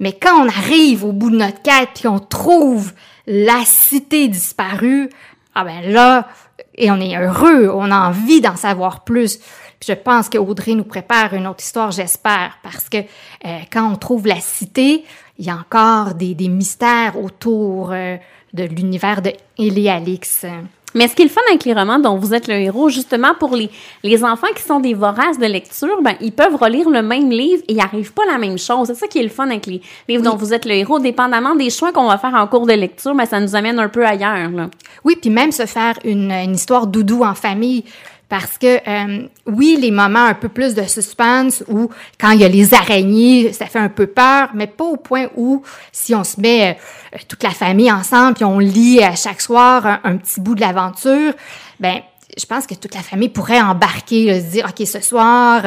Mais 0.01 0.13
quand 0.13 0.45
on 0.45 0.49
arrive 0.49 1.05
au 1.05 1.13
bout 1.13 1.31
de 1.31 1.37
notre 1.37 1.63
quête 1.63 2.05
et 2.05 2.09
on 2.09 2.19
trouve 2.19 2.93
la 3.27 3.65
cité 3.65 4.29
disparue, 4.29 5.09
ah 5.55 5.65
ben 5.65 5.81
là, 5.93 6.29
et 6.75 6.91
on 6.91 7.01
est 7.01 7.17
heureux, 7.17 7.71
on 7.73 7.91
a 7.91 8.09
envie 8.09 8.41
d'en 8.41 8.57
savoir 8.57 9.05
plus. 9.05 9.39
je 9.87 9.93
pense 9.93 10.29
que 10.29 10.39
Audrey 10.39 10.75
nous 10.75 10.85
prépare 10.85 11.35
une 11.35 11.47
autre 11.47 11.63
histoire, 11.63 11.91
j'espère, 11.91 12.59
parce 12.63 12.89
que 12.89 12.99
euh, 12.99 13.59
quand 13.73 13.91
on 13.91 13.97
trouve 13.97 14.27
la 14.27 14.41
cité, 14.41 15.05
il 15.39 15.47
y 15.47 15.51
a 15.51 15.57
encore 15.57 16.15
des, 16.15 16.35
des 16.35 16.49
mystères 16.49 17.19
autour 17.23 17.93
euh, 17.93 18.17
de 18.53 18.65
l'univers 18.65 19.23
de 19.23 19.33
Eléalix. 19.59 20.47
Mais 20.95 21.09
ce 21.09 21.15
qui 21.15 21.23
est 21.23 21.27
le 21.27 21.31
fun 21.31 21.41
avec 21.49 21.65
les 21.65 21.75
romans 21.75 21.99
dont 21.99 22.17
vous 22.17 22.35
êtes 22.35 22.47
le 22.47 22.55
héros, 22.55 22.89
justement 22.89 23.35
pour 23.39 23.57
les, 23.57 23.69
les 24.03 24.25
enfants 24.25 24.47
qui 24.55 24.63
sont 24.63 24.81
des 24.81 24.95
voraces 24.95 25.39
de 25.39 25.47
lecture, 25.47 26.01
ben, 26.03 26.15
ils 26.21 26.33
peuvent 26.33 26.55
relire 26.55 26.89
le 26.89 27.03
même 27.03 27.31
livre 27.31 27.63
et 27.69 27.73
ils 27.73 27.77
n'arrivent 27.77 28.13
pas 28.13 28.23
à 28.29 28.33
la 28.33 28.39
même 28.39 28.59
chose. 28.59 28.87
C'est 28.87 28.95
ça 28.95 29.07
qui 29.09 29.19
est 29.19 29.25
le 29.25 29.29
fun 29.29 29.49
avec 29.49 29.67
les 29.67 29.81
livres 30.09 30.23
dont 30.23 30.37
vous 30.37 30.55
êtes 30.55 30.65
le 30.65 30.73
héros. 30.73 31.01
Dépendamment 31.01 31.57
des 31.57 31.71
choix 31.71 31.93
qu'on 31.93 32.07
va 32.07 32.19
faire 32.19 32.35
en 32.35 32.47
cours 32.47 32.67
de 32.67 32.73
lecture, 32.73 33.15
ben, 33.15 33.27
ça 33.27 33.41
nous 33.41 33.57
amène 33.57 33.79
un 33.79 33.89
peu 33.89 34.07
ailleurs. 34.07 34.51
Là. 34.51 34.71
Oui, 35.05 35.17
puis 35.21 35.31
même 35.31 35.53
se 35.53 35.67
faire 35.67 35.99
une, 36.05 36.31
une 36.31 36.55
histoire 36.55 36.87
doudou 36.87 37.25
en 37.25 37.35
famille 37.35 37.85
parce 38.29 38.59
que 38.59 38.79
euh, 38.89 39.29
oui, 39.47 39.79
les 39.81 39.91
moments 39.91 40.25
un 40.25 40.35
peu 40.35 40.49
plus 40.49 40.75
de 40.75 40.83
suspense 40.85 41.63
ou 41.69 41.91
quand 42.19 42.31
il 42.31 42.41
y 42.41 42.45
a 42.45 42.49
les 42.49 42.75
araignées, 42.75 43.53
ça 43.53 43.67
fait 43.67 43.79
un 43.79 43.89
peu 43.89 44.07
peur, 44.07 44.51
mais 44.55 44.67
pas 44.67 44.85
au 44.85 44.97
point 44.97 45.29
où 45.37 45.63
si 45.93 46.15
on 46.15 46.25
se 46.25 46.41
met 46.41 46.79
euh, 47.15 47.19
toute 47.29 47.43
la 47.43 47.51
famille 47.51 47.93
ensemble 47.93 48.35
puis 48.35 48.45
on 48.45 48.59
lit 48.59 49.03
à 49.03 49.15
chaque 49.15 49.41
soir 49.41 50.01
un, 50.03 50.17
petit 50.17 50.41
bout 50.41 50.55
de 50.55 50.61
l'aventure, 50.61 51.35
ben 51.81 52.01
je 52.37 52.47
pense 52.47 52.67
que 52.67 52.75
toute 52.75 52.95
la 52.95 53.03
famille 53.03 53.29
pourrait 53.29 53.61
embarquer, 53.61 54.41
se 54.41 54.47
dire, 54.51 54.67
OK, 54.67 54.87
ce 54.87 55.01
soir, 55.01 55.63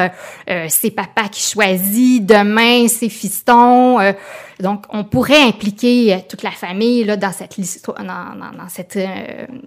euh, 0.49 0.65
c'est 0.69 0.91
papa 0.91 1.27
qui 1.29 1.41
choisit, 1.41 2.25
demain, 2.25 2.87
c'est 2.87 3.09
fiston. 3.09 3.99
donc, 4.59 4.85
on 4.89 5.03
pourrait 5.03 5.43
impliquer 5.43 6.25
toute 6.27 6.43
la 6.43 6.51
famille 6.51 7.03
là, 7.03 7.15
dans 7.15 7.31
cette, 7.31 7.59
dans, 7.87 8.03
dans, 8.03 8.57
dans 8.57 8.69
cette, 8.69 8.99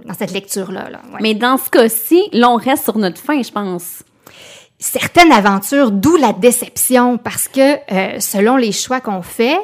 dans 0.04 0.14
cette 0.14 0.32
lecture-là. 0.32 0.90
Là, 0.90 1.00
Mais 1.20 1.34
dans 1.34 1.56
ce 1.56 1.70
cas-ci, 1.70 2.22
là, 2.32 2.50
on 2.50 2.56
reste 2.56 2.84
sur 2.84 2.98
notre 2.98 3.20
fin, 3.20 3.42
je 3.42 3.50
pense 3.50 4.02
certaines 4.78 5.30
aventures, 5.30 5.90
d'où 5.90 6.16
la 6.16 6.32
déception, 6.32 7.18
parce 7.18 7.48
que 7.48 7.76
selon 8.18 8.56
les 8.56 8.72
choix 8.72 9.00
qu'on 9.00 9.22
fait, 9.22 9.58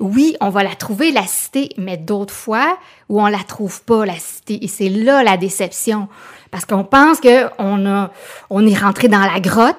oui, 0.00 0.34
on 0.40 0.48
va 0.48 0.64
la 0.64 0.74
trouver, 0.74 1.12
la 1.12 1.26
cité, 1.26 1.70
mais 1.76 1.98
d'autres 1.98 2.34
fois 2.34 2.78
où 3.10 3.20
on 3.20 3.26
la 3.26 3.44
trouve 3.46 3.82
pas, 3.82 4.06
la 4.06 4.18
cité. 4.18 4.64
Et 4.64 4.68
c'est 4.68 4.88
là 4.88 5.22
la 5.22 5.36
déception. 5.36 6.08
Parce 6.50 6.64
qu'on 6.64 6.84
pense 6.84 7.20
qu'on 7.20 7.86
a, 7.86 8.10
on 8.50 8.66
est 8.66 8.76
rentré 8.76 9.08
dans 9.08 9.20
la 9.20 9.40
grotte, 9.40 9.78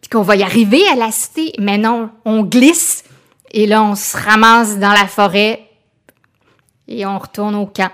puis 0.00 0.10
qu'on 0.10 0.22
va 0.22 0.36
y 0.36 0.42
arriver 0.42 0.82
à 0.88 0.96
la 0.96 1.10
cité, 1.10 1.52
mais 1.58 1.78
non, 1.78 2.10
on 2.24 2.42
glisse, 2.42 3.04
et 3.52 3.66
là, 3.66 3.82
on 3.82 3.94
se 3.94 4.16
ramasse 4.16 4.78
dans 4.78 4.92
la 4.92 5.06
forêt, 5.06 5.66
et 6.88 7.06
on 7.06 7.18
retourne 7.18 7.54
au 7.54 7.66
camp. 7.66 7.90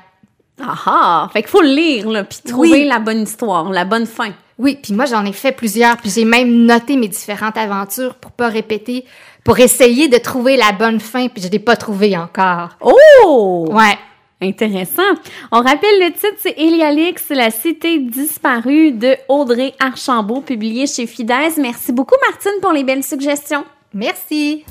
Ah 0.60 0.74
ah! 0.86 1.28
Fait 1.32 1.42
qu'il 1.42 1.50
faut 1.50 1.62
le 1.62 1.68
lire, 1.68 2.08
là, 2.08 2.24
puis 2.24 2.38
trouver 2.44 2.84
la 2.84 2.98
bonne 2.98 3.22
histoire, 3.22 3.70
la 3.70 3.84
bonne 3.84 4.06
fin. 4.06 4.32
Oui, 4.58 4.78
puis 4.82 4.94
moi, 4.94 5.04
j'en 5.04 5.24
ai 5.24 5.32
fait 5.32 5.52
plusieurs, 5.52 5.98
puis 5.98 6.10
j'ai 6.10 6.24
même 6.24 6.64
noté 6.64 6.96
mes 6.96 7.08
différentes 7.08 7.58
aventures 7.58 8.14
pour 8.14 8.32
pas 8.32 8.48
répéter, 8.48 9.04
pour 9.44 9.58
essayer 9.58 10.08
de 10.08 10.16
trouver 10.16 10.56
la 10.56 10.72
bonne 10.72 10.98
fin, 10.98 11.28
puis 11.28 11.42
je 11.42 11.48
l'ai 11.48 11.58
pas 11.58 11.76
trouvé 11.76 12.16
encore. 12.16 12.70
Oh! 12.80 13.68
Ouais. 13.70 13.98
Intéressant. 14.40 15.02
On 15.50 15.58
rappelle 15.58 15.98
le 15.98 16.12
titre, 16.12 16.36
c'est 16.38 16.58
Elialix, 16.58 17.30
la 17.30 17.50
cité 17.50 17.98
disparue 17.98 18.92
de 18.92 19.16
Audrey 19.28 19.72
Archambault, 19.78 20.42
publié 20.42 20.86
chez 20.86 21.06
Fides. 21.06 21.32
Merci 21.58 21.92
beaucoup, 21.92 22.16
Martine, 22.28 22.60
pour 22.60 22.72
les 22.72 22.84
belles 22.84 23.04
suggestions. 23.04 23.64
Merci. 23.94 24.64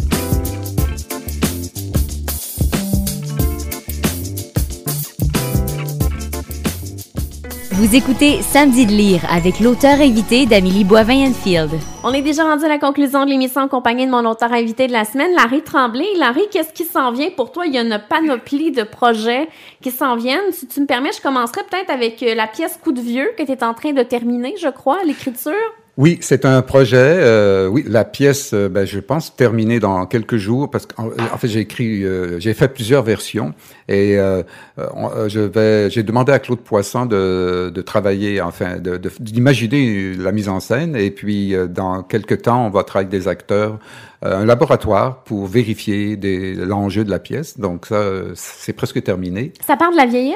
Vous 7.78 7.94
écoutez 7.94 8.42
Samedi 8.42 8.86
de 8.86 8.94
lire 8.94 9.20
avec 9.30 9.60
l'auteur 9.60 10.00
invité 10.00 10.46
d'Amélie 10.46 10.86
Boivin-Enfield. 10.86 11.72
On 12.06 12.14
est 12.14 12.22
déjà 12.22 12.44
rendu 12.44 12.64
à 12.64 12.70
la 12.70 12.80
conclusion 12.80 13.26
de 13.26 13.30
l'émission 13.30 13.64
en 13.64 13.68
compagnie 13.68 14.06
de 14.06 14.12
mon 14.12 14.24
auteur 14.24 14.54
invité 14.54 14.88
de 14.88 14.94
la 14.94 15.04
semaine, 15.04 15.36
Larry 15.36 15.62
Tremblay. 15.62 16.06
Larry, 16.18 16.44
qu'est-ce 16.50 16.72
qui 16.72 16.86
s'en 16.86 17.12
vient 17.12 17.32
pour 17.36 17.52
toi? 17.52 17.66
Il 17.66 17.74
y 17.74 17.78
a 17.78 17.82
une 17.82 18.02
panoplie 18.08 18.72
de 18.72 18.84
projets 18.84 19.50
qui 19.82 19.92
s'en 19.92 20.16
viennent. 20.16 20.54
Si 20.54 20.68
tu 20.68 20.80
me 20.80 20.86
permets, 20.86 21.12
je 21.12 21.22
commencerai 21.22 21.64
peut-être 21.70 21.90
avec 21.90 22.24
euh, 22.24 22.34
la 22.34 22.48
pièce 22.48 22.80
Coup 22.82 22.94
de 22.94 23.02
vieux 23.02 23.32
que 23.38 23.44
tu 23.44 23.52
es 23.52 23.62
en 23.62 23.74
train 23.74 23.92
de 23.92 24.04
terminer, 24.04 24.56
je 24.58 24.70
crois, 24.70 25.04
l'écriture. 25.04 25.52
Oui, 25.98 26.18
c'est 26.20 26.44
un 26.44 26.62
projet. 26.62 26.98
Euh, 26.98 27.70
oui, 27.70 27.86
la 27.88 28.04
pièce, 28.04 28.52
euh, 28.54 28.68
ben, 28.68 28.86
je 28.86 29.00
pense 29.00 29.34
terminer 29.34 29.80
dans 29.80 30.06
quelques 30.06 30.36
jours 30.36 30.70
parce 30.70 30.86
qu'en 30.86 31.08
en 31.08 31.38
fait 31.38 31.48
j'ai 31.48 31.62
écrit, 31.62 32.04
euh, 32.04 32.38
j'ai 32.38 32.54
fait 32.54 32.68
plusieurs 32.68 33.02
versions 33.02 33.54
et 33.88 34.18
euh, 34.18 34.44
euh, 34.78 35.30
je 35.30 35.40
vais, 35.40 35.90
j'ai 35.90 36.04
demandé 36.04 36.34
à 36.34 36.40
Claude 36.40 36.60
Poisson 36.60 37.06
de, 37.06 37.72
de 37.74 37.82
travailler, 37.82 38.42
enfin, 38.42 38.78
de, 38.78 39.00
d'imaginer 39.22 40.16
la 40.16 40.34
mise 40.34 40.50
en 40.50 40.60
scène 40.60 40.98
et 40.98 41.12
puis 41.12 41.56
dans 41.70 42.04
quelques 42.04 42.42
temps 42.42 42.68
on 42.68 42.70
va 42.72 42.84
travailler 42.84 43.08
avec 43.08 43.22
des 43.22 43.30
acteurs, 43.30 43.80
un 44.22 44.44
laboratoire 44.44 45.24
pour 45.24 45.48
vérifier 45.48 46.18
des, 46.18 46.56
l'enjeu 46.56 47.06
de 47.06 47.10
la 47.10 47.20
pièce. 47.20 47.58
Donc 47.58 47.86
ça, 47.86 48.04
c'est 48.34 48.74
presque 48.74 49.02
terminé. 49.02 49.54
Ça 49.66 49.78
parle 49.78 49.94
de 49.94 49.98
la 49.98 50.08
vieillesse? 50.08 50.36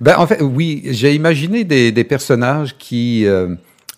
Ben 0.00 0.14
en 0.18 0.26
fait, 0.28 0.40
oui, 0.40 0.82
j'ai 0.90 1.14
imaginé 1.14 1.64
des, 1.64 1.90
des 1.90 2.04
personnages 2.04 2.76
qui 2.78 3.26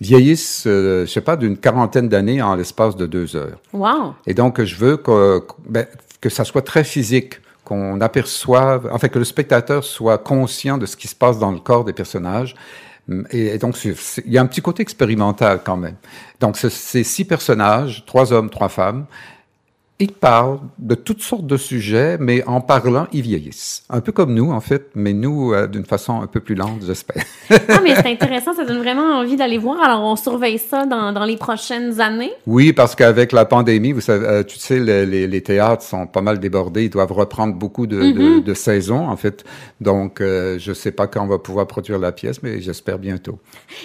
vieillissent, 0.02 0.64
euh, 0.66 1.06
je 1.06 1.10
sais 1.10 1.20
pas, 1.20 1.36
d'une 1.36 1.56
quarantaine 1.56 2.08
d'années 2.08 2.42
en 2.42 2.54
l'espace 2.56 2.96
de 2.96 3.06
deux 3.06 3.36
heures. 3.36 3.58
Wow. 3.72 4.14
Et 4.26 4.34
donc, 4.34 4.62
je 4.62 4.76
veux 4.76 4.96
que, 4.96 5.42
ben, 5.68 5.86
que 6.20 6.28
ça 6.28 6.44
soit 6.44 6.62
très 6.62 6.84
physique, 6.84 7.40
qu'on 7.64 8.00
aperçoive, 8.00 8.88
enfin, 8.92 9.08
que 9.08 9.18
le 9.18 9.24
spectateur 9.24 9.84
soit 9.84 10.18
conscient 10.18 10.78
de 10.78 10.86
ce 10.86 10.96
qui 10.96 11.08
se 11.08 11.14
passe 11.14 11.38
dans 11.38 11.52
le 11.52 11.60
corps 11.60 11.84
des 11.84 11.92
personnages. 11.92 12.54
Et, 13.30 13.58
donc, 13.58 13.76
il 13.84 14.32
y 14.32 14.38
a 14.38 14.42
un 14.42 14.46
petit 14.46 14.62
côté 14.62 14.82
expérimental 14.82 15.60
quand 15.64 15.76
même. 15.76 15.96
Donc, 16.40 16.56
c'est 16.56 17.04
six 17.04 17.24
personnages, 17.24 18.04
trois 18.06 18.32
hommes, 18.32 18.48
trois 18.48 18.68
femmes, 18.68 19.06
ils 20.02 20.12
parlent 20.12 20.58
de 20.78 20.96
toutes 20.96 21.22
sortes 21.22 21.46
de 21.46 21.56
sujets, 21.56 22.16
mais 22.18 22.44
en 22.46 22.60
parlant, 22.60 23.06
ils 23.12 23.22
vieillissent. 23.22 23.84
Un 23.88 24.00
peu 24.00 24.10
comme 24.10 24.34
nous, 24.34 24.50
en 24.50 24.60
fait, 24.60 24.88
mais 24.96 25.12
nous, 25.12 25.52
euh, 25.52 25.68
d'une 25.68 25.84
façon 25.84 26.20
un 26.20 26.26
peu 26.26 26.40
plus 26.40 26.56
lente, 26.56 26.82
j'espère. 26.84 27.22
ah, 27.50 27.80
mais 27.84 27.94
c'est 27.94 28.10
intéressant, 28.10 28.52
ça 28.52 28.64
donne 28.64 28.78
vraiment 28.78 29.20
envie 29.20 29.36
d'aller 29.36 29.58
voir. 29.58 29.80
Alors, 29.80 30.02
on 30.02 30.16
surveille 30.16 30.58
ça 30.58 30.86
dans, 30.86 31.12
dans 31.12 31.24
les 31.24 31.36
prochaines 31.36 32.00
années. 32.00 32.32
Oui, 32.48 32.72
parce 32.72 32.96
qu'avec 32.96 33.30
la 33.30 33.44
pandémie, 33.44 33.92
vous 33.92 34.00
savez, 34.00 34.26
euh, 34.26 34.42
tu 34.42 34.58
sais, 34.58 34.80
les, 34.80 35.28
les, 35.28 35.40
théâtres 35.40 35.84
sont 35.84 36.08
pas 36.08 36.20
mal 36.20 36.40
débordés. 36.40 36.84
Ils 36.84 36.90
doivent 36.90 37.12
reprendre 37.12 37.54
beaucoup 37.54 37.86
de, 37.86 38.02
mm-hmm. 38.02 38.42
de 38.42 38.54
saisons, 38.54 39.08
en 39.08 39.16
fait. 39.16 39.44
Donc, 39.80 40.20
euh, 40.20 40.58
je 40.58 40.72
sais 40.72 40.90
pas 40.90 41.06
quand 41.06 41.22
on 41.22 41.28
va 41.28 41.38
pouvoir 41.38 41.68
produire 41.68 42.00
la 42.00 42.10
pièce, 42.10 42.42
mais 42.42 42.60
j'espère 42.60 42.98
bientôt. 42.98 43.38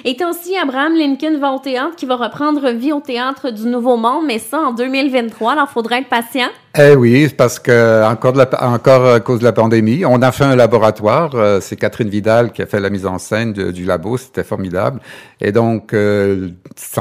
Et 0.03 0.15
tu 0.15 0.25
aussi 0.25 0.57
Abraham 0.57 0.95
Lincoln 0.95 1.37
va 1.39 1.51
au 1.51 1.59
théâtre, 1.59 1.95
qui 1.95 2.07
va 2.07 2.15
reprendre 2.15 2.71
vie 2.71 2.91
au 2.91 3.01
théâtre 3.01 3.51
du 3.51 3.67
Nouveau 3.67 3.97
Monde, 3.97 4.25
mais 4.25 4.39
ça 4.39 4.59
en 4.59 4.73
2023. 4.73 5.51
Alors, 5.51 5.67
il 5.69 5.73
faudrait 5.73 5.99
être 5.99 6.06
patient? 6.07 6.49
Eh 6.79 6.95
oui, 6.95 7.29
parce 7.35 7.59
que 7.59 8.03
encore, 8.05 8.33
de 8.33 8.37
la, 8.39 8.63
encore 8.63 9.07
à 9.07 9.19
cause 9.19 9.39
de 9.39 9.43
la 9.43 9.53
pandémie, 9.53 10.05
on 10.05 10.21
a 10.21 10.31
fait 10.31 10.43
un 10.43 10.55
laboratoire. 10.55 11.31
Euh, 11.33 11.59
c'est 11.59 11.75
Catherine 11.75 12.09
Vidal 12.09 12.51
qui 12.51 12.61
a 12.61 12.65
fait 12.65 12.79
la 12.79 12.89
mise 12.89 13.05
en 13.05 13.17
scène 13.17 13.53
du 13.53 13.85
labo. 13.85 14.17
C'était 14.17 14.43
formidable. 14.43 14.99
Et 15.41 15.51
donc, 15.51 15.93
euh, 15.93 16.49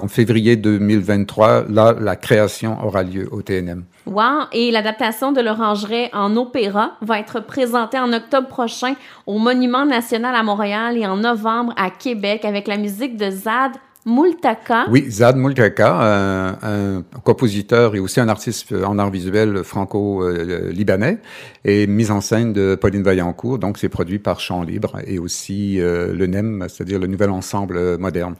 en 0.01 0.09
février 0.09 0.57
2023, 0.57 1.65
là, 1.69 1.95
la 1.99 2.17
création 2.17 2.83
aura 2.85 3.03
lieu 3.03 3.29
au 3.31 3.43
TNM. 3.43 3.85
Wow! 4.07 4.45
Et 4.53 4.71
l'adaptation 4.71 5.33
de 5.33 5.41
l'Orangerie 5.41 6.09
en 6.13 6.37
opéra 6.37 6.93
va 7.03 7.19
être 7.19 7.41
présentée 7.41 7.99
en 7.99 8.13
octobre 8.13 8.49
prochain 8.49 8.95
au 9.27 9.39
Monument 9.39 9.85
national 9.85 10.35
à 10.35 10.43
Montréal 10.43 10.97
et 10.97 11.07
en 11.07 11.17
novembre 11.17 11.75
à 11.77 11.91
Québec 11.91 12.45
avec 12.45 12.69
la 12.69 12.77
musique 12.77 13.17
de 13.17 13.31
Zad 13.31 13.73
Multaka. 14.07 14.87
Oui, 14.89 15.05
Zad 15.11 15.37
Multaka, 15.37 16.57
un, 16.63 17.03
compositeur 17.25 17.95
et 17.95 17.99
aussi 17.99 18.21
un 18.21 18.29
artiste 18.29 18.73
en 18.73 18.99
art 18.99 19.11
visuel 19.11 19.65
franco-libanais, 19.65 21.19
et 21.65 21.87
mise 21.87 22.11
en 22.11 22.21
scène 22.21 22.53
de 22.53 22.75
Pauline 22.77 23.03
Vaillancourt. 23.03 23.59
Donc, 23.59 23.79
c'est 23.79 23.89
produit 23.89 24.19
par 24.19 24.41
Chant 24.41 24.63
Libre 24.63 24.99
et 25.07 25.19
aussi 25.19 25.81
euh, 25.81 26.15
le 26.15 26.27
NEM, 26.27 26.67
c'est-à-dire 26.69 26.99
le 26.99 27.09
Nouvel 27.09 27.31
Ensemble 27.31 27.99
Moderne. 27.99 28.37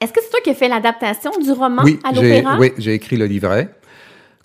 Est-ce 0.00 0.12
que 0.12 0.20
c'est 0.22 0.30
toi 0.30 0.40
qui 0.42 0.50
as 0.50 0.54
fait 0.54 0.68
l'adaptation 0.68 1.30
du 1.42 1.52
roman 1.52 1.82
oui, 1.84 1.98
à 2.04 2.12
l'opéra? 2.12 2.56
Oui, 2.58 2.72
j'ai 2.78 2.94
écrit 2.94 3.18
le 3.18 3.26
livret. 3.26 3.68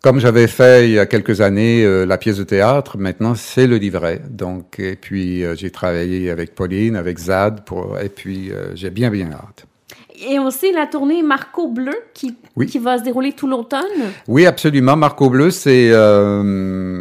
Comme 0.05 0.20
j'avais 0.20 0.45
fait 0.45 0.88
il 0.88 0.91
y 0.91 0.99
a 0.99 1.07
quelques 1.07 1.41
années 1.41 1.84
euh, 1.84 2.05
la 2.05 2.20
pièce 2.20 2.38
de 2.38 2.43
théâtre, 2.43 2.95
maintenant 2.99 3.34
c'est 3.34 3.66
le 3.66 3.78
livret. 3.78 4.22
Donc, 4.30 4.80
et 4.80 4.95
puis 4.95 5.43
euh, 5.43 5.55
j'ai 5.55 5.72
travaillé 5.72 6.30
avec 6.30 6.53
Pauline, 6.53 6.95
avec 6.95 7.18
Zad, 7.18 7.66
pour, 7.66 7.97
et 7.99 8.09
puis 8.09 8.51
euh, 8.51 8.76
j'ai 8.76 8.91
bien 8.91 9.09
bien 9.09 9.32
hâte. 9.32 9.66
Et 10.30 10.39
aussi 10.39 10.72
la 10.72 10.88
tournée 10.88 11.24
Marco 11.24 11.68
Bleu 11.68 11.95
qui, 12.13 12.36
qui 12.68 12.80
va 12.80 12.97
se 12.97 13.03
dérouler 13.03 13.34
tout 13.34 13.47
l'automne. 13.47 13.82
Oui, 14.28 14.45
absolument. 14.45 14.95
Marco 14.95 15.30
Bleu, 15.30 15.51
c'est 15.51 15.91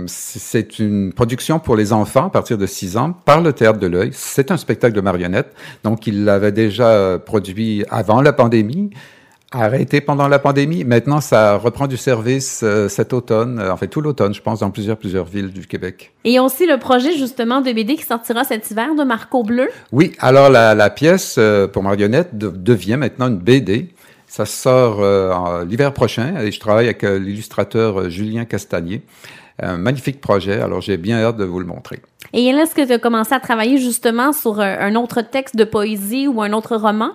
c'est 0.06 0.78
une 0.78 1.12
production 1.12 1.58
pour 1.58 1.76
les 1.76 1.92
enfants 1.92 2.26
à 2.26 2.30
partir 2.30 2.58
de 2.58 2.66
6 2.66 2.96
ans 2.96 3.12
par 3.24 3.40
le 3.40 3.52
Théâtre 3.52 3.78
de 3.78 3.86
l'œil. 3.86 4.10
C'est 4.12 4.50
un 4.50 4.56
spectacle 4.56 4.94
de 4.94 5.00
marionnettes. 5.00 5.54
Donc, 5.82 6.06
il 6.06 6.24
l'avait 6.24 6.52
déjà 6.52 7.18
produit 7.18 7.84
avant 7.90 8.20
la 8.20 8.32
pandémie 8.32 8.90
arrêté 9.54 10.00
pendant 10.00 10.28
la 10.28 10.38
pandémie. 10.38 10.84
Maintenant, 10.84 11.20
ça 11.20 11.56
reprend 11.56 11.86
du 11.86 11.96
service 11.96 12.60
euh, 12.62 12.88
cet 12.88 13.12
automne, 13.12 13.58
euh, 13.58 13.72
en 13.72 13.76
fait 13.76 13.86
tout 13.86 14.00
l'automne, 14.00 14.34
je 14.34 14.42
pense, 14.42 14.60
dans 14.60 14.70
plusieurs, 14.70 14.96
plusieurs 14.96 15.24
villes 15.24 15.52
du 15.52 15.66
Québec. 15.66 16.12
Et 16.24 16.30
il 16.30 16.34
y 16.34 16.38
a 16.38 16.42
aussi 16.42 16.66
le 16.66 16.78
projet 16.78 17.16
justement 17.16 17.60
de 17.60 17.72
BD 17.72 17.96
qui 17.96 18.04
sortira 18.04 18.44
cet 18.44 18.70
hiver 18.70 18.94
de 18.94 19.04
Marco 19.04 19.42
Bleu. 19.42 19.68
Oui, 19.92 20.12
alors 20.18 20.50
la, 20.50 20.74
la 20.74 20.90
pièce 20.90 21.36
euh, 21.38 21.66
pour 21.66 21.82
marionnette 21.82 22.36
devient 22.36 22.96
maintenant 22.96 23.28
une 23.28 23.38
BD. 23.38 23.88
Ça 24.26 24.46
sort 24.46 25.00
l'hiver 25.64 25.92
prochain 25.92 26.40
et 26.40 26.50
je 26.50 26.58
travaille 26.58 26.86
avec 26.86 27.02
l'illustrateur 27.02 28.10
Julien 28.10 28.44
Castagnier. 28.44 29.02
Un 29.62 29.76
magnifique 29.76 30.20
projet, 30.20 30.60
alors 30.60 30.80
j'ai 30.80 30.96
bien 30.96 31.22
hâte 31.22 31.36
de 31.36 31.44
vous 31.44 31.60
le 31.60 31.66
montrer. 31.66 32.00
Et 32.32 32.44
est-ce 32.46 32.74
que 32.74 32.84
tu 32.84 32.92
as 32.92 32.98
commencé 32.98 33.32
à 33.32 33.38
travailler 33.38 33.78
justement 33.78 34.32
sur 34.32 34.58
un 34.58 34.96
autre 34.96 35.20
texte 35.20 35.54
de 35.54 35.62
poésie 35.62 36.26
ou 36.26 36.42
un 36.42 36.52
autre 36.52 36.74
roman? 36.74 37.10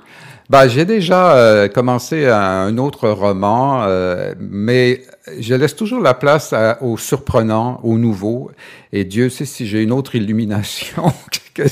Ben, 0.50 0.68
j'ai 0.68 0.84
déjà 0.84 1.36
euh, 1.38 1.68
commencé 1.68 2.26
un 2.26 2.76
autre 2.80 3.08
roman, 3.10 3.84
euh, 3.84 4.34
mais 4.40 5.04
je 5.40 5.54
laisse 5.54 5.76
toujours 5.76 6.02
la 6.02 6.16
place 6.16 6.56
au 6.82 6.98
surprenant, 6.98 7.80
au 7.84 8.00
nouveau. 8.00 8.50
Et 8.92 9.06
Dieu 9.06 9.30
sait 9.30 9.46
si 9.46 9.68
j'ai 9.68 9.84
une 9.84 9.92
autre 9.92 10.16
illumination. 10.16 11.14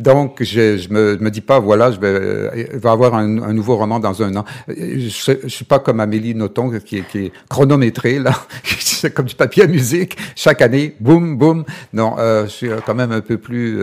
Donc, 0.00 0.42
je, 0.42 0.76
je 0.76 0.88
me, 0.88 1.16
me 1.18 1.30
dis 1.30 1.40
pas, 1.40 1.60
voilà, 1.60 1.92
je 1.92 2.00
vais, 2.00 2.08
euh, 2.08 2.66
va 2.72 2.90
avoir 2.90 3.14
un, 3.14 3.40
un, 3.42 3.52
nouveau 3.52 3.76
roman 3.76 4.00
dans 4.00 4.22
un 4.24 4.34
an. 4.34 4.44
Je, 4.66 5.36
je 5.44 5.48
suis 5.48 5.64
pas 5.64 5.78
comme 5.78 6.00
Amélie 6.00 6.34
Nothomb 6.34 6.80
qui, 6.80 7.02
qui 7.04 7.18
est 7.26 7.32
chronométrée 7.48 8.18
là, 8.18 8.32
c'est 8.64 9.14
comme 9.14 9.26
du 9.26 9.36
papier 9.36 9.64
à 9.64 9.66
musique. 9.68 10.16
Chaque 10.34 10.62
année, 10.62 10.96
boum, 10.98 11.36
boum. 11.36 11.64
Non, 11.92 12.16
je 12.18 12.48
suis 12.48 12.70
quand 12.84 12.96
même 12.96 13.12
un 13.12 13.20
peu 13.20 13.38
plus 13.38 13.78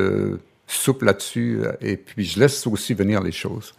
souple 0.72 1.06
là-dessus 1.06 1.62
euh, 1.64 1.72
et 1.82 1.98
puis 1.98 2.26
je 2.26 2.40
laisse 2.40 2.66
aussi 2.68 2.94
venir 2.94 3.22
les 3.22 3.32
choses. 3.32 3.74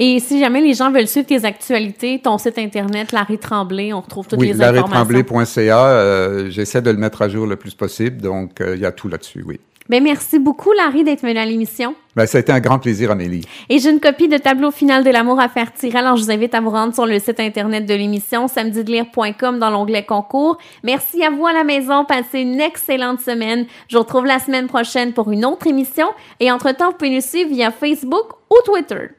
Et 0.00 0.20
si 0.20 0.38
jamais 0.38 0.60
les 0.60 0.74
gens 0.74 0.92
veulent 0.92 1.08
suivre 1.08 1.26
tes 1.26 1.44
actualités, 1.44 2.20
ton 2.22 2.38
site 2.38 2.56
internet, 2.56 3.10
Larry 3.10 3.36
Tremblay, 3.36 3.92
on 3.92 4.00
retrouve 4.00 4.28
toutes 4.28 4.38
oui, 4.38 4.46
les 4.46 4.62
informations. 4.62 4.92
larrytremblay.ca, 4.92 5.86
euh, 5.86 6.50
j'essaie 6.50 6.80
de 6.80 6.90
le 6.90 6.96
mettre 6.96 7.20
à 7.20 7.28
jour 7.28 7.48
le 7.48 7.56
plus 7.56 7.74
possible, 7.74 8.18
donc 8.22 8.60
euh, 8.60 8.76
il 8.76 8.80
y 8.80 8.86
a 8.86 8.92
tout 8.92 9.08
là-dessus, 9.08 9.42
oui. 9.44 9.58
Bien, 9.88 10.00
merci 10.00 10.38
beaucoup, 10.38 10.72
Larry, 10.72 11.02
d'être 11.02 11.22
venu 11.22 11.38
à 11.38 11.46
l'émission. 11.46 11.94
Ben, 12.14 12.26
ça 12.26 12.38
a 12.38 12.40
été 12.42 12.52
un 12.52 12.60
grand 12.60 12.78
plaisir, 12.78 13.10
Amélie. 13.10 13.40
Et 13.70 13.78
j'ai 13.78 13.90
une 13.90 14.00
copie 14.00 14.28
de 14.28 14.36
tableau 14.36 14.70
final 14.70 15.02
de 15.02 15.08
l'amour 15.08 15.40
à 15.40 15.48
faire 15.48 15.72
tirer. 15.72 15.98
Alors, 15.98 16.16
je 16.16 16.24
vous 16.24 16.30
invite 16.30 16.54
à 16.54 16.60
vous 16.60 16.68
rendre 16.68 16.94
sur 16.94 17.06
le 17.06 17.18
site 17.18 17.40
internet 17.40 17.86
de 17.86 17.94
l'émission, 17.94 18.48
samedidelire.com, 18.48 19.58
dans 19.58 19.70
l'onglet 19.70 20.04
concours. 20.04 20.58
Merci 20.82 21.24
à 21.24 21.30
vous 21.30 21.46
à 21.46 21.54
la 21.54 21.64
maison. 21.64 22.04
Passez 22.04 22.40
une 22.40 22.60
excellente 22.60 23.20
semaine. 23.20 23.64
Je 23.88 23.96
vous 23.96 24.02
retrouve 24.02 24.26
la 24.26 24.40
semaine 24.40 24.66
prochaine 24.66 25.14
pour 25.14 25.30
une 25.30 25.46
autre 25.46 25.66
émission. 25.66 26.08
Et 26.38 26.52
entre-temps, 26.52 26.90
vous 26.90 26.96
pouvez 26.96 27.14
nous 27.14 27.22
suivre 27.22 27.50
via 27.50 27.70
Facebook 27.70 28.32
ou 28.50 28.56
Twitter. 28.66 29.17